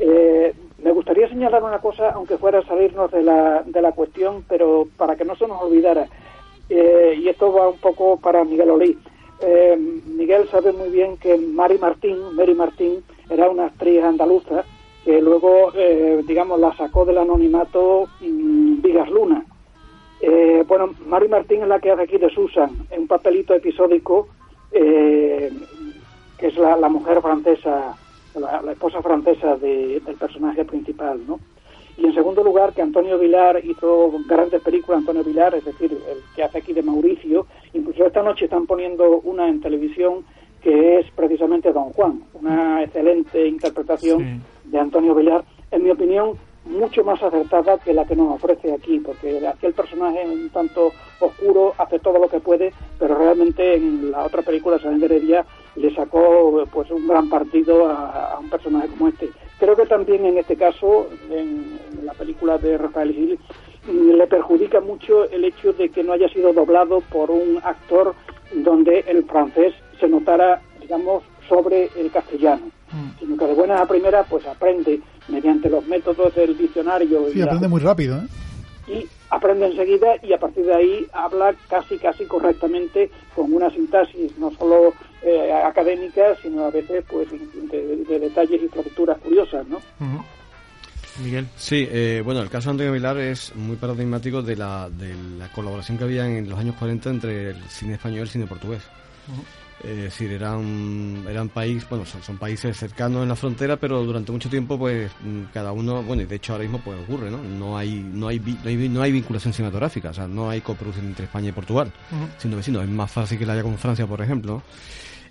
Eh, 0.00 0.54
me 0.82 0.92
gustaría 0.92 1.28
señalar 1.28 1.62
una 1.62 1.78
cosa, 1.78 2.10
aunque 2.10 2.36
fuera 2.36 2.62
salirnos 2.62 3.10
de 3.10 3.22
la, 3.22 3.62
de 3.64 3.82
la 3.82 3.92
cuestión, 3.92 4.44
pero 4.48 4.88
para 4.96 5.16
que 5.16 5.24
no 5.24 5.36
se 5.36 5.46
nos 5.46 5.62
olvidara, 5.62 6.08
eh, 6.68 7.18
y 7.20 7.28
esto 7.28 7.52
va 7.52 7.68
un 7.68 7.78
poco 7.78 8.18
para 8.18 8.44
Miguel 8.44 8.70
Olí. 8.70 8.98
Eh, 9.40 9.76
Miguel 10.06 10.48
sabe 10.50 10.72
muy 10.72 10.90
bien 10.90 11.16
que 11.16 11.36
Mari 11.36 11.78
Martín, 11.78 12.16
Mary 12.34 12.54
Martín, 12.54 13.02
era 13.30 13.48
una 13.48 13.66
actriz 13.66 14.02
andaluza 14.02 14.64
que 15.04 15.20
luego, 15.20 15.72
eh, 15.74 16.22
digamos, 16.26 16.60
la 16.60 16.76
sacó 16.76 17.04
del 17.04 17.18
anonimato 17.18 18.08
mm, 18.20 18.82
Vigas 18.82 19.08
Luna. 19.10 19.44
Eh, 20.20 20.64
bueno, 20.66 20.94
Mari 21.06 21.28
Martín 21.28 21.62
es 21.62 21.68
la 21.68 21.78
que 21.80 21.90
hace 21.90 22.02
aquí 22.02 22.18
de 22.18 22.30
Susan, 22.30 22.70
en 22.90 23.02
un 23.02 23.06
papelito 23.06 23.54
episódico, 23.54 24.28
eh, 24.72 25.50
que 26.38 26.46
es 26.48 26.56
la, 26.56 26.76
la 26.76 26.88
mujer 26.88 27.20
francesa, 27.20 27.96
la, 28.34 28.62
la 28.62 28.72
esposa 28.72 29.00
francesa 29.02 29.56
de- 29.56 30.00
del 30.00 30.16
personaje 30.16 30.64
principal, 30.64 31.20
¿no? 31.26 31.38
Y 31.96 32.04
en 32.06 32.14
segundo 32.14 32.44
lugar, 32.44 32.72
que 32.74 32.82
Antonio 32.82 33.18
Vilar 33.18 33.60
hizo 33.64 34.12
grandes 34.28 34.62
películas, 34.62 35.00
Antonio 35.00 35.24
Vilar, 35.24 35.54
es 35.56 35.64
decir, 35.64 35.90
el 35.92 36.18
que 36.36 36.44
hace 36.44 36.58
aquí 36.58 36.72
de 36.72 36.82
Mauricio, 36.82 37.46
Incluso 37.74 38.06
esta 38.06 38.22
noche 38.22 38.44
están 38.46 38.66
poniendo 38.66 39.20
una 39.24 39.46
en 39.48 39.60
televisión 39.60 40.24
que 40.62 40.98
es 41.00 41.10
precisamente 41.12 41.72
Don 41.72 41.90
Juan, 41.90 42.22
una 42.34 42.82
excelente 42.82 43.46
interpretación 43.46 44.22
de 44.64 44.78
Antonio 44.78 45.14
Villar, 45.14 45.44
en 45.70 45.84
mi 45.84 45.90
opinión, 45.90 46.32
mucho 46.68 47.02
más 47.02 47.22
acertada 47.22 47.78
que 47.78 47.92
la 47.92 48.04
que 48.04 48.14
nos 48.14 48.36
ofrece 48.36 48.72
aquí, 48.72 49.00
porque 49.00 49.46
aquí 49.46 49.66
el 49.66 49.74
personaje 49.74 50.22
es 50.22 50.28
un 50.28 50.50
tanto 50.50 50.92
oscuro, 51.20 51.74
hace 51.78 51.98
todo 51.98 52.18
lo 52.18 52.28
que 52.28 52.40
puede, 52.40 52.72
pero 52.98 53.16
realmente 53.16 53.74
en 53.74 54.10
la 54.10 54.24
otra 54.24 54.42
película, 54.42 54.78
San 54.78 55.02
Heredia, 55.02 55.44
le 55.76 55.94
sacó 55.94 56.64
pues 56.70 56.90
un 56.90 57.06
gran 57.08 57.28
partido 57.28 57.88
a, 57.88 58.34
a, 58.34 58.38
un 58.38 58.50
personaje 58.50 58.88
como 58.88 59.08
este. 59.08 59.30
Creo 59.58 59.76
que 59.76 59.86
también 59.86 60.24
en 60.26 60.38
este 60.38 60.56
caso, 60.56 61.08
en, 61.30 61.78
la 62.04 62.12
película 62.12 62.58
de 62.58 62.78
Rafael 62.78 63.12
Gil, 63.12 63.38
le 63.88 64.26
perjudica 64.26 64.80
mucho 64.80 65.24
el 65.30 65.44
hecho 65.44 65.72
de 65.72 65.88
que 65.88 66.04
no 66.04 66.12
haya 66.12 66.28
sido 66.28 66.52
doblado 66.52 67.00
por 67.00 67.30
un 67.30 67.58
actor 67.64 68.14
donde 68.52 69.04
el 69.06 69.24
francés 69.24 69.74
se 69.98 70.08
notara, 70.08 70.60
digamos, 70.80 71.22
sobre 71.48 71.88
el 71.96 72.10
castellano, 72.10 72.70
Mm. 72.92 73.18
sino 73.18 73.36
que 73.36 73.46
de 73.46 73.54
buena 73.54 73.82
a 73.82 73.86
primera 73.86 74.24
pues 74.24 74.46
aprende 74.46 75.00
mediante 75.28 75.68
los 75.70 75.86
métodos 75.86 76.34
del 76.34 76.56
diccionario. 76.56 77.26
Sí, 77.32 77.36
y 77.36 77.38
la- 77.40 77.44
aprende 77.46 77.68
muy 77.68 77.80
rápido, 77.80 78.18
¿eh? 78.18 78.26
y 78.90 79.06
aprende 79.30 79.66
enseguida 79.66 80.14
y 80.22 80.32
a 80.32 80.38
partir 80.38 80.64
de 80.64 80.74
ahí 80.74 81.06
habla 81.12 81.54
casi 81.68 81.98
casi 81.98 82.24
correctamente 82.24 83.10
con 83.36 83.52
una 83.52 83.68
sintaxis 83.70 84.38
no 84.38 84.50
solo 84.52 84.94
eh, 85.22 85.52
académica 85.52 86.34
sino 86.40 86.64
a 86.64 86.70
veces 86.70 87.04
pues 87.06 87.28
de, 87.30 87.96
de 88.08 88.18
detalles 88.18 88.62
y 88.62 88.68
fracturas 88.68 89.18
curiosas 89.18 89.66
no 89.68 89.78
Miguel 91.22 91.46
Sí, 91.56 91.86
eh, 91.90 92.22
bueno, 92.24 92.40
el 92.40 92.48
caso 92.48 92.68
de 92.68 92.72
Antonio 92.72 92.92
Vilar 92.92 93.18
es 93.18 93.54
muy 93.56 93.76
paradigmático 93.76 94.40
de 94.40 94.56
la, 94.56 94.88
de 94.88 95.14
la 95.38 95.48
colaboración 95.52 95.98
que 95.98 96.04
había 96.04 96.26
en 96.26 96.48
los 96.48 96.58
años 96.58 96.76
40 96.78 97.10
entre 97.10 97.50
el 97.50 97.62
cine 97.68 97.94
español 97.94 98.20
y 98.20 98.22
el 98.22 98.28
cine 98.28 98.46
portugués. 98.46 98.82
Es 99.84 99.96
decir, 99.96 100.32
eran, 100.32 101.24
eran 101.28 101.48
país, 101.50 101.86
bueno, 101.88 102.04
son, 102.04 102.20
son 102.20 102.36
países 102.36 102.76
cercanos 102.76 103.22
en 103.22 103.28
la 103.28 103.36
frontera, 103.36 103.76
pero 103.76 104.02
durante 104.04 104.32
mucho 104.32 104.48
tiempo, 104.50 104.76
pues, 104.76 105.08
mm, 105.22 105.52
cada 105.54 105.70
uno, 105.70 106.02
bueno, 106.02 106.22
y 106.22 106.24
de 106.26 106.34
hecho 106.34 106.52
ahora 106.52 106.64
mismo, 106.64 106.80
pues, 106.84 106.98
ocurre, 107.00 107.30
¿no? 107.30 107.38
No 107.38 107.78
hay, 107.78 107.94
no 108.12 108.26
hay, 108.26 108.40
no 108.40 108.68
hay, 108.68 108.88
no 108.88 109.02
hay 109.02 109.12
vinculación 109.12 109.54
cinematográfica, 109.54 110.10
o 110.10 110.14
sea, 110.14 110.26
no 110.26 110.50
hay 110.50 110.62
coproducción 110.62 111.06
entre 111.06 111.26
España 111.26 111.50
y 111.50 111.52
Portugal, 111.52 111.92
Ujú. 112.10 112.26
siendo 112.38 112.56
vecinos. 112.56 112.82
Es 112.82 112.88
más 112.90 113.08
fácil 113.10 113.38
que 113.38 113.46
la 113.46 113.52
haya 113.52 113.62
con 113.62 113.78
Francia, 113.78 114.04
por 114.04 114.20
ejemplo. 114.20 114.62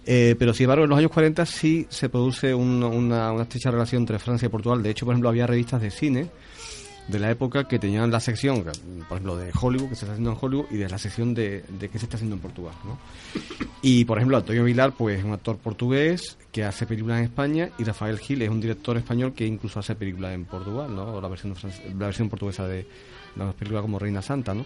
Eh, 0.05 0.37
pero 0.39 0.53
sin 0.53 0.63
embargo, 0.63 0.85
en 0.85 0.91
los 0.91 0.97
años 0.99 1.11
40 1.11 1.45
sí 1.45 1.85
se 1.89 2.07
produce 2.07 2.53
un- 2.53 2.81
una, 2.81 3.33
una 3.33 3.43
estrecha 3.43 3.69
relación 3.69 4.03
entre 4.03 4.17
Francia 4.17 4.45
y 4.45 4.49
Portugal. 4.49 4.81
De 4.81 4.91
hecho, 4.91 5.05
por 5.05 5.13
ejemplo, 5.13 5.27
había 5.27 5.45
revistas 5.45 5.81
de 5.81 5.91
cine 5.91 6.29
de 7.07 7.19
la 7.19 7.31
época 7.31 7.67
que 7.67 7.79
tenían 7.79 8.11
la 8.11 8.19
sección, 8.19 8.63
que, 8.63 8.71
por 9.07 9.17
ejemplo, 9.17 9.37
de 9.37 9.51
Hollywood, 9.59 9.89
que 9.89 9.95
se 9.95 10.05
está 10.05 10.13
haciendo 10.13 10.31
en 10.31 10.37
Hollywood, 10.39 10.65
y 10.71 10.77
de 10.77 10.89
la 10.89 10.97
sección 10.97 11.33
de, 11.33 11.63
de 11.67 11.89
qué 11.89 11.99
se 11.99 12.05
está 12.05 12.17
haciendo 12.17 12.35
en 12.35 12.41
Portugal. 12.41 12.73
¿no? 12.83 12.97
Y, 13.81 14.05
por 14.05 14.17
ejemplo, 14.17 14.37
Antonio 14.37 14.63
Vilar, 14.63 14.93
pues 14.93 15.19
es 15.19 15.25
un 15.25 15.33
actor 15.33 15.57
portugués 15.57 16.37
que 16.51 16.63
hace 16.63 16.85
películas 16.85 17.19
en 17.19 17.25
España, 17.25 17.69
y 17.77 17.83
Rafael 17.83 18.19
Gil 18.19 18.41
es 18.41 18.49
un 18.49 18.59
director 18.59 18.97
español 18.97 19.33
que 19.33 19.45
incluso 19.45 19.79
hace 19.79 19.95
películas 19.95 20.33
en 20.33 20.45
Portugal, 20.45 20.93
¿no? 20.95 21.21
La 21.21 21.27
versión, 21.27 21.55
la 21.97 22.05
versión 22.05 22.29
portuguesa 22.29 22.67
de 22.67 22.87
las 23.35 23.53
películas 23.53 23.83
como 23.83 23.99
Reina 23.99 24.21
Santa, 24.21 24.53
¿no? 24.53 24.65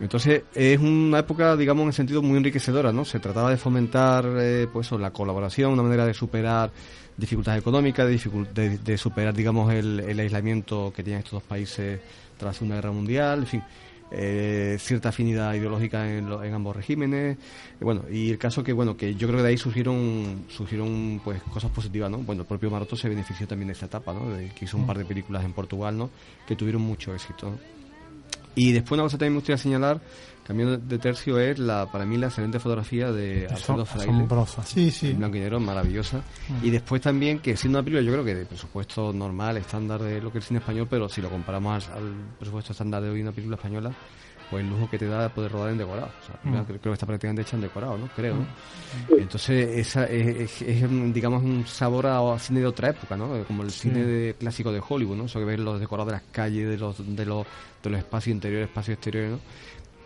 Entonces 0.00 0.42
es 0.54 0.78
una 0.80 1.20
época, 1.20 1.56
digamos, 1.56 1.82
en 1.82 1.88
el 1.88 1.94
sentido 1.94 2.22
muy 2.22 2.36
enriquecedora, 2.38 2.92
¿no? 2.92 3.04
Se 3.04 3.20
trataba 3.20 3.50
de 3.50 3.56
fomentar, 3.56 4.26
eh, 4.38 4.66
pues, 4.72 4.86
eso, 4.88 4.98
la 4.98 5.10
colaboración, 5.12 5.72
una 5.72 5.82
manera 5.82 6.04
de 6.06 6.14
superar 6.14 6.70
dificultades 7.16 7.60
económicas, 7.60 8.06
de, 8.08 8.14
dificul- 8.16 8.48
de, 8.52 8.78
de 8.78 8.98
superar, 8.98 9.32
digamos, 9.34 9.72
el, 9.72 10.00
el 10.00 10.18
aislamiento 10.18 10.92
que 10.94 11.02
tenían 11.02 11.18
estos 11.20 11.34
dos 11.34 11.42
países 11.44 12.00
tras 12.36 12.48
la 12.48 12.52
Segunda 12.54 12.76
Guerra 12.76 12.90
Mundial, 12.92 13.38
en 13.40 13.46
fin, 13.46 13.62
eh, 14.10 14.76
cierta 14.80 15.10
afinidad 15.10 15.54
ideológica 15.54 16.10
en, 16.10 16.28
lo- 16.28 16.42
en 16.42 16.52
ambos 16.52 16.74
regímenes, 16.74 17.38
y 17.80 17.84
bueno, 17.84 18.02
y 18.10 18.30
el 18.30 18.38
caso 18.38 18.64
que, 18.64 18.72
bueno, 18.72 18.96
que 18.96 19.14
yo 19.14 19.28
creo 19.28 19.38
que 19.38 19.42
de 19.44 19.48
ahí 19.50 19.56
surgieron, 19.58 20.46
surgieron, 20.48 21.20
pues, 21.22 21.40
cosas 21.44 21.70
positivas, 21.70 22.10
¿no? 22.10 22.18
Bueno, 22.18 22.42
el 22.42 22.48
propio 22.48 22.70
Maroto 22.70 22.96
se 22.96 23.08
benefició 23.08 23.46
también 23.46 23.68
de 23.68 23.74
esta 23.74 23.86
etapa, 23.86 24.12
¿no? 24.12 24.30
De, 24.34 24.48
que 24.48 24.64
hizo 24.64 24.76
un 24.78 24.86
par 24.86 24.98
de 24.98 25.04
películas 25.04 25.44
en 25.44 25.52
Portugal, 25.52 25.96
¿no? 25.96 26.10
Que 26.48 26.56
tuvieron 26.56 26.82
mucho 26.82 27.14
éxito, 27.14 27.50
¿no? 27.50 27.58
Y 28.54 28.72
después 28.72 28.92
una 28.92 29.04
cosa 29.04 29.18
también 29.18 29.32
me 29.34 29.38
gustaría 29.38 29.58
señalar, 29.58 30.00
cambiando 30.46 30.76
de 30.76 30.98
tercio, 30.98 31.38
es 31.38 31.58
la 31.58 31.90
para 31.90 32.04
mí 32.04 32.16
la 32.18 32.26
excelente 32.26 32.58
fotografía 32.58 33.10
de 33.12 33.46
Alfredo 33.48 33.84
Fraile. 33.86 34.12
asombrosa. 34.12 34.62
Sí, 34.64 34.90
sí. 34.90 35.10
En 35.10 35.18
blanco 35.18 35.36
y 35.36 35.40
negro, 35.40 35.60
maravillosa. 35.60 36.18
Mm. 36.18 36.66
Y 36.66 36.70
después 36.70 37.00
también, 37.00 37.38
que 37.38 37.56
siendo 37.56 37.78
una 37.78 37.84
película, 37.84 38.04
yo 38.04 38.12
creo 38.12 38.24
que 38.24 38.34
de 38.34 38.46
presupuesto 38.46 39.12
normal, 39.12 39.56
estándar 39.56 40.02
de 40.02 40.20
lo 40.20 40.30
que 40.30 40.38
es 40.38 40.44
el 40.44 40.48
cine 40.48 40.60
español, 40.60 40.86
pero 40.90 41.08
si 41.08 41.22
lo 41.22 41.30
comparamos 41.30 41.88
al, 41.88 41.98
al 41.98 42.14
presupuesto 42.38 42.72
estándar 42.72 43.02
de 43.02 43.10
hoy 43.10 43.22
una 43.22 43.32
película 43.32 43.56
española, 43.56 43.92
pues 44.50 44.62
el 44.64 44.70
lujo 44.70 44.88
que 44.90 44.98
te 44.98 45.06
da 45.06 45.28
poder 45.30 45.50
rodar 45.52 45.70
en 45.70 45.78
decorado. 45.78 46.10
O 46.22 46.26
sea, 46.26 46.34
Mm. 46.42 46.64
creo, 46.64 46.78
creo 46.78 46.80
que 46.80 46.92
está 46.92 47.06
prácticamente 47.06 47.42
hecha 47.42 47.56
en 47.56 47.62
decorado, 47.62 47.96
¿no? 47.98 48.08
Creo, 48.14 48.34
¿no? 48.36 48.46
Entonces, 49.16 49.78
esa 49.78 50.04
es, 50.04 50.26
es- 50.60 50.62
es 50.62 50.82
un, 50.82 51.12
digamos, 51.12 51.42
un 51.42 51.66
sabor 51.66 52.06
a, 52.06 52.18
a 52.34 52.38
cine 52.38 52.60
de 52.60 52.66
otra 52.66 52.90
época, 52.90 53.16
¿no? 53.16 53.44
Como 53.46 53.62
el 53.62 53.70
Sí. 53.70 53.80
cine 53.88 54.04
de- 54.04 54.34
clásico 54.34 54.70
de 54.72 54.82
Hollywood, 54.86 55.16
¿no? 55.16 55.24
Eso 55.24 55.38
que 55.38 55.44
ves 55.44 55.58
los 55.60 55.80
decorados 55.80 56.08
de 56.08 56.12
las 56.12 56.22
calles, 56.30 56.68
de 56.68 56.76
los, 56.76 56.96
de 57.16 57.26
los, 57.26 57.46
de 57.82 57.90
los 57.90 57.98
espacios 57.98 58.34
interiores, 58.34 58.68
espacios 58.68 58.94
exteriores, 58.94 59.32
¿no? 59.32 59.38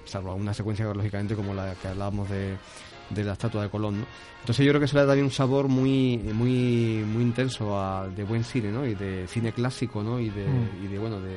Salvo 0.05 0.35
una 0.35 0.55
secuencia, 0.55 0.87
lógicamente, 0.87 1.35
como 1.35 1.53
la 1.53 1.75
que 1.75 1.89
hablábamos 1.89 2.31
de, 2.31 2.57
de 3.11 3.25
la 3.25 3.33
estatua 3.33 3.63
de 3.65 3.69
Colón, 3.71 4.01
¿no? 4.01 4.07
Entonces 4.41 4.65
yo 4.65 4.71
creo 4.71 4.79
que 4.81 4.85
eso 4.85 4.95
le 4.97 5.01
da 5.03 5.09
también 5.09 5.25
un 5.25 5.33
sabor 5.33 5.67
muy 5.67 6.19
muy 6.19 7.03
muy 7.05 7.23
intenso 7.25 7.77
a, 7.77 8.07
de 8.07 8.23
buen 8.23 8.45
cine, 8.45 8.71
¿no? 8.71 8.87
Y 8.87 8.95
de 8.95 9.27
cine 9.27 9.51
clásico, 9.53 10.05
¿no? 10.05 10.21
Y 10.21 10.31
de, 10.31 10.47
Mm. 10.47 10.85
y 10.85 10.87
de 10.87 10.99
bueno, 11.01 11.21
de, 11.21 11.37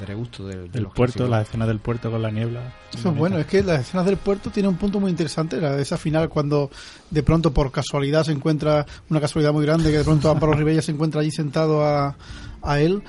de 0.00 0.06
regusto 0.06 0.46
de, 0.46 0.56
de 0.62 0.68
Del 0.68 0.82
los 0.84 0.92
puerto, 0.92 1.14
clásicos. 1.18 1.30
las 1.30 1.48
escenas 1.48 1.68
del 1.68 1.78
puerto 1.78 2.10
con 2.10 2.20
la 2.22 2.30
niebla. 2.30 2.60
Eso 2.92 3.10
es 3.10 3.16
bueno, 3.16 3.38
es 3.38 3.46
que 3.46 3.62
las 3.62 3.80
escenas 3.80 4.06
del 4.06 4.16
puerto 4.16 4.50
tienen 4.50 4.70
un 4.70 4.76
punto 4.76 4.98
muy 5.00 5.10
interesante, 5.10 5.60
la 5.60 5.72
de 5.76 5.82
esa 5.82 5.96
final 5.96 6.28
cuando 6.28 6.70
de 7.10 7.22
pronto 7.22 7.52
por 7.52 7.70
casualidad 7.70 8.24
se 8.24 8.32
encuentra, 8.32 8.84
una 9.10 9.20
casualidad 9.20 9.52
muy 9.52 9.64
grande, 9.64 9.90
que 9.90 9.98
de 9.98 10.04
pronto 10.04 10.30
Amparo 10.30 10.52
Ribella 10.54 10.82
se 10.82 10.92
encuentra 10.92 11.20
allí 11.20 11.30
sentado 11.30 11.84
a, 11.86 12.16
a 12.62 12.80
él, 12.80 13.02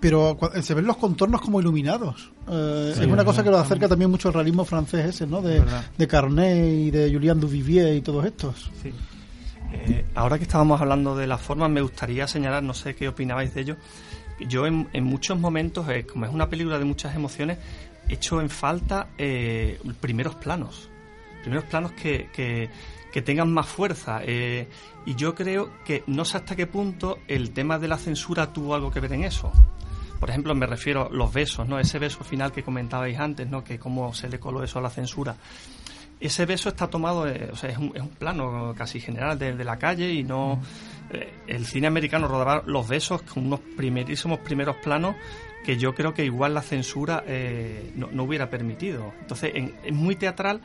pero 0.00 0.36
cua- 0.36 0.60
se 0.62 0.74
ven 0.74 0.84
los 0.86 0.96
contornos 0.96 1.40
como 1.40 1.60
iluminados. 1.60 2.32
Eh, 2.48 2.92
Sí, 2.94 3.00
es 3.02 3.06
una 3.06 3.06
verdad, 3.16 3.24
cosa 3.26 3.44
que 3.44 3.50
lo 3.50 3.58
acerca 3.58 3.86
también 3.88 4.10
mucho 4.10 4.26
al 4.28 4.34
realismo 4.34 4.64
francés 4.64 5.06
ese, 5.06 5.26
¿no? 5.28 5.40
De, 5.42 5.62
de 5.96 6.08
Carnet 6.08 6.66
y 6.66 6.90
de 6.90 7.12
Julien 7.12 7.38
Duvivier 7.38 7.94
y 7.94 8.00
todos 8.00 8.24
estos. 8.26 8.68
Sí. 8.82 8.92
Eh, 9.74 10.04
ahora 10.16 10.36
que 10.38 10.44
estábamos 10.44 10.80
hablando 10.80 11.16
de 11.16 11.26
las 11.26 11.40
formas, 11.40 11.70
me 11.70 11.80
gustaría 11.80 12.26
señalar, 12.26 12.62
no 12.62 12.74
sé 12.74 12.94
qué 12.96 13.08
opinabais 13.08 13.54
de 13.54 13.60
ello. 13.62 13.76
Yo 14.48 14.66
en, 14.66 14.88
muchos 15.04 15.38
momentos, 15.38 15.88
eh, 15.88 16.06
como 16.06 16.26
es 16.26 16.32
una 16.32 16.48
película 16.48 16.78
de 16.78 16.84
muchas 16.84 17.14
emociones, 17.14 17.58
echo 18.08 18.40
en 18.40 18.50
falta 18.50 19.08
eh, 19.18 19.78
primeros 20.00 20.34
planos. 20.36 20.88
Primeros 21.42 21.64
planos 21.64 21.92
que, 21.92 22.28
que, 22.32 23.22
tengan 23.22 23.52
más 23.52 23.66
fuerza. 23.66 24.20
eh, 24.24 24.68
y 25.04 25.16
yo 25.16 25.34
creo 25.34 25.70
que 25.84 26.04
no 26.06 26.24
sé 26.24 26.36
hasta 26.36 26.54
qué 26.54 26.66
punto 26.68 27.18
el 27.26 27.50
tema 27.50 27.78
de 27.78 27.88
la 27.88 27.98
censura 27.98 28.52
tuvo 28.52 28.74
algo 28.74 28.90
que 28.90 29.00
ver 29.00 29.12
en 29.12 29.24
eso. 29.24 29.50
Por 30.20 30.30
ejemplo, 30.30 30.54
me 30.54 30.66
refiero 30.66 31.08
a 31.08 31.10
los 31.10 31.32
besos, 31.32 31.68
¿no? 31.68 31.80
Ese 31.80 31.98
beso 31.98 32.22
final 32.22 32.52
que 32.52 32.62
comentabais 32.62 33.18
antes, 33.18 33.48
¿no? 33.48 33.64
Que 33.64 33.80
cómo 33.80 34.14
se 34.14 34.28
le 34.28 34.38
coló 34.38 34.62
eso 34.62 34.78
a 34.78 34.82
la 34.82 34.90
censura 34.90 35.36
ese 36.22 36.46
beso 36.46 36.68
está 36.68 36.88
tomado, 36.88 37.26
eh, 37.26 37.50
es 37.50 37.78
un, 37.78 37.90
plano 38.18 38.72
casi 38.76 39.00
general 39.00 39.38
de, 39.38 39.64
la 39.64 39.76
calle 39.76 40.12
y 40.12 40.22
no. 40.22 40.60
El 41.46 41.66
cine 41.66 41.86
americano 41.86 42.28
rodaba 42.28 42.62
los 42.66 42.88
besos 42.88 43.22
con 43.22 43.46
unos 43.46 43.60
primerísimos 43.76 44.38
primeros 44.40 44.76
planos 44.76 45.16
que 45.64 45.76
yo 45.76 45.94
creo 45.94 46.12
que 46.12 46.24
igual 46.24 46.54
la 46.54 46.62
censura 46.62 47.22
eh, 47.26 47.92
no, 47.94 48.08
no 48.12 48.24
hubiera 48.24 48.50
permitido. 48.50 49.12
Entonces, 49.20 49.52
en- 49.54 49.74
es 49.84 49.92
muy 49.92 50.16
teatral, 50.16 50.60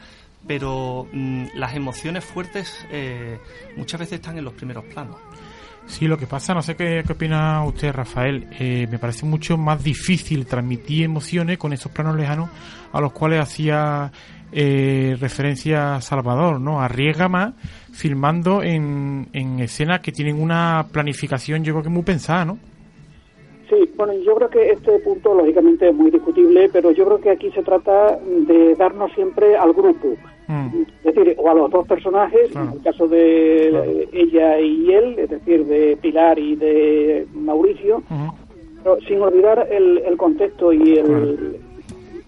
pero 0.48 1.08
mm, 1.12 1.48
las 1.56 1.76
emociones 1.76 2.24
fuertes 2.26 2.86
eh, 2.92 3.38
muchas 3.76 4.00
veces 4.00 4.14
están 4.16 4.38
en 4.38 4.46
los 4.46 4.54
primeros 4.54 4.84
planos. 4.86 5.18
Sí, 5.86 6.06
lo 6.08 6.18
que 6.18 6.28
pasa, 6.28 6.54
no 6.54 6.62
sé 6.62 6.76
qué, 6.76 7.02
qué 7.06 7.14
opina 7.14 7.64
usted, 7.64 7.94
Rafael, 7.94 8.48
eh, 8.60 8.88
me 8.92 9.00
parece 9.00 9.26
mucho 9.26 9.58
más 9.58 9.82
difícil 9.84 10.46
transmitir 10.46 11.04
emociones 11.06 11.58
con 11.58 11.72
esos 11.72 11.92
planos 11.94 12.16
lejanos 12.18 12.50
a 12.92 13.00
los 13.00 13.14
cuales 13.14 13.40
hacía 13.40 14.12
eh, 14.52 15.16
referencia 15.20 16.00
Salvador, 16.02 16.60
¿no? 16.60 16.82
Arriesga 16.82 17.28
más 17.28 17.54
filmando 17.94 18.62
en, 18.64 19.28
en 19.34 19.60
escenas 19.60 20.00
que 20.02 20.12
tienen 20.12 20.42
una 20.42 20.86
planificación, 20.92 21.64
yo 21.64 21.74
creo 21.74 21.84
que 21.84 21.90
muy 21.90 22.04
pensada, 22.04 22.46
¿no? 22.46 22.58
Sí, 23.70 23.76
bueno, 23.98 24.14
yo 24.26 24.34
creo 24.36 24.50
que 24.50 24.70
este 24.72 24.98
punto 25.00 25.34
lógicamente 25.34 25.90
es 25.90 25.94
muy 25.96 26.10
discutible, 26.10 26.70
pero 26.72 26.92
yo 26.92 27.06
creo 27.06 27.20
que 27.20 27.32
aquí 27.32 27.52
se 27.52 27.62
trata 27.64 28.18
de 28.48 28.76
darnos 28.76 29.12
siempre 29.14 29.58
al 29.58 29.74
grupo, 29.74 30.08
Mm. 30.48 30.84
es 31.04 31.14
decir, 31.14 31.36
o 31.38 31.50
a 31.50 31.54
los 31.54 31.70
dos 31.70 31.86
personajes, 31.86 32.50
Claro. 32.52 32.68
en 32.70 32.74
el 32.78 32.82
caso 32.82 33.06
de 33.10 34.08
ella 34.14 34.58
y 34.62 34.94
él, 34.94 35.16
es 35.20 35.30
decir, 35.30 35.66
de 35.66 35.98
Pilar 36.02 36.40
y 36.40 36.56
de 36.56 37.28
Mauricio, 37.34 38.02
pero 38.82 38.98
sin 39.06 39.20
olvidar 39.22 39.68
el, 39.70 39.98
el 39.98 40.16
contexto 40.16 40.72
y 40.72 40.94
el, 41.00 41.57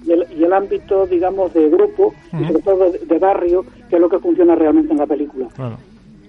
y 0.09 0.13
el, 0.13 0.25
y 0.37 0.43
el 0.43 0.53
ámbito, 0.53 1.05
digamos, 1.05 1.53
de 1.53 1.69
grupo, 1.69 2.13
y 2.33 2.45
sobre 2.45 2.61
todo 2.63 2.91
de, 2.91 2.99
de 2.99 3.19
barrio, 3.19 3.63
que 3.89 3.95
es 3.95 4.01
lo 4.01 4.09
que 4.09 4.19
funciona 4.19 4.55
realmente 4.55 4.91
en 4.91 4.97
la 4.97 5.05
película. 5.05 5.47
Claro. 5.55 5.77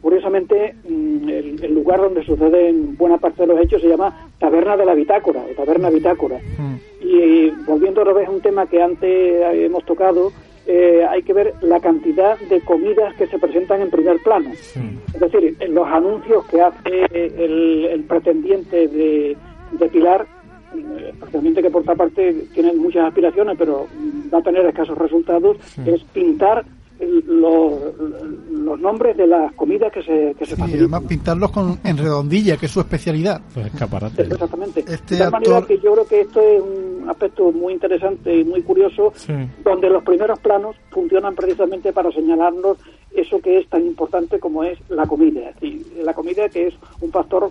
Curiosamente, 0.02 0.74
mm, 0.88 1.28
el, 1.28 1.64
el 1.64 1.74
lugar 1.74 2.00
donde 2.00 2.24
suceden 2.24 2.96
buena 2.96 3.18
parte 3.18 3.42
de 3.42 3.48
los 3.48 3.60
hechos 3.60 3.82
se 3.82 3.88
llama 3.88 4.28
Taberna 4.38 4.76
de 4.76 4.84
la 4.84 4.94
Bitácora, 4.94 5.42
o 5.50 5.54
Taberna 5.54 5.90
Bitácora. 5.90 6.38
Y 7.00 7.50
volviendo 7.66 8.02
otra 8.02 8.12
vez 8.12 8.28
a 8.28 8.30
un 8.30 8.40
tema 8.40 8.66
que 8.66 8.82
antes 8.82 9.42
hemos 9.54 9.84
tocado, 9.84 10.32
eh, 10.66 11.04
hay 11.08 11.22
que 11.22 11.32
ver 11.32 11.54
la 11.62 11.80
cantidad 11.80 12.38
de 12.38 12.60
comidas 12.60 13.14
que 13.14 13.26
se 13.26 13.38
presentan 13.38 13.80
en 13.80 13.90
primer 13.90 14.22
plano. 14.22 14.50
Es 14.52 15.20
decir, 15.20 15.56
en 15.58 15.74
los 15.74 15.86
anuncios 15.86 16.46
que 16.46 16.60
hace 16.60 17.06
el, 17.12 17.86
el 17.90 18.04
pretendiente 18.04 18.88
de, 18.88 19.36
de 19.72 19.88
Pilar, 19.88 20.26
eh, 20.76 21.12
pretendiente 21.20 21.62
que 21.62 21.70
por 21.70 21.82
otra 21.82 21.94
parte 21.94 22.32
tiene 22.54 22.72
muchas 22.74 23.06
aspiraciones, 23.06 23.56
pero 23.58 23.86
va 24.32 24.38
a 24.38 24.42
tener 24.42 24.64
escasos 24.66 24.96
resultados, 24.98 25.56
es 25.86 26.02
pintar 26.12 26.64
el- 26.98 27.24
los, 27.26 27.72
los 28.52 28.78
nombres 28.78 29.16
de 29.16 29.26
las 29.26 29.52
comidas 29.54 29.90
que 29.90 30.02
se, 30.02 30.34
que 30.38 30.44
se 30.44 30.52
Y 30.52 30.56
facilitan. 30.56 30.80
además 30.80 31.02
pintarlos 31.08 31.50
con, 31.50 31.78
en 31.82 31.96
redondilla, 31.96 32.58
que 32.58 32.66
es 32.66 32.72
su 32.72 32.80
especialidad. 32.80 33.40
Pues 33.54 33.66
escaparate. 33.66 34.22
Exactamente. 34.22 34.80
Este 34.86 35.14
de 35.14 35.20
tal 35.22 35.30
manera 35.32 35.62
que 35.62 35.78
yo 35.78 35.92
creo 35.94 36.06
que 36.06 36.20
esto 36.20 36.40
es 36.42 36.60
un 36.62 37.08
aspecto 37.08 37.50
muy 37.52 37.72
interesante 37.72 38.36
y 38.36 38.44
muy 38.44 38.60
curioso, 38.62 39.14
donde 39.64 39.88
los 39.88 40.04
primeros 40.04 40.38
planos 40.40 40.76
funcionan 40.90 41.34
precisamente 41.34 41.90
para 41.92 42.12
señalarnos 42.12 42.76
eso 43.16 43.40
que 43.40 43.58
es 43.58 43.66
tan 43.68 43.84
importante 43.86 44.38
como 44.38 44.62
es 44.62 44.78
la 44.90 45.06
comida. 45.06 45.48
Es 45.48 45.54
decir, 45.54 45.86
la 46.04 46.12
comida 46.12 46.48
que 46.50 46.66
es 46.68 46.74
un 47.00 47.10
factor 47.10 47.50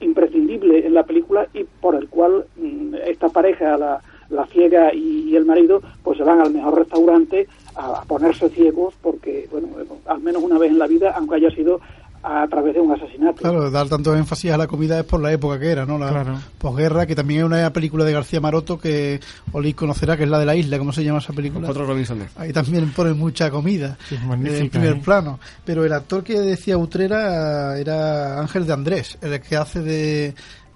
imprescindible 0.00 0.86
en 0.86 0.94
la 0.94 1.04
película 1.04 1.46
y 1.54 1.64
por 1.64 1.94
el 1.94 2.08
cual 2.08 2.46
mm, 2.56 2.94
esta 3.06 3.28
pareja, 3.28 3.76
la, 3.76 4.00
la 4.30 4.46
ciega 4.46 4.94
y, 4.94 5.28
y 5.28 5.36
el 5.36 5.44
marido, 5.44 5.82
pues 6.02 6.18
se 6.18 6.24
van 6.24 6.40
al 6.40 6.52
mejor 6.52 6.78
restaurante 6.78 7.48
a, 7.74 8.00
a 8.00 8.04
ponerse 8.04 8.48
ciegos 8.48 8.94
porque, 9.02 9.48
bueno, 9.50 9.68
al 10.06 10.20
menos 10.20 10.42
una 10.42 10.58
vez 10.58 10.70
en 10.70 10.78
la 10.78 10.86
vida, 10.86 11.12
aunque 11.16 11.36
haya 11.36 11.50
sido 11.50 11.80
a 12.22 12.46
través 12.48 12.74
de 12.74 12.80
un 12.80 12.92
asesinato. 12.92 13.40
Claro, 13.40 13.70
dar 13.70 13.88
tanto 13.88 14.14
énfasis 14.14 14.52
a 14.52 14.58
la 14.58 14.66
comida 14.66 14.98
es 14.98 15.04
por 15.04 15.20
la 15.20 15.32
época 15.32 15.58
que 15.58 15.70
era, 15.70 15.86
¿no? 15.86 15.98
La 15.98 16.40
posguerra, 16.58 17.06
que 17.06 17.14
también 17.14 17.40
es 17.40 17.46
una 17.46 17.72
película 17.72 18.04
de 18.04 18.12
García 18.12 18.40
Maroto 18.40 18.78
que 18.78 19.20
Oli 19.52 19.72
conocerá, 19.72 20.16
que 20.16 20.24
es 20.24 20.28
la 20.28 20.38
de 20.38 20.46
la 20.46 20.54
isla, 20.54 20.78
¿cómo 20.78 20.92
se 20.92 21.02
llama 21.02 21.20
esa 21.20 21.32
película? 21.32 21.66
Cuatro 21.66 21.86
Robinsones. 21.86 22.30
Ahí 22.36 22.52
también 22.52 22.90
pone 22.92 23.14
mucha 23.14 23.50
comida 23.50 23.96
magnífica, 24.26 24.60
en 24.60 24.70
primer 24.70 24.96
¿eh? 24.96 25.00
plano. 25.02 25.40
Pero 25.64 25.84
el 25.84 25.92
actor 25.92 26.22
que 26.22 26.38
decía 26.38 26.76
Utrera 26.76 27.78
era 27.78 28.38
Ángel 28.38 28.66
de 28.66 28.72
Andrés, 28.72 29.18
el 29.22 29.40
que 29.40 29.56
hace 29.56 29.80
de, 29.80 30.34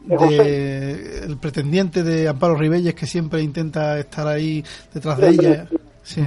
José. 0.09 1.25
el 1.25 1.37
pretendiente 1.37 2.03
de 2.03 2.29
Amparo 2.29 2.55
Ribelles 2.55 2.95
que 2.95 3.07
siempre 3.07 3.43
intenta 3.43 3.99
estar 3.99 4.27
ahí 4.27 4.65
detrás 4.93 5.19
De 5.19 5.29
ella. 5.29 5.67
sí. 5.69 5.77
Sí. 6.05 6.21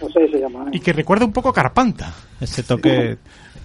No 0.00 0.08
sé 0.08 0.28
se 0.30 0.38
llama. 0.38 0.64
¿eh? 0.64 0.70
Y 0.72 0.80
que 0.80 0.92
recuerda 0.92 1.26
un 1.26 1.32
poco 1.32 1.50
a 1.50 1.52
Carpanta. 1.52 2.14
Ese 2.40 2.62
toque, 2.62 3.18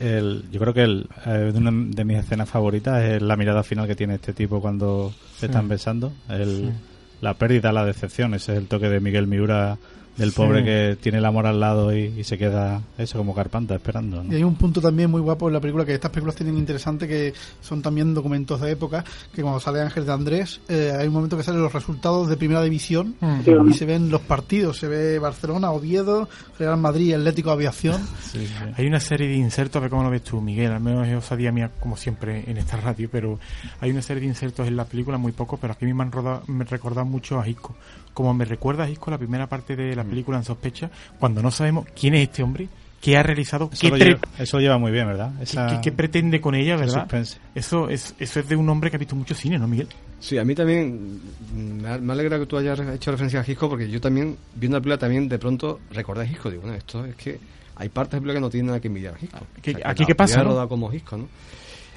el, 0.04 0.43
yo 0.51 0.60
creo 0.60 0.74
que 0.74 0.84
el, 0.84 1.08
eh, 1.26 1.51
una 1.56 1.72
de 1.72 2.04
mis 2.06 2.18
escenas 2.18 2.49
favoritas 2.49 3.04
es 3.04 3.22
la 3.22 3.36
mirada 3.38 3.64
final 3.64 3.88
que 3.88 3.95
tiene 3.95 4.16
este 4.16 4.34
tipo 4.34 4.62
cuando 4.62 5.14
se 5.38 5.45
están 5.47 5.68
besando. 5.68 6.12
El, 6.30 6.74
La 7.22 7.36
pérdida, 7.36 7.72
la 7.72 7.86
decepción, 7.86 8.34
ese 8.34 8.51
es 8.51 8.58
el 8.58 8.68
toque 8.68 8.89
de 8.89 8.99
Miguel 8.99 9.28
Miura, 9.28 9.78
del 10.18 10.32
pobre 10.32 10.59
Sí. 10.59 10.66
que 10.66 10.97
tiene 11.01 11.18
el 11.18 11.26
amor 11.26 11.47
al 11.47 11.59
lado 11.59 11.95
y, 11.95 12.03
y 12.20 12.24
se 12.24 12.38
queda 12.38 12.82
eso 12.97 13.18
como 13.18 13.34
carpanta 13.34 13.76
esperando. 13.76 14.24
¿no? 14.24 14.32
Y 14.32 14.36
hay 14.38 14.43
un 14.43 14.55
punto 14.55 14.80
también 14.82 15.09
muy 15.09 15.22
guapo 15.22 15.47
en 15.47 15.53
la 15.53 15.59
película 15.59 15.86
que 15.86 15.93
estas 15.93 16.11
películas 16.11 16.36
tienen 16.36 16.57
interesante 16.57 17.07
que 17.07 17.34
son 17.61 17.82
también 17.82 18.14
documentos 18.14 18.61
de 18.61 18.72
época 18.72 19.03
que 19.34 19.41
cuando 19.41 19.59
sale 19.59 19.82
Ángel 19.82 20.05
de 20.05 20.11
Andrés 20.14 20.61
eh, 20.70 20.91
hay 20.97 21.07
un 21.07 21.14
momento 21.14 21.36
que 21.38 21.43
salen 21.43 21.61
los 21.61 21.74
resultados 21.74 22.30
de 22.30 22.38
primera 22.38 22.61
división 22.61 23.16
Mm. 23.22 23.70
y 23.70 23.74
se 23.74 23.86
ven 23.86 24.09
los 24.09 24.22
partidos 24.22 24.78
se 24.78 24.88
ve 24.88 25.20
Barcelona 25.20 25.72
Oviedo 25.72 26.28
Real 26.59 26.78
Madrid 26.78 27.14
Atlético 27.14 27.51
Aviación 27.51 28.01
Hay 28.78 28.86
una 28.88 28.99
serie 28.99 29.28
de 29.28 29.36
insertos, 29.36 29.78
a 29.78 29.82
ver 29.82 29.89
cómo 29.89 30.03
lo 30.03 30.09
ves 30.09 30.24
tú, 30.24 30.41
Miguel, 30.41 30.72
al 30.72 30.80
menos 30.80 31.07
es 31.07 31.16
osadía 31.16 31.51
mía, 31.51 31.72
como 31.80 31.95
siempre, 31.97 32.43
en 32.49 32.57
esta 32.57 32.78
radio, 32.78 33.09
pero 33.11 33.39
hay 33.80 33.91
una 33.91 34.01
serie 34.01 34.22
de 34.22 34.28
insertos 34.28 34.68
en 34.68 34.76
la 34.76 34.86
película, 34.86 35.18
muy 35.18 35.32
pocos, 35.32 35.59
pero 35.59 35.74
aquí 35.74 35.86
a 35.86 35.88
mí 35.88 35.93
me 35.93 36.03
han 36.03 36.11
rodado, 36.11 36.43
me 36.47 36.66
recordado 36.66 37.05
mucho 37.05 37.39
a 37.39 37.47
Hisco. 37.47 37.76
Como 38.14 38.34
me 38.34 38.45
recuerda 38.45 38.84
a 38.84 38.89
Hisco 38.89 39.09
la 39.11 39.18
primera 39.18 39.47
parte 39.47 39.76
de 39.76 39.93
Mm. 39.93 39.97
la 39.97 40.03
película 40.03 40.38
en 40.38 40.43
sospecha, 40.43 40.89
cuando 41.20 41.41
no 41.41 41.51
sabemos 41.51 41.86
quién 41.99 42.14
es 42.16 42.24
este 42.30 42.43
hombre, 42.43 42.68
qué 43.01 43.18
ha 43.18 43.24
realizado, 43.24 43.70
Eso 43.74 43.82
qué, 43.82 43.89
lo, 43.89 43.97
lleva, 43.97 44.20
eso 44.38 44.57
lo 44.57 44.61
lleva 44.61 44.78
muy 44.78 44.91
bien, 44.91 45.07
¿verdad? 45.07 45.32
Esa- 45.41 45.68
qué- 45.68 45.80
qué 45.82 45.91
pretende 45.91 46.39
con 46.39 46.55
ella, 46.55 46.78
¿verdad? 46.78 47.01
suspense. 47.01 47.38
Eso 47.55 47.89
es, 47.89 48.16
eso 48.20 48.39
es 48.39 48.47
de 48.47 48.55
un 48.55 48.70
hombre 48.70 48.89
que 48.89 48.95
ha 48.95 48.99
visto 48.99 49.16
mucho 49.16 49.36
cine, 49.36 49.57
¿no, 49.59 49.68
Miguel? 49.68 49.88
Sí, 50.20 50.38
a 50.38 50.45
mí 50.45 50.55
también 50.55 51.20
mm, 51.53 52.01
me 52.01 52.14
alegra 52.14 52.39
que 52.39 52.45
tú 52.45 52.55
hayas 52.57 52.80
hecho 52.80 53.11
referencia 53.11 53.41
a 53.41 53.43
Gisco 53.43 53.68
porque 53.68 53.89
yo 53.89 53.99
también, 53.99 54.38
viendo 54.55 54.78
la 54.78 54.82
película, 54.82 54.97
también 54.99 55.28
de 55.28 55.38
pronto 55.38 55.82
recordé 55.91 56.24
a 56.24 56.28
Gisco. 56.28 56.49
Digo, 56.49 56.61
bueno, 56.61 56.78
esto 56.78 57.03
es 57.05 57.16
que 57.16 57.39
hay 57.76 57.89
partes 57.89 58.11
de 58.11 58.18
la 58.18 58.22
película 58.22 58.34
que 58.36 58.39
no 58.41 58.49
tienen 58.49 58.68
nada 58.68 58.80
que 58.80 58.88
envidiar 58.88 59.16
a 59.16 59.18
Gisco. 59.18 59.39
¿Qué- 59.61 59.72
O 59.72 59.78
sea, 59.80 59.89
aquí 59.89 60.05
qué 60.05 60.16
pasa, 60.16 60.38
no? 60.43 60.51
rodar 60.51 60.68
como 60.70 60.89
Gisco, 60.89 61.18
¿no? 61.18 61.28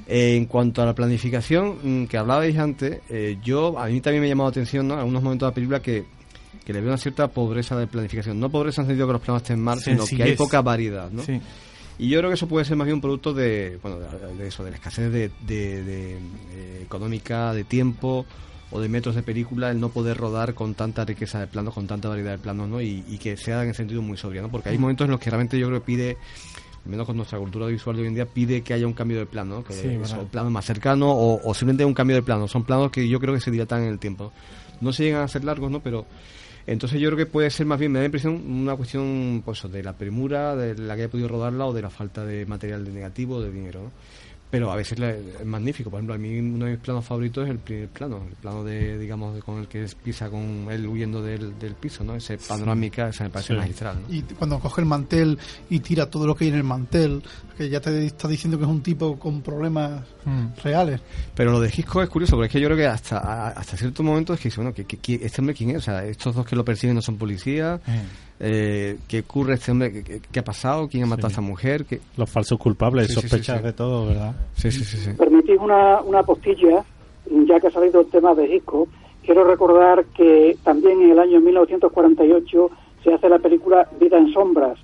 Eh, 0.08 0.36
en 0.36 0.46
cuanto 0.46 0.82
a 0.82 0.86
la 0.86 0.94
planificación 0.94 2.02
mm, 2.02 2.06
que 2.06 2.16
hablabais 2.16 2.56
antes, 2.58 3.00
eh, 3.10 3.38
yo 3.42 3.78
a 3.78 3.86
mí 3.88 4.00
también 4.00 4.20
me 4.22 4.28
ha 4.28 4.30
llamado 4.30 4.48
la 4.48 4.52
atención, 4.52 4.86
¿no? 4.86 4.94
En 4.94 5.00
algunos 5.00 5.22
momentos 5.22 5.46
de 5.46 5.50
la 5.50 5.54
película 5.54 5.82
que, 5.82 6.04
que 6.64 6.72
le 6.72 6.80
veo 6.80 6.90
una 6.90 6.98
cierta 6.98 7.26
pobreza 7.28 7.76
de 7.76 7.86
planificación. 7.88 8.38
No 8.38 8.48
pobreza 8.48 8.82
en 8.82 8.86
el 8.86 8.90
sentido 8.90 9.06
que 9.08 9.12
los 9.14 9.22
planos 9.22 9.42
estén 9.42 9.60
mal, 9.60 9.80
sino 9.80 10.04
que 10.16 10.22
hay 10.22 10.36
poca 10.36 10.62
variedad, 10.62 11.10
¿no? 11.10 11.22
Sí. 11.22 11.40
Y 11.98 12.08
yo 12.10 12.18
creo 12.18 12.30
que 12.30 12.34
eso 12.34 12.46
puede 12.46 12.64
ser 12.66 12.76
más 12.76 12.84
bien 12.84 12.96
un 12.96 13.00
producto 13.00 13.32
de, 13.32 13.78
bueno, 13.82 13.98
de, 13.98 14.36
de 14.36 14.46
eso, 14.48 14.62
de 14.62 14.70
la 14.70 14.76
escasez 14.76 15.10
de, 15.10 15.30
de- 15.46 15.82
de, 15.82 16.18
económica, 16.82 17.52
de 17.52 17.64
tiempo 17.64 18.26
o 18.70 18.80
de 18.80 18.88
metros 18.88 19.14
de 19.14 19.22
película, 19.22 19.70
el 19.70 19.80
no 19.80 19.88
poder 19.88 20.16
rodar 20.16 20.54
con 20.54 20.74
tanta 20.74 21.04
riqueza 21.04 21.40
de 21.40 21.46
planos, 21.46 21.72
con 21.72 21.86
tanta 21.86 22.08
variedad 22.08 22.32
de 22.32 22.38
planos, 22.38 22.68
¿no? 22.68 22.80
Y, 22.80 23.02
y 23.08 23.18
que 23.18 23.36
sea 23.36 23.62
en 23.62 23.70
el 23.70 23.74
sentido 23.74 24.02
muy 24.02 24.16
sobria, 24.16 24.42
¿no? 24.42 24.50
Porque 24.50 24.68
hay 24.68 24.78
momentos 24.78 25.04
en 25.06 25.12
los 25.12 25.20
que 25.20 25.30
realmente 25.30 25.58
yo 25.58 25.68
creo 25.68 25.80
que 25.80 25.86
pide, 25.86 26.16
menos 26.86 27.06
con 27.06 27.16
nuestra 27.16 27.38
cultura 27.38 27.66
visual 27.66 27.96
de 27.96 28.02
hoy 28.02 28.08
en 28.08 28.14
día, 28.14 28.26
pide 28.26 28.62
que 28.62 28.74
haya 28.74 28.86
un 28.86 28.92
cambio 28.92 29.18
de 29.18 29.26
plano, 29.26 29.56
¿no? 29.56 29.64
Que 29.64 29.72
Sí, 29.72 29.88
verdad. 29.88 30.20
un 30.20 30.28
plano 30.28 30.50
más 30.50 30.64
cercano 30.64 31.10
o, 31.10 31.40
o 31.42 31.54
simplemente 31.54 31.84
un 31.84 31.94
cambio 31.94 32.16
de 32.16 32.22
plano. 32.22 32.48
Son 32.48 32.64
planos 32.64 32.90
que 32.90 33.08
yo 33.08 33.18
creo 33.20 33.34
que 33.34 33.40
se 33.40 33.50
dilatan 33.50 33.82
en 33.82 33.88
el 33.88 33.98
tiempo. 33.98 34.32
No 34.80 34.92
se 34.92 35.04
llegan 35.04 35.22
a 35.22 35.28
ser 35.28 35.44
largos, 35.44 35.70
¿no? 35.70 35.80
Pero 35.80 36.06
entonces 36.66 37.00
yo 37.00 37.08
creo 37.08 37.16
que 37.18 37.26
puede 37.26 37.48
ser 37.50 37.64
más 37.66 37.78
bien, 37.78 37.92
me 37.92 37.98
da 37.98 38.02
la 38.02 38.06
impresión, 38.06 38.34
una 38.50 38.74
cuestión 38.76 39.42
pues, 39.44 39.62
de 39.70 39.82
la 39.82 39.92
premura, 39.92 40.56
de 40.56 40.76
la 40.76 40.96
que 40.96 41.02
haya 41.02 41.10
podido 41.10 41.28
rodarla 41.28 41.66
o 41.66 41.72
de 41.72 41.82
la 41.82 41.90
falta 41.90 42.24
de 42.24 42.44
material 42.46 42.84
de 42.84 42.92
negativo, 42.92 43.40
de 43.40 43.50
dinero. 43.52 43.82
¿no? 43.84 43.90
Pero 44.48 44.70
a 44.70 44.76
veces 44.76 44.98
es 45.00 45.44
magnífico. 45.44 45.90
Por 45.90 45.98
ejemplo, 45.98 46.14
a 46.14 46.18
mí 46.18 46.38
uno 46.38 46.66
de 46.66 46.72
mis 46.72 46.80
planos 46.80 47.04
favoritos 47.04 47.44
es 47.44 47.50
el 47.50 47.58
primer 47.58 47.88
plano, 47.88 48.22
el 48.28 48.36
plano 48.36 48.62
de, 48.62 48.96
digamos, 48.96 49.34
de- 49.34 49.42
con 49.42 49.58
el 49.58 49.66
que 49.66 49.84
pisa 50.04 50.30
con 50.30 50.68
él 50.70 50.86
huyendo 50.86 51.20
del, 51.20 51.58
del 51.58 51.74
piso, 51.74 52.04
¿no? 52.04 52.14
Ese 52.14 52.38
panorámica, 52.38 53.08
esa 53.08 53.24
me 53.24 53.30
parece 53.30 53.54
Sí. 53.54 53.58
magistral, 53.58 53.98
¿no? 54.08 54.14
y 54.14 54.22
cuando 54.22 54.60
coge 54.60 54.80
el 54.82 54.86
mantel 54.86 55.36
y 55.68 55.80
tira 55.80 56.08
todo 56.08 56.26
lo 56.28 56.36
que 56.36 56.44
hay 56.44 56.50
en 56.50 56.56
el 56.56 56.64
mantel 56.64 57.22
que 57.58 57.68
ya 57.68 57.80
te 57.80 58.06
está 58.06 58.28
diciendo 58.28 58.56
que 58.58 58.64
es 58.64 58.70
un 58.70 58.82
tipo 58.82 59.18
con 59.18 59.40
problemas 59.42 60.02
reales 60.62 61.00
Pero 61.34 61.52
lo 61.52 61.60
de 61.60 61.68
Hitchcock 61.68 62.02
es 62.04 62.08
curioso, 62.08 62.36
porque 62.36 62.46
es 62.46 62.52
que 62.52 62.60
yo 62.60 62.68
creo 62.68 62.76
que 62.76 62.86
hasta, 62.86 63.48
hasta 63.48 63.76
cierto 63.76 64.02
momento 64.02 64.32
es 64.34 64.40
que 64.40 64.48
dice, 64.48 64.60
bueno, 64.60 64.72
que, 64.74 64.84
que- 64.84 64.98
que 64.98 65.14
¿este 65.26 65.40
hombre 65.40 65.54
quién 65.56 65.70
es? 65.70 65.76
O 65.78 65.80
sea, 65.80 66.04
estos 66.04 66.34
dos 66.34 66.46
que 66.46 66.54
lo 66.56 66.64
persiguen 66.64 66.94
no 66.94 67.02
son 67.02 67.16
policías. 67.16 67.80
Eh, 68.38 68.98
¿Qué 69.08 69.20
ocurre 69.20 69.54
este 69.54 69.72
hombre? 69.72 70.02
¿Qué, 70.30 70.40
ha 70.40 70.44
pasado? 70.44 70.88
¿Quién 70.88 71.04
ha 71.04 71.06
matado 71.06 71.28
a 71.28 71.30
esta 71.30 71.40
mujer? 71.40 71.84
¿Qué... 71.86 72.00
Los 72.16 72.28
falsos 72.30 72.58
culpables, 72.58 73.06
Sí, 73.08 73.14
sí, 73.14 73.20
sí, 73.22 73.28
sospechas 73.28 73.58
sí. 73.58 73.64
de 73.64 73.72
todo, 73.72 74.06
¿verdad? 74.08 74.34
Sí, 74.54 74.70
sí, 74.70 74.84
sí. 74.84 74.96
sí. 74.98 75.10
Permitís 75.16 75.58
una, 75.58 76.00
una 76.02 76.22
postilla, 76.22 76.84
ya 77.46 77.60
que 77.60 77.66
ha 77.68 77.70
salido 77.70 78.00
el 78.00 78.06
tema 78.08 78.34
de 78.34 78.54
Hisco, 78.54 78.88
quiero 79.24 79.44
recordar 79.44 80.04
que 80.16 80.56
también 80.62 81.00
en 81.02 81.12
el 81.12 81.18
año 81.18 81.40
1948 81.40 82.70
se 83.02 83.14
hace 83.14 83.28
la 83.28 83.38
película 83.38 83.88
Vida 84.00 84.18
en 84.18 84.32
Sombras, 84.32 84.78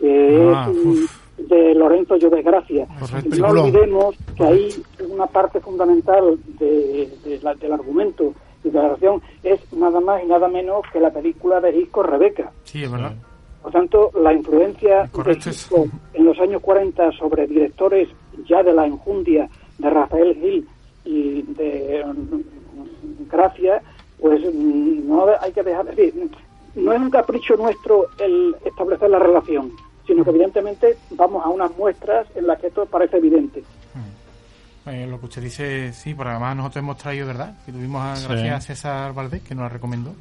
que 0.00 0.50
Ah, 0.54 0.70
es 0.70 0.76
mm, 0.84 1.48
de 1.48 1.74
Lorenzo 1.74 2.16
Llovesgracia. 2.16 2.86
Correcto. 2.98 3.36
No 3.36 3.48
olvidemos 3.48 4.14
que 4.36 4.44
ahí 4.44 4.68
una 5.10 5.26
parte 5.26 5.60
fundamental 5.60 6.38
de- 6.58 7.08
de 7.24 7.40
la- 7.42 7.54
del 7.54 7.72
argumento 7.72 8.32
y 8.64 8.70
de 8.70 8.78
la 8.78 8.84
relación 8.84 9.22
es 9.42 9.60
nada 9.72 10.00
más 10.00 10.22
y 10.22 10.26
nada 10.26 10.48
menos 10.48 10.82
que 10.92 11.00
la 11.00 11.12
película 11.12 11.60
de 11.60 11.76
Hisco 11.76 12.02
Rebeca. 12.02 12.50
Sí, 12.64 12.82
es 12.82 12.90
verdad. 12.90 13.14
Por 13.62 13.72
tanto, 13.72 14.10
la 14.20 14.32
influencia 14.32 15.08
Correcto, 15.10 15.44
de 15.44 15.50
Hitchcock 15.50 15.88
en 16.12 16.24
los 16.24 16.38
años 16.38 16.60
40 16.60 17.12
sobre 17.12 17.46
directores 17.46 18.08
ya 18.46 18.62
de 18.62 18.72
la 18.72 18.86
enjundia 18.86 19.48
de 19.78 19.90
Rafael 19.90 20.34
Gil 20.34 20.68
y 21.04 21.42
de 21.42 22.04
mm, 22.04 23.30
Gracia, 23.30 23.82
pues 24.20 24.42
mm, 24.42 25.08
no 25.08 25.26
hay 25.40 25.52
que 25.52 25.62
dejar... 25.62 25.88
Es 25.88 25.96
decir, 25.96 26.30
no 26.74 26.92
es 26.92 27.00
un 27.00 27.10
capricho 27.10 27.56
nuestro 27.56 28.08
el 28.18 28.56
establecer 28.64 29.08
la 29.08 29.18
relación, 29.18 29.72
sino 30.06 30.24
que 30.24 30.30
evidentemente 30.30 30.96
vamos 31.10 31.44
a 31.44 31.48
unas 31.48 31.76
muestras 31.76 32.26
en 32.34 32.46
las 32.46 32.58
que 32.58 32.66
esto 32.66 32.84
parece 32.86 33.18
evidente. 33.18 33.62
Eh, 34.86 35.06
lo 35.08 35.18
que 35.18 35.26
usted 35.26 35.42
dice, 35.42 35.92
sí, 35.94 36.12
porque 36.14 36.30
además 36.32 36.56
nosotros 36.56 36.82
hemos 36.82 36.98
traído, 36.98 37.26
¿verdad? 37.26 37.54
Que 37.64 37.72
tuvimos 37.72 38.02
a, 38.04 38.16
Sí. 38.16 38.26
gracias 38.28 38.54
a 38.54 38.60
César 38.60 39.14
Valdés, 39.14 39.40
que 39.42 39.54
nos 39.54 39.62
la 39.62 39.68
recomendó, 39.70 40.14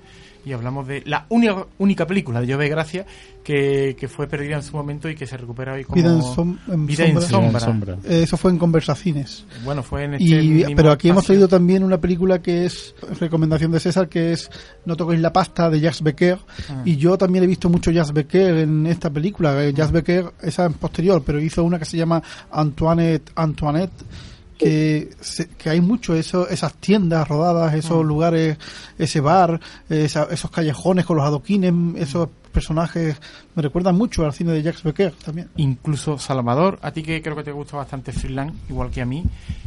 y 0.46 0.54
hablamos 0.54 0.88
de 0.88 1.04
la 1.06 1.26
única, 1.30 1.66
única 1.80 2.06
película 2.08 2.40
de 2.42 2.48
Llove 2.48 2.68
Gracia 2.70 3.06
que, 3.44 3.96
que 3.98 4.08
fue 4.10 4.28
perdida 4.28 4.56
en 4.56 4.64
su 4.64 4.76
momento 4.76 5.10
y 5.10 5.16
que 5.16 5.26
se 5.28 5.36
recupera 5.38 5.74
hoy 5.74 5.84
como 5.86 5.96
Vida 5.96 6.14
en, 6.14 6.22
som- 6.22 6.58
en 6.70 6.86
Vida 6.86 7.06
en 7.06 7.22
sombra. 7.22 7.60
sombra. 7.62 7.94
Eh, 8.06 8.24
eso 8.24 8.36
fue 8.38 8.52
en 8.52 8.58
Conversacines 8.58 9.46
Bueno, 9.64 9.84
fue 9.84 10.04
en 10.06 10.14
este 10.16 10.24
y, 10.26 10.76
pero 10.76 10.92
aquí 10.92 11.08
hemos 11.10 11.26
traído 11.26 11.48
también 11.48 11.82
una 11.84 11.98
película 11.98 12.42
que 12.42 12.66
es 12.66 12.94
recomendación 13.22 13.72
de 13.72 13.80
César 13.80 14.08
que 14.10 14.34
es 14.34 14.50
No 14.86 14.96
toquéis 14.98 15.22
la 15.22 15.32
pasta 15.32 15.70
de 15.70 15.80
Jacques 15.80 16.02
Becker 16.02 16.38
Ah. 16.70 16.82
y 16.86 16.98
yo 16.98 17.18
también 17.18 17.44
he 17.46 17.48
visto 17.48 17.70
mucho 17.70 17.92
Jacques 17.92 18.14
Becker 18.14 18.58
en 18.60 18.86
esta 18.88 19.10
película 19.10 19.62
Eh, 19.64 19.74
Jacques 19.74 19.92
Becker 19.94 20.26
esa 20.42 20.66
en 20.66 20.74
posterior 20.74 21.22
pero 21.26 21.40
hizo 21.42 21.64
una 21.64 21.80
que 21.80 21.86
se 21.86 21.96
llama 21.98 22.22
Antoinette 22.52 23.32
Antoinette 23.36 23.94
que, 24.58 25.10
se- 25.22 25.48
que 25.50 25.70
hay 25.70 25.82
mucho 25.82 26.16
eso, 26.16 26.48
esas 26.50 26.74
tiendas 26.76 27.28
rodadas, 27.28 27.74
esos 27.74 28.06
lugares, 28.06 28.58
ese 28.98 29.20
bar, 29.22 29.60
esa- 29.90 30.28
esos 30.32 30.50
callejones 30.52 31.06
con 31.06 31.18
los 31.18 31.26
adoquines, 31.26 31.74
esos 31.98 32.30
personajes 32.52 33.20
me 33.56 33.64
recuerdan 33.64 33.96
mucho 33.96 34.24
al 34.26 34.34
cine 34.34 34.52
de 34.52 34.62
Jacques 34.62 34.84
Becker 34.84 35.12
también. 35.26 35.50
incluso 35.58 36.20
Salvador, 36.20 36.78
a 36.84 36.92
ti 36.92 37.02
que 37.02 37.22
creo 37.22 37.36
que 37.36 37.44
te 37.44 37.52
gusta 37.52 37.78
bastante 37.78 38.12
Freeland, 38.12 38.54
igual 38.70 38.92
que 38.92 39.02
a 39.02 39.06
mí, 39.06 39.24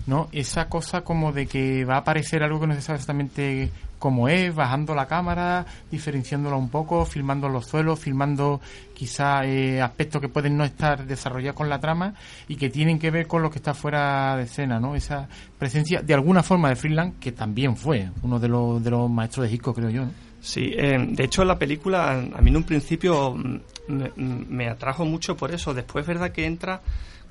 ¿no? 0.07 0.29
Esa 0.31 0.69
cosa 0.69 1.01
como 1.03 1.33
de 1.33 1.47
que 1.47 1.85
va 1.85 1.95
a 1.97 1.99
aparecer 1.99 2.43
algo 2.45 2.61
que 2.61 2.69
no 2.69 2.75
se 2.75 2.83
sabe 2.83 2.97
exactamente 2.99 3.71
cómo 3.99 4.29
es, 4.29 4.55
bajando 4.55 4.95
la 4.95 5.07
cámara, 5.07 5.67
diferenciándola 5.91 6.57
un 6.57 6.69
poco, 6.69 7.05
filmando 7.05 7.49
los 7.49 7.67
suelos, 7.67 7.99
filmando 7.99 8.61
quizá 8.95 9.45
eh, 9.45 9.81
aspectos 9.81 10.21
que 10.21 10.29
pueden 10.29 10.57
no 10.57 10.65
estar 10.65 11.07
desarrollados 11.07 11.57
con 11.57 11.69
la 11.69 11.81
trama 11.81 12.15
y 12.49 12.57
que 12.57 12.71
tienen 12.71 12.99
que 12.99 13.11
ver 13.11 13.27
con 13.27 13.43
lo 13.43 13.51
que 13.51 13.59
está 13.59 13.75
fuera 13.75 14.37
de 14.37 14.45
escena, 14.45 14.81
¿no? 14.81 14.95
Esa 14.95 15.29
presencia 15.59 16.03
de 16.03 16.15
alguna 16.15 16.43
forma 16.43 16.69
de 16.69 16.77
Freeland, 16.77 17.19
que 17.19 17.33
también 17.33 17.77
fue 17.77 18.11
uno 18.23 18.39
de 18.39 18.49
los, 18.49 18.83
de 18.83 18.91
los 18.91 19.11
maestros 19.11 19.49
de 19.49 19.55
Hitchcock, 19.55 19.77
creo 19.77 19.91
yo, 19.91 20.05
¿no? 20.07 20.27
Sí, 20.41 20.73
eh, 20.77 20.97
de 21.11 21.25
hecho 21.25 21.45
la 21.45 21.59
película 21.59 22.11
a 22.11 22.41
mí 22.41 22.51
en 22.51 22.57
un 22.57 22.63
principio 22.63 23.35
mm, 23.35 23.61
me, 23.89 24.13
me 24.17 24.69
atrajo 24.69 25.05
mucho 25.05 25.37
por 25.37 25.53
eso. 25.53 25.75
Después 25.75 26.05
es 26.05 26.07
verdad 26.07 26.31
que 26.31 26.47
entra 26.47 26.81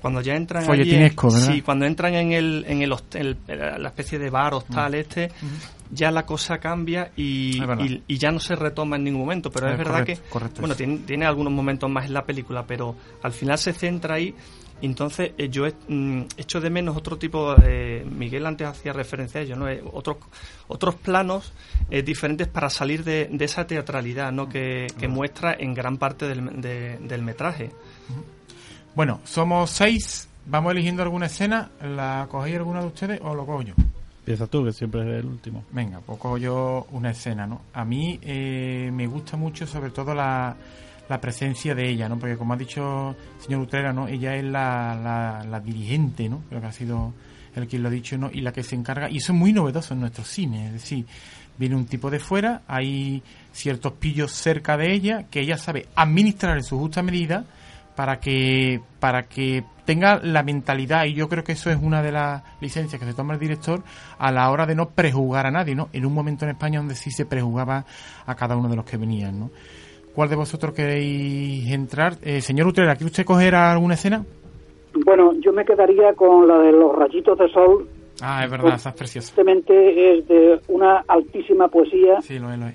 cuando 0.00 0.20
ya 0.20 0.36
entran 0.36 0.64
sí, 1.30 1.62
cuando 1.62 1.86
entran 1.86 2.14
en 2.14 2.32
el 2.32 2.64
en 2.68 2.82
el 2.82 2.92
hostel, 2.92 3.38
la 3.48 3.88
especie 3.88 4.18
de 4.18 4.30
bar 4.30 4.54
hostal 4.54 4.94
este, 4.94 5.30
ya 5.90 6.10
la 6.10 6.26
cosa 6.26 6.58
cambia 6.58 7.12
y, 7.16 7.60
Es 7.60 7.66
verdad. 7.66 7.84
y, 7.84 8.02
y 8.06 8.18
ya 8.18 8.30
no 8.30 8.40
se 8.40 8.56
retoma 8.56 8.96
en 8.96 9.04
ningún 9.04 9.20
momento. 9.22 9.50
Pero 9.50 9.68
Eh, 9.68 9.72
es 9.72 9.78
verdad 9.78 10.00
correcto, 10.00 10.22
que 10.24 10.28
correcto 10.30 10.60
bueno 10.60 10.74
tiene, 10.74 10.98
tiene 10.98 11.26
algunos 11.26 11.52
momentos 11.52 11.88
más 11.90 12.06
en 12.06 12.14
la 12.14 12.24
película, 12.24 12.64
pero 12.66 12.94
al 13.22 13.32
final 13.32 13.58
se 13.58 13.72
centra 13.72 14.16
ahí. 14.16 14.34
Entonces 14.82 15.30
eh, 15.38 15.48
yo 15.48 15.66
he- 15.66 15.74
mm, 15.88 16.22
echo 16.36 16.60
de 16.60 16.68
menos 16.68 16.96
otro 16.98 17.16
tipo, 17.16 17.54
eh, 17.64 18.04
Miguel 18.10 18.44
antes 18.44 18.66
hacía 18.66 18.92
referencia 18.92 19.40
a 19.40 19.44
ello, 19.44 19.56
¿no? 19.56 19.68
Eh, 19.70 19.82
otros 19.92 20.18
otros 20.68 20.96
planos 20.96 21.52
eh, 21.90 22.02
diferentes 22.02 22.46
para 22.48 22.68
salir 22.68 23.02
de, 23.02 23.26
de 23.32 23.44
esa 23.46 23.66
teatralidad, 23.66 24.32
¿no? 24.32 24.48
Que, 24.50 24.86
que 24.98 25.08
muestra 25.08 25.54
en 25.58 25.72
gran 25.72 25.96
parte 25.96 26.28
del, 26.28 26.60
de- 26.60 26.98
del 26.98 27.22
metraje. 27.22 27.70
Bueno, 28.94 29.20
somos 29.24 29.70
seis, 29.70 30.28
vamos 30.46 30.72
eligiendo 30.72 31.02
alguna 31.02 31.26
escena, 31.26 31.70
¿la 31.82 32.26
cogéis 32.30 32.56
alguna 32.56 32.80
de 32.80 32.86
ustedes 32.86 33.20
o 33.22 33.34
lo 33.34 33.44
cojo 33.46 33.62
yo? 33.62 33.74
Empieza 34.26 34.48
tú, 34.48 34.64
que 34.64 34.72
siempre 34.72 35.02
es 35.02 35.20
el 35.20 35.26
último. 35.26 35.62
Venga, 35.70 36.00
pues 36.00 36.18
cojo 36.18 36.36
yo 36.36 36.88
una 36.90 37.10
escena, 37.10 37.46
¿no? 37.46 37.60
A 37.72 37.84
mí 37.84 38.18
eh, 38.22 38.90
me 38.92 39.06
gusta 39.06 39.36
mucho 39.36 39.68
sobre 39.68 39.90
todo 39.90 40.16
la, 40.16 40.56
la 41.08 41.20
presencia 41.20 41.76
de 41.76 41.88
ella, 41.88 42.08
¿no? 42.08 42.18
Porque 42.18 42.36
como 42.36 42.52
ha 42.52 42.56
dicho 42.56 43.10
el 43.10 43.44
señor 43.44 43.60
Utrera, 43.60 43.92
¿no? 43.92 44.08
Ella 44.08 44.34
es 44.34 44.42
la, 44.42 45.44
la, 45.48 45.60
dirigente, 45.60 46.28
¿no? 46.28 46.42
Creo 46.48 46.60
que 46.60 46.66
ha 46.66 46.72
sido 46.72 47.12
el 47.54 47.68
quien 47.68 47.84
lo 47.84 47.88
ha 47.88 47.92
dicho, 47.92 48.18
¿no? 48.18 48.28
Y 48.32 48.40
la 48.40 48.52
que 48.52 48.64
se 48.64 48.74
encarga, 48.74 49.08
y 49.08 49.18
eso 49.18 49.30
es 49.30 49.38
muy 49.38 49.52
novedoso 49.52 49.94
en 49.94 50.00
nuestro 50.00 50.24
cine, 50.24 50.66
es 50.66 50.72
decir, 50.72 51.06
viene 51.56 51.76
un 51.76 51.86
tipo 51.86 52.10
de 52.10 52.18
fuera, 52.18 52.62
hay 52.66 53.22
ciertos 53.52 53.92
pillos 53.92 54.32
cerca 54.32 54.76
de 54.76 54.92
ella 54.92 55.26
que 55.30 55.38
ella 55.38 55.56
sabe 55.56 55.86
administrar 55.94 56.56
en 56.56 56.64
su 56.64 56.76
justa 56.80 57.00
medida 57.00 57.44
para 57.96 58.18
que 58.20 58.80
para 59.00 59.22
que 59.24 59.64
tenga 59.84 60.20
la 60.22 60.42
mentalidad 60.42 61.04
y 61.04 61.14
yo 61.14 61.28
creo 61.28 61.44
que 61.44 61.52
eso 61.52 61.70
es 61.70 61.78
una 61.80 62.02
de 62.02 62.12
las 62.12 62.42
licencias 62.60 63.00
que 63.00 63.06
se 63.06 63.14
toma 63.14 63.34
el 63.34 63.40
director 63.40 63.80
a 64.18 64.32
la 64.32 64.50
hora 64.50 64.66
de 64.66 64.74
no 64.74 64.90
prejuzgar 64.90 65.46
a 65.46 65.50
nadie, 65.50 65.74
¿no? 65.74 65.88
En 65.92 66.04
un 66.04 66.12
momento 66.12 66.44
en 66.44 66.50
España 66.52 66.78
donde 66.80 66.94
sí 66.96 67.10
se 67.10 67.24
prejuzgaba 67.24 67.84
a 68.26 68.34
cada 68.34 68.56
uno 68.56 68.68
de 68.68 68.76
los 68.76 68.84
que 68.84 68.96
venían, 68.96 69.38
¿no? 69.38 69.50
¿Cuál 70.14 70.28
de 70.28 70.36
vosotros 70.36 70.74
queréis 70.74 71.70
entrar? 71.70 72.14
Eh, 72.22 72.40
señor 72.40 72.66
Utrera, 72.66 72.94
¿quiere 72.96 73.10
usted 73.10 73.24
coger 73.24 73.54
alguna 73.54 73.94
escena? 73.94 74.24
Bueno, 75.04 75.32
yo 75.40 75.52
me 75.52 75.64
quedaría 75.64 76.14
con 76.14 76.48
la 76.48 76.58
de 76.58 76.72
los 76.72 76.96
rayitos 76.96 77.38
de 77.38 77.48
sol. 77.50 77.86
Ah, 78.22 78.40
es 78.44 78.50
verdad, 78.50 78.74
esa 78.76 78.88
es 78.90 78.94
preciosa. 78.96 79.34
Es 79.38 80.26
de 80.26 80.58
una 80.68 81.04
altísima 81.06 81.68
poesía 81.68 82.20
Sí, 82.22 82.38
lo 82.38 82.50
es, 82.50 82.58
lo 82.58 82.66
es. 82.66 82.74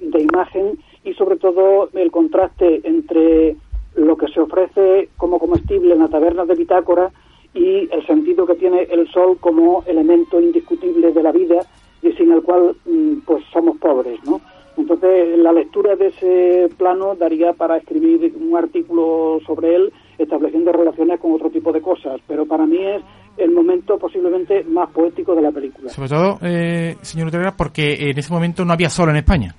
de 0.00 0.20
imagen 0.22 0.78
y 1.04 1.14
sobre 1.14 1.36
todo 1.38 1.88
el 1.94 2.10
contraste 2.10 2.80
entre 2.86 3.56
lo 3.96 4.16
que 4.16 4.28
se 4.28 4.40
ofrece 4.40 5.08
como 5.16 5.38
comestible 5.38 5.92
en 5.94 6.00
la 6.00 6.08
taberna 6.08 6.44
de 6.44 6.54
Bitácora 6.54 7.10
y 7.52 7.88
el 7.92 8.06
sentido 8.06 8.46
que 8.46 8.56
tiene 8.56 8.82
el 8.90 9.08
sol 9.10 9.38
como 9.40 9.84
elemento 9.86 10.40
indiscutible 10.40 11.12
de 11.12 11.22
la 11.22 11.32
vida 11.32 11.60
y 12.02 12.12
sin 12.12 12.32
el 12.32 12.42
cual 12.42 12.76
mm, 12.84 13.20
pues 13.24 13.44
somos 13.52 13.78
pobres, 13.78 14.18
¿no? 14.24 14.40
Entonces 14.76 15.38
la 15.38 15.52
lectura 15.52 15.94
de 15.94 16.08
ese 16.08 16.68
plano 16.76 17.14
daría 17.14 17.52
para 17.52 17.76
escribir 17.76 18.34
un 18.36 18.56
artículo 18.56 19.38
sobre 19.46 19.76
él 19.76 19.92
estableciendo 20.18 20.72
relaciones 20.72 21.20
con 21.20 21.32
otro 21.32 21.50
tipo 21.50 21.72
de 21.72 21.80
cosas, 21.80 22.20
pero 22.26 22.44
para 22.44 22.66
mí 22.66 22.78
es 22.78 23.02
el 23.36 23.52
momento 23.52 23.98
posiblemente 23.98 24.64
más 24.64 24.90
poético 24.90 25.34
de 25.34 25.42
la 25.42 25.52
película. 25.52 25.90
Sobre 25.90 26.08
todo, 26.08 26.38
eh, 26.42 26.96
señor 27.02 27.28
Utrera, 27.28 27.52
porque 27.56 28.10
en 28.10 28.18
ese 28.18 28.32
momento 28.32 28.64
no 28.64 28.72
había 28.72 28.90
sol 28.90 29.10
en 29.10 29.16
España. 29.16 29.54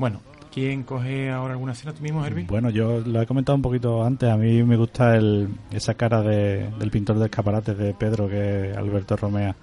Bueno, 0.00 0.20
¿quién 0.52 0.82
coge 0.82 1.30
ahora 1.30 1.54
alguna 1.54 1.72
escena? 1.72 1.92
¿Tú 1.92 2.02
mismo, 2.02 2.24
Herbie? 2.24 2.46
Bueno, 2.48 2.70
yo 2.70 3.00
lo 3.00 3.22
he 3.22 3.26
comentado 3.26 3.56
un 3.56 3.62
poquito 3.62 4.04
antes. 4.04 4.28
A 4.30 4.36
mí 4.36 4.62
me 4.62 4.76
gusta 4.76 5.16
el, 5.16 5.48
esa 5.70 5.94
cara 5.94 6.22
de, 6.22 6.68
del 6.78 6.90
pintor 6.90 7.18
de 7.18 7.26
escaparates 7.26 7.76
de 7.76 7.94
Pedro, 7.94 8.28
que 8.28 8.70
es 8.70 8.76
Alberto 8.76 9.16
Romea, 9.16 9.54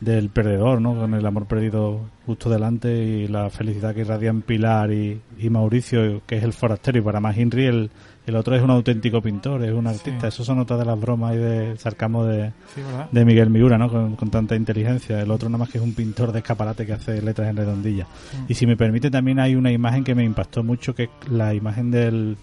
del 0.00 0.30
perdedor, 0.30 0.80
¿no? 0.80 0.94
Con 0.94 1.14
el 1.14 1.26
amor 1.26 1.46
perdido 1.46 2.00
justo 2.26 2.50
delante 2.50 2.92
y 2.92 3.28
la 3.28 3.50
felicidad 3.50 3.94
que 3.94 4.00
irradian 4.00 4.42
Pilar 4.42 4.92
y, 4.92 5.20
y 5.38 5.50
Mauricio, 5.50 6.22
que 6.26 6.36
es 6.36 6.42
el 6.42 6.52
forastero. 6.52 6.98
Y 6.98 7.02
para 7.02 7.20
más 7.20 7.36
Henry, 7.36 7.66
el, 7.66 7.90
el 8.26 8.36
otro 8.36 8.54
es 8.54 8.62
un 8.62 8.70
auténtico 8.70 9.20
pintor, 9.20 9.64
es 9.64 9.72
un 9.72 9.86
artista. 9.86 10.28
Eso 10.28 10.44
son 10.44 10.58
otras 10.60 10.78
de 10.78 10.84
las 10.84 10.98
bromas 11.00 11.34
y 11.34 11.38
de 11.38 11.76
sarcasmo 11.76 12.24
de, 12.24 12.52
Sí, 12.74 12.80
de 13.10 13.24
Miguel 13.24 13.50
Miura, 13.50 13.78
¿no? 13.78 13.88
Con, 13.88 14.14
con 14.16 14.30
tanta 14.30 14.54
inteligencia. 14.54 15.20
El 15.20 15.30
otro 15.30 15.48
nada 15.48 15.58
más 15.58 15.70
que 15.70 15.78
es 15.78 15.84
un 15.84 15.92
pintor 15.94 16.30
de 16.32 16.38
escaparate 16.38 16.86
que 16.86 16.92
hace 16.92 17.20
letras 17.20 17.48
en 17.50 17.56
redondilla. 17.56 18.06
Y 18.48 18.54
si 18.54 18.66
me 18.66 18.76
permite, 18.76 19.10
también 19.10 19.40
hay 19.40 19.54
una 19.56 19.72
imagen 19.72 20.04
que 20.04 20.14
me 20.14 20.22
impactó 20.24 20.62
mucho, 20.62 20.94
que 20.94 21.04
es 21.04 21.10
la 21.30 21.52
imagen 21.54 21.90
del 21.90 22.36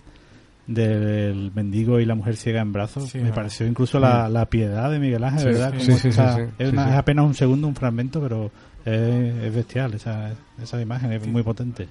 del 0.67 1.51
mendigo 1.55 1.99
y 1.99 2.05
la 2.05 2.13
mujer 2.15 2.35
ciega 2.37 2.61
en 2.61 2.71
brazos. 2.71 3.09
Sí, 3.09 3.17
me 3.17 3.23
verdad. 3.25 3.35
pareció 3.37 3.65
incluso 3.65 3.99
la, 3.99 4.29
la 4.29 4.45
piedad 4.45 4.91
de 4.91 4.99
Miguel 4.99 5.23
Ángel, 5.23 5.39
Sí, 5.39 5.45
¿verdad? 5.47 5.73
sí, 5.79 5.85
sí, 5.93 5.97
sí, 5.97 6.07
está- 6.09 6.35
sí, 6.35 6.41
sí, 6.43 6.49
es, 6.59 6.69
sí, 6.69 6.73
una- 6.75 6.85
sí. 6.85 6.91
es 6.91 6.95
apenas 6.97 7.25
un 7.25 7.33
segundo, 7.33 7.67
un 7.67 7.75
fragmento, 7.75 8.21
pero 8.21 8.51
es, 8.85 9.43
es 9.43 9.55
bestial 9.55 9.93
esa, 9.93 10.31
esa 10.61 10.81
imagen, 10.81 11.11
es 11.13 11.27
muy 11.27 11.43
potente. 11.43 11.87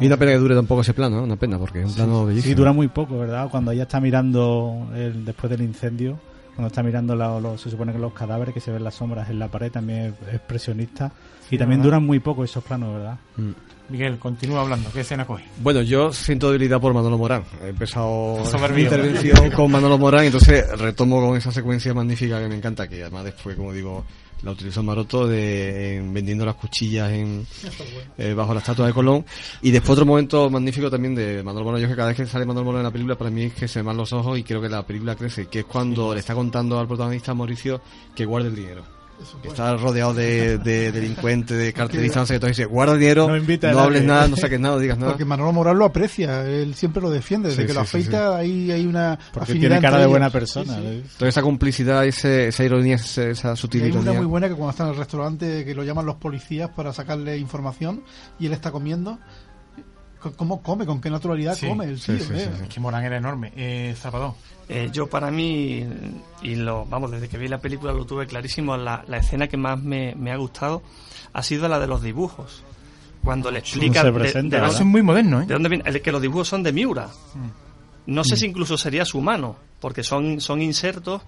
Y 0.00 0.06
una 0.06 0.16
pena 0.16 0.32
que 0.32 0.38
dure 0.38 0.54
tampoco 0.54 0.80
ese 0.82 0.94
plano, 0.94 1.16
¿no? 1.18 1.22
Una 1.24 1.36
pena, 1.36 1.58
porque 1.58 1.80
es 1.82 1.86
un 1.88 1.94
plano 1.94 2.26
bellísimo. 2.26 2.50
Sí, 2.50 2.54
dura 2.54 2.72
muy 2.72 2.88
poco, 2.88 3.18
¿verdad? 3.18 3.48
Cuando 3.50 3.70
ella 3.72 3.82
está 3.84 4.00
mirando 4.00 4.88
el, 4.94 5.24
después 5.24 5.50
del 5.50 5.62
incendio, 5.62 6.18
cuando 6.54 6.68
está 6.68 6.82
mirando 6.82 7.14
la- 7.14 7.38
los- 7.40 7.60
se 7.60 7.70
supone 7.70 7.92
que 7.92 7.98
los 7.98 8.12
cadáveres 8.12 8.52
que 8.54 8.60
se 8.60 8.70
ven 8.70 8.84
las 8.84 8.94
sombras 8.94 9.30
en 9.30 9.38
la 9.38 9.48
pared 9.48 9.70
también 9.70 10.14
es 10.28 10.34
expresionista 10.34 11.12
y 11.50 11.56
también 11.58 11.80
¿verdad? 11.80 11.84
duran 11.92 12.06
muy 12.06 12.18
poco 12.20 12.44
esos 12.44 12.62
planos, 12.64 12.94
¿verdad? 12.94 13.18
Mm. 13.36 13.50
Miguel, 13.90 14.18
continúa 14.20 14.60
hablando. 14.60 14.88
¿Qué 14.92 15.00
escena 15.00 15.24
coge? 15.26 15.42
Bueno, 15.60 15.82
yo 15.82 16.12
siento 16.12 16.46
debilidad 16.52 16.80
por 16.80 16.94
Manolo 16.94 17.18
Morán. 17.18 17.42
He 17.64 17.70
empezado 17.70 18.36
mi 18.72 18.82
intervención 18.82 19.50
con 19.50 19.68
Manolo 19.68 19.98
Morán, 19.98 20.24
entonces 20.26 20.64
retomo 20.78 21.20
con 21.26 21.36
esa 21.36 21.50
secuencia 21.50 21.92
magnífica 21.92 22.40
que 22.40 22.46
me 22.48 22.54
encanta, 22.54 22.86
que 22.86 23.02
además 23.02 23.24
después, 23.24 23.56
como 23.56 23.72
digo, 23.72 24.04
la 24.42 24.52
utilizó 24.52 24.82
Maroto 24.82 25.26
de, 25.26 25.96
en- 25.96 26.12
vendiendo 26.14 26.44
las 26.46 26.54
cuchillas 26.54 27.10
en, 27.12 27.46
eh, 28.18 28.34
bajo 28.34 28.52
la 28.54 28.60
estatua 28.60 28.86
de 28.86 28.92
Colón. 28.92 29.24
Y 29.62 29.70
después 29.70 29.92
otro 29.92 30.06
momento 30.06 30.48
magnífico 30.50 30.90
también 30.90 31.14
de 31.14 31.42
Manolo 31.42 31.64
Morán, 31.66 31.80
yo 31.82 31.88
que 31.88 31.96
cada 31.96 32.08
vez 32.08 32.16
que 32.16 32.26
sale 32.26 32.44
Manolo 32.46 32.64
Morán 32.66 32.80
en 32.80 32.84
la 32.84 32.90
película, 32.90 33.16
para 33.18 33.30
mí 33.30 33.44
es 33.44 33.54
que 33.54 33.68
se 33.68 33.80
me 33.80 33.86
van 33.88 33.96
los 33.96 34.12
ojos 34.12 34.38
y 34.38 34.42
creo 34.42 34.60
que 34.60 34.68
la 34.68 34.86
película 34.86 35.14
crece, 35.16 35.46
que 35.46 35.60
es 35.60 35.64
cuando 35.64 36.14
le 36.14 36.20
está 36.20 36.34
contando 36.34 36.78
al 36.78 36.86
protagonista 36.86 37.34
Mauricio 37.34 37.80
que 38.14 38.24
guarde 38.24 38.48
el 38.48 38.54
dinero. 38.56 38.99
Está 39.44 39.76
rodeado 39.76 40.14
de, 40.14 40.58
de 40.58 40.92
delincuentes, 40.92 41.56
de 41.56 41.72
carteristas, 41.74 42.22
no 42.22 42.26
sé 42.26 42.32
qué, 42.32 42.36
entonces 42.36 42.56
dice, 42.58 42.66
guarda 42.68 42.94
dinero, 42.94 43.28
No 43.28 43.36
no, 43.72 43.80
hables 43.80 44.02
nadie". 44.02 44.06
nada, 44.06 44.28
no 44.28 44.36
saques 44.36 44.60
nada, 44.60 44.74
no 44.76 44.80
digas 44.80 44.98
nada. 44.98 45.12
Porque 45.12 45.24
Manolo 45.24 45.52
Moral 45.52 45.76
lo 45.78 45.84
aprecia, 45.84 46.44
él 46.46 46.74
siempre 46.74 47.02
lo 47.02 47.10
defiende, 47.10 47.48
desde 47.50 47.62
Sí, 47.62 47.66
que 47.66 47.72
sí, 47.72 47.78
lo 47.78 47.84
sí, 47.84 47.96
afeita 47.98 48.36
Ahí 48.36 48.70
hay 48.70 48.86
una 48.86 49.18
Porque 49.32 49.52
afinidad 49.52 49.68
tiene 49.70 49.80
cara 49.82 49.98
de 49.98 50.06
buena 50.06 50.26
ellos. 50.26 50.32
persona. 50.32 50.74
Sí, 50.76 51.02
sí. 51.04 51.14
Toda 51.18 51.28
esa 51.28 51.42
complicidad, 51.42 52.04
ese- 52.06 52.48
esa 52.48 52.64
ironía, 52.64 52.96
esa, 52.96 53.56
sutil 53.56 53.84
hay 53.84 53.90
una 53.92 54.12
muy 54.12 54.26
buena 54.26 54.48
que 54.48 54.54
cuando 54.54 54.70
está 54.70 54.84
en 54.84 54.90
el 54.90 54.96
restaurante 54.96 55.64
que 55.64 55.74
lo 55.74 55.84
llaman 55.84 56.06
los 56.06 56.16
policías 56.16 56.70
para 56.70 56.92
sacarle 56.92 57.36
información 57.38 58.02
y 58.38 58.46
él 58.46 58.52
está 58.52 58.70
comiendo. 58.70 59.18
¿Cómo 60.36 60.62
come? 60.62 60.84
¿Con 60.86 61.00
qué 61.00 61.08
naturalidad 61.10 61.54
Sí, 61.56 61.66
come 61.68 61.86
el 61.86 61.98
sí, 62.00 62.16
tío? 62.16 62.26
sí, 62.26 62.32
eh? 62.34 62.38
sí, 62.50 62.56
sí. 62.58 62.62
Es 62.64 62.68
que 62.68 62.80
Morán 62.80 63.04
era 63.04 63.16
enorme. 63.16 63.52
Eh, 63.56 63.94
Salvador. 64.00 64.34
Eh, 64.68 64.88
yo 64.92 65.08
para 65.08 65.30
mí, 65.30 65.84
y 66.42 66.54
lo 66.56 66.84
vamos, 66.86 67.10
desde 67.10 67.28
que 67.28 67.38
vi 67.38 67.48
la 67.48 67.58
película 67.58 67.92
lo 67.92 68.04
tuve 68.04 68.26
clarísimo, 68.26 68.76
la, 68.76 69.02
la 69.08 69.16
escena 69.16 69.48
que 69.48 69.56
más 69.56 69.80
me, 69.82 70.14
me 70.14 70.30
ha 70.30 70.36
gustado 70.36 70.82
ha 71.32 71.42
sido 71.42 71.66
la 71.68 71.78
de 71.78 71.86
los 71.86 72.02
dibujos. 72.02 72.62
Cuando 73.24 73.50
le 73.50 73.58
explica 73.58 74.00
se 74.00 74.06
de- 74.06 74.12
presenta, 74.12 74.60
de, 74.60 74.66
es 74.68 74.84
muy 74.84 75.02
moderno, 75.02 75.40
¿eh? 75.42 75.46
de 75.46 75.54
dónde 75.54 75.68
viene, 75.68 75.84
el 75.86 76.00
que 76.02 76.12
los 76.12 76.22
dibujos 76.22 76.48
son 76.48 76.62
de 76.62 76.72
Miura. 76.72 77.08
No 78.06 78.24
sé 78.24 78.36
si 78.36 78.46
incluso 78.46 78.76
sería 78.78 79.04
su 79.04 79.20
mano, 79.20 79.56
porque 79.80 80.02
son, 80.02 80.40
son 80.40 80.62
insertos 80.62 81.22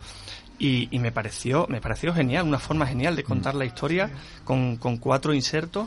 y, 0.59 0.88
y 0.95 0.99
me 1.01 1.12
pareció 1.12 1.66
me 1.68 1.80
pareció 1.80 2.14
genial, 2.14 2.47
una 2.47 2.59
forma 2.59 2.86
genial 2.86 3.16
de 3.16 3.24
contar 3.24 3.55
la 3.55 3.64
historia 3.64 4.11
con, 4.45 4.76
con 4.76 4.97
cuatro 4.99 5.34
insertos 5.34 5.86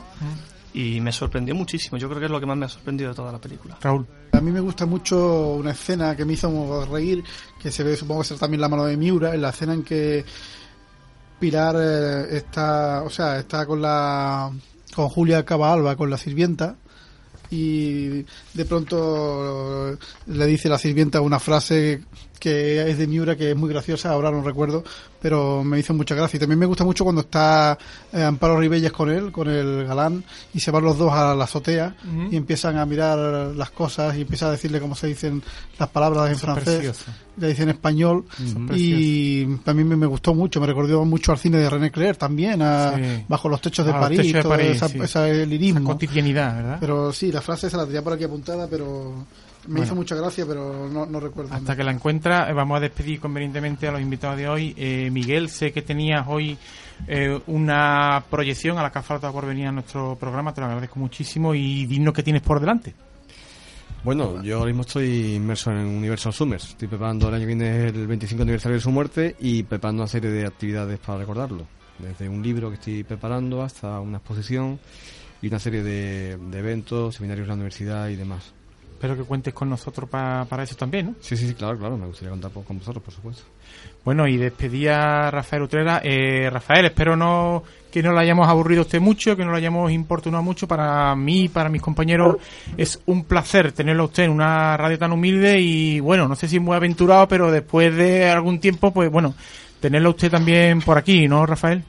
y 0.76 1.00
me 1.00 1.10
sorprendió 1.10 1.54
muchísimo. 1.54 1.96
Yo 1.96 2.06
creo 2.06 2.20
que 2.20 2.26
es 2.26 2.30
lo 2.30 2.38
que 2.38 2.44
más 2.44 2.56
me 2.56 2.66
ha 2.66 2.68
sorprendido 2.68 3.08
de 3.08 3.16
toda 3.16 3.32
la 3.32 3.40
película. 3.40 3.78
Raúl. 3.80 4.06
A 4.32 4.40
mí 4.42 4.50
me 4.50 4.60
gusta 4.60 4.84
mucho 4.84 5.54
una 5.54 5.70
escena 5.70 6.14
que 6.14 6.26
me 6.26 6.34
hizo 6.34 6.84
reír, 6.84 7.24
que 7.58 7.72
se 7.72 7.82
ve, 7.82 7.96
supongo 7.96 8.20
que 8.20 8.28
será 8.28 8.40
también 8.40 8.60
la 8.60 8.68
mano 8.68 8.84
de 8.84 8.94
Miura, 8.98 9.34
en 9.34 9.40
la 9.40 9.48
escena 9.48 9.72
en 9.72 9.82
que 9.82 10.22
Pilar 11.40 11.76
eh, 11.78 12.36
está, 12.36 13.02
o 13.04 13.10
sea, 13.10 13.38
está 13.38 13.64
con 13.64 13.80
la 13.80 14.50
con 14.94 15.08
Julia 15.08 15.46
Cabalba, 15.46 15.96
con 15.96 16.10
la 16.10 16.18
sirvienta, 16.18 16.76
y 17.50 18.24
de 18.54 18.64
pronto 18.66 19.96
le 20.26 20.46
dice 20.46 20.68
la 20.68 20.78
sirvienta 20.78 21.20
una 21.20 21.38
frase 21.38 22.02
que 22.38 22.90
es 22.90 22.98
de 22.98 23.06
Miura 23.06 23.34
que 23.34 23.50
es 23.52 23.56
muy 23.56 23.68
graciosa, 23.70 24.10
ahora 24.10 24.30
no 24.30 24.42
recuerdo, 24.42 24.84
pero 25.22 25.64
me 25.64 25.78
hizo 25.78 25.94
mucha 25.94 26.14
gracia. 26.14 26.36
Y 26.36 26.40
también 26.40 26.58
me 26.58 26.66
gusta 26.66 26.84
mucho 26.84 27.02
cuando 27.02 27.22
está 27.22 27.78
eh, 28.12 28.22
Amparo 28.22 28.60
Ribelles 28.60 28.92
con 28.92 29.10
él, 29.10 29.32
con 29.32 29.48
el 29.48 29.86
galán, 29.86 30.22
y 30.52 30.60
se 30.60 30.70
van 30.70 30.84
los 30.84 30.98
dos 30.98 31.12
a 31.12 31.34
la 31.34 31.44
azotea 31.44 31.96
y 32.30 32.36
empiezan 32.36 32.76
a 32.76 32.84
mirar 32.84 33.18
las 33.56 33.70
cosas 33.70 34.16
y 34.18 34.20
empieza 34.20 34.48
a 34.48 34.50
decirle 34.50 34.80
cómo 34.80 34.94
se 34.94 35.06
dicen 35.06 35.42
las 35.78 35.88
palabras 35.88 36.30
en 36.30 36.36
francés, 36.36 36.74
precioso. 36.76 37.04
le 37.38 37.48
dice 37.48 37.62
en 37.62 37.70
español, 37.70 38.26
y 38.74 39.46
también 39.64 39.88
me, 39.88 39.96
me 39.96 40.06
gustó 40.06 40.34
mucho, 40.34 40.60
me 40.60 40.66
recordó 40.66 41.04
mucho 41.04 41.32
al 41.32 41.38
cine 41.38 41.58
de 41.58 41.70
René 41.70 41.90
Clair 41.90 42.16
también, 42.16 42.60
a 42.62 42.94
Sí. 42.96 43.24
Bajo 43.28 43.48
los 43.48 43.60
techos 43.60 43.84
de 43.86 43.92
Ah, 43.92 44.00
París, 44.00 44.18
techos 44.18 44.34
de 44.34 44.42
todo 44.42 44.52
París, 44.52 44.76
esa, 44.76 45.26
sí. 45.26 45.46
lirismo. 45.46 45.80
Esa 45.80 45.86
cotidianidad, 45.86 46.56
¿verdad? 46.56 46.76
Pero 46.80 47.12
sí, 47.12 47.32
la 47.36 47.42
frase 47.42 47.68
se 47.68 47.76
la 47.76 47.84
tenía 47.84 48.00
por 48.02 48.14
aquí 48.14 48.24
apuntada, 48.24 48.66
pero 48.66 49.12
me 49.66 49.72
Bueno. 49.74 49.84
hizo 49.84 49.94
mucha 49.94 50.14
gracia, 50.14 50.46
pero 50.46 50.88
no, 50.88 51.04
no 51.04 51.20
recuerdo. 51.20 51.52
Hasta 51.54 51.76
que 51.76 51.84
la 51.84 51.92
encuentra, 51.92 52.48
eh, 52.48 52.54
vamos 52.54 52.78
a 52.78 52.80
despedir 52.80 53.20
convenientemente 53.20 53.86
a 53.86 53.92
los 53.92 54.00
invitados 54.00 54.38
de 54.38 54.48
hoy. 54.48 54.74
Eh, 54.76 55.10
Miguel, 55.12 55.50
sé 55.50 55.70
que 55.70 55.82
tenías 55.82 56.24
hoy 56.26 56.56
eh, 57.06 57.38
una 57.48 58.24
proyección 58.30 58.78
a 58.78 58.82
la 58.82 58.90
que 58.90 59.00
ha 59.00 59.02
faltado 59.02 59.34
por 59.34 59.44
venir 59.44 59.66
a 59.66 59.72
nuestro 59.72 60.16
programa, 60.18 60.54
te 60.54 60.62
lo 60.62 60.66
agradezco 60.68 60.98
muchísimo 60.98 61.54
y 61.54 61.84
dinos 61.84 62.14
qué 62.14 62.22
tienes 62.22 62.40
por 62.40 62.58
delante. 62.58 62.94
Bueno, 64.02 64.42
yo 64.42 64.56
ahora 64.58 64.68
mismo 64.68 64.82
estoy 64.82 65.34
inmerso 65.34 65.70
en 65.72 65.78
Universal 65.78 66.32
Summers. 66.32 66.70
Estoy 66.70 66.88
preparando 66.88 67.28
el 67.28 67.34
año 67.34 67.42
que 67.42 67.46
viene 67.54 67.86
el 67.88 68.06
25 68.06 68.42
aniversario 68.44 68.76
de 68.76 68.80
su 68.80 68.90
muerte 68.90 69.36
y 69.40 69.62
preparando 69.64 70.02
una 70.04 70.08
serie 70.08 70.30
de 70.30 70.46
actividades 70.46 70.98
para 71.00 71.18
recordarlo. 71.18 71.66
Desde 71.98 72.28
un 72.28 72.42
libro 72.42 72.68
que 72.70 72.76
estoy 72.76 73.04
preparando 73.04 73.62
hasta 73.62 74.00
una 74.00 74.18
exposición 74.18 74.78
y 75.42 75.48
una 75.48 75.58
serie 75.58 75.82
de, 75.82 76.36
de 76.36 76.58
eventos, 76.58 77.14
seminarios 77.16 77.44
en 77.44 77.48
la 77.48 77.54
universidad 77.54 78.08
y 78.08 78.16
demás. 78.16 78.52
Espero 78.92 79.14
que 79.14 79.24
cuentes 79.24 79.52
con 79.52 79.68
nosotros 79.68 80.08
pa- 80.08 80.46
para 80.48 80.62
eso 80.62 80.74
también, 80.74 81.06
¿no? 81.06 81.14
Sí, 81.20 81.36
sí, 81.36 81.46
sí, 81.48 81.52
claro, 81.54 81.76
claro, 81.78 81.98
me 81.98 82.06
gustaría 82.06 82.30
contar 82.30 82.50
con 82.50 82.78
vosotros, 82.78 83.04
por 83.04 83.12
supuesto. 83.12 83.42
Bueno, 84.06 84.26
y 84.26 84.38
despedía 84.38 85.26
a 85.26 85.30
Rafael 85.30 85.62
Utrera. 85.64 86.00
Eh, 86.02 86.48
Rafael, 86.50 86.86
espero 86.86 87.14
no 87.14 87.62
que 87.90 88.02
no 88.02 88.12
lo 88.12 88.18
hayamos 88.20 88.48
aburrido 88.48 88.80
a 88.80 88.84
usted 88.84 89.00
mucho, 89.00 89.36
que 89.36 89.44
no 89.44 89.50
lo 89.50 89.56
hayamos 89.58 89.92
importunado 89.92 90.42
mucho. 90.42 90.66
Para 90.66 91.14
mí, 91.14 91.48
para 91.48 91.68
mis 91.68 91.82
compañeros, 91.82 92.36
es 92.78 92.98
un 93.04 93.24
placer 93.24 93.72
tenerlo 93.72 94.04
a 94.04 94.06
usted 94.06 94.24
en 94.24 94.30
una 94.30 94.76
radio 94.78 94.98
tan 94.98 95.12
humilde 95.12 95.60
y, 95.60 96.00
bueno, 96.00 96.26
no 96.26 96.34
sé 96.34 96.48
si 96.48 96.58
muy 96.58 96.74
aventurado, 96.76 97.28
pero 97.28 97.50
después 97.50 97.94
de 97.94 98.30
algún 98.30 98.60
tiempo, 98.60 98.92
pues 98.92 99.10
bueno, 99.10 99.34
tenerlo 99.80 100.08
a 100.08 100.12
usted 100.12 100.30
también 100.30 100.80
por 100.80 100.96
aquí, 100.96 101.28
¿no, 101.28 101.44
Rafael? 101.44 101.82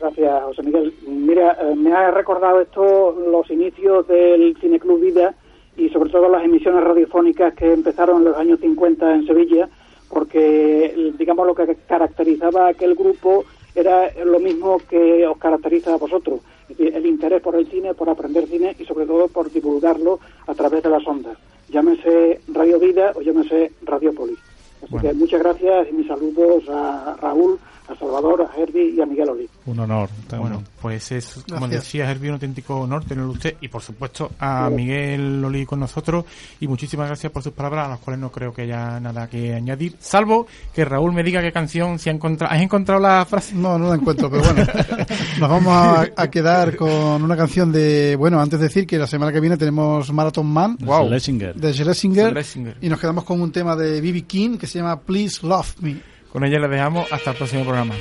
Gracias, 0.00 0.42
José 0.44 0.62
Miguel. 0.62 0.94
Mira, 1.24 1.56
eh, 1.60 1.74
me 1.74 1.92
ha 1.92 2.10
recordado 2.10 2.60
esto 2.60 3.12
los 3.30 3.50
inicios 3.50 4.06
del 4.06 4.56
Cineclub 4.60 5.00
Vida 5.00 5.34
y 5.76 5.88
sobre 5.88 6.10
todo 6.10 6.28
las 6.28 6.44
emisiones 6.44 6.84
radiofónicas 6.84 7.54
que 7.54 7.72
empezaron 7.72 8.18
en 8.18 8.24
los 8.24 8.36
años 8.36 8.60
50 8.60 9.14
en 9.14 9.26
Sevilla, 9.26 9.68
porque 10.10 11.12
digamos 11.18 11.46
lo 11.46 11.54
que 11.54 11.76
caracterizaba 11.88 12.66
a 12.66 12.70
aquel 12.70 12.94
grupo 12.94 13.44
era 13.74 14.10
lo 14.24 14.38
mismo 14.38 14.78
que 14.88 15.26
os 15.26 15.36
caracteriza 15.38 15.94
a 15.94 15.96
vosotros, 15.96 16.40
el 16.78 17.06
interés 17.06 17.42
por 17.42 17.56
el 17.56 17.66
cine, 17.66 17.94
por 17.94 18.08
aprender 18.08 18.46
cine 18.46 18.76
y 18.78 18.84
sobre 18.84 19.06
todo 19.06 19.26
por 19.28 19.50
divulgarlo 19.50 20.20
a 20.46 20.54
través 20.54 20.82
de 20.82 20.90
las 20.90 21.04
ondas. 21.06 21.36
Llámese 21.70 22.40
Radio 22.52 22.78
Vida 22.78 23.12
o 23.16 23.22
llámese 23.22 23.72
Radiopolis. 23.82 24.38
Así 24.82 24.92
Bueno. 24.92 25.08
que 25.08 25.14
muchas 25.14 25.40
gracias 25.40 25.88
y 25.90 25.92
mis 25.94 26.06
saludos 26.06 26.68
a 26.68 27.16
Raúl, 27.20 27.58
a 27.86 27.94
Salvador, 27.94 28.40
a 28.50 28.58
Herbie 28.60 28.94
y 28.96 29.00
a 29.00 29.06
Miguel 29.06 29.28
Oliv. 29.28 29.48
Un 29.66 29.78
honor. 29.80 30.08
Bueno, 30.38 30.62
pues 30.80 31.12
es, 31.12 31.44
como 31.48 31.60
Gracias. 31.66 31.82
decía 31.84 32.10
Herbie, 32.10 32.28
un 32.30 32.34
auténtico 32.34 32.80
honor 32.80 33.04
tenerlo 33.04 33.32
usted 33.32 33.56
y, 33.60 33.68
por 33.68 33.82
supuesto, 33.82 34.30
a 34.38 34.70
Miguel 34.70 35.42
Loli 35.42 35.66
con 35.66 35.80
nosotros. 35.80 36.24
Y 36.60 36.66
muchísimas 36.68 37.08
gracias 37.08 37.30
por 37.30 37.42
sus 37.42 37.52
palabras, 37.52 37.86
a 37.86 37.90
las 37.90 37.98
cuales 37.98 38.20
no 38.20 38.30
creo 38.32 38.52
que 38.54 38.62
haya 38.62 38.98
nada 39.00 39.28
que 39.28 39.52
añadir, 39.54 39.96
salvo 40.00 40.46
que 40.74 40.84
Raúl 40.84 41.12
me 41.12 41.22
diga 41.22 41.42
qué 41.42 41.52
canción 41.52 41.98
se 41.98 42.08
ha 42.10 42.12
encontrado. 42.14 42.54
¿Has 42.54 42.62
encontrado 42.62 43.00
la 43.00 43.24
frase? 43.26 43.54
No, 43.54 43.78
no 43.78 43.88
la 43.90 43.96
encuentro, 43.96 44.30
pero 44.30 44.42
bueno. 44.42 44.64
Nos 45.40 45.50
vamos 45.50 45.72
a, 45.72 46.08
a 46.16 46.30
quedar 46.30 46.76
con 46.76 47.22
una 47.22 47.36
canción 47.36 47.70
de. 47.70 48.16
Bueno, 48.16 48.40
antes 48.40 48.58
de 48.60 48.66
decir 48.66 48.86
que 48.86 48.96
la 48.98 49.06
semana 49.06 49.30
que 49.32 49.40
viene 49.40 49.56
tenemos 49.56 50.10
Marathon 50.12 50.46
Man 50.46 50.76
Wow. 50.80 51.06
Schlesinger. 51.08 51.54
de 51.54 51.72
Schlesinger 51.74 52.30
Schlesinger. 52.30 52.76
y 52.80 52.88
nos 52.88 52.98
quedamos 52.98 53.24
con 53.24 53.40
un 53.40 53.52
tema 53.52 53.76
de 53.76 54.00
B.B. 54.00 54.22
King 54.22 54.56
que 54.56 54.66
se 54.66 54.78
llama 54.78 54.98
Please 55.00 55.46
Love 55.46 55.74
Me. 55.80 56.13
Con 56.34 56.42
ella 56.42 56.58
le 56.58 56.66
dejamos 56.66 57.12
hasta 57.12 57.30
el 57.30 57.36
próximo 57.36 57.62
programa. 57.62 57.94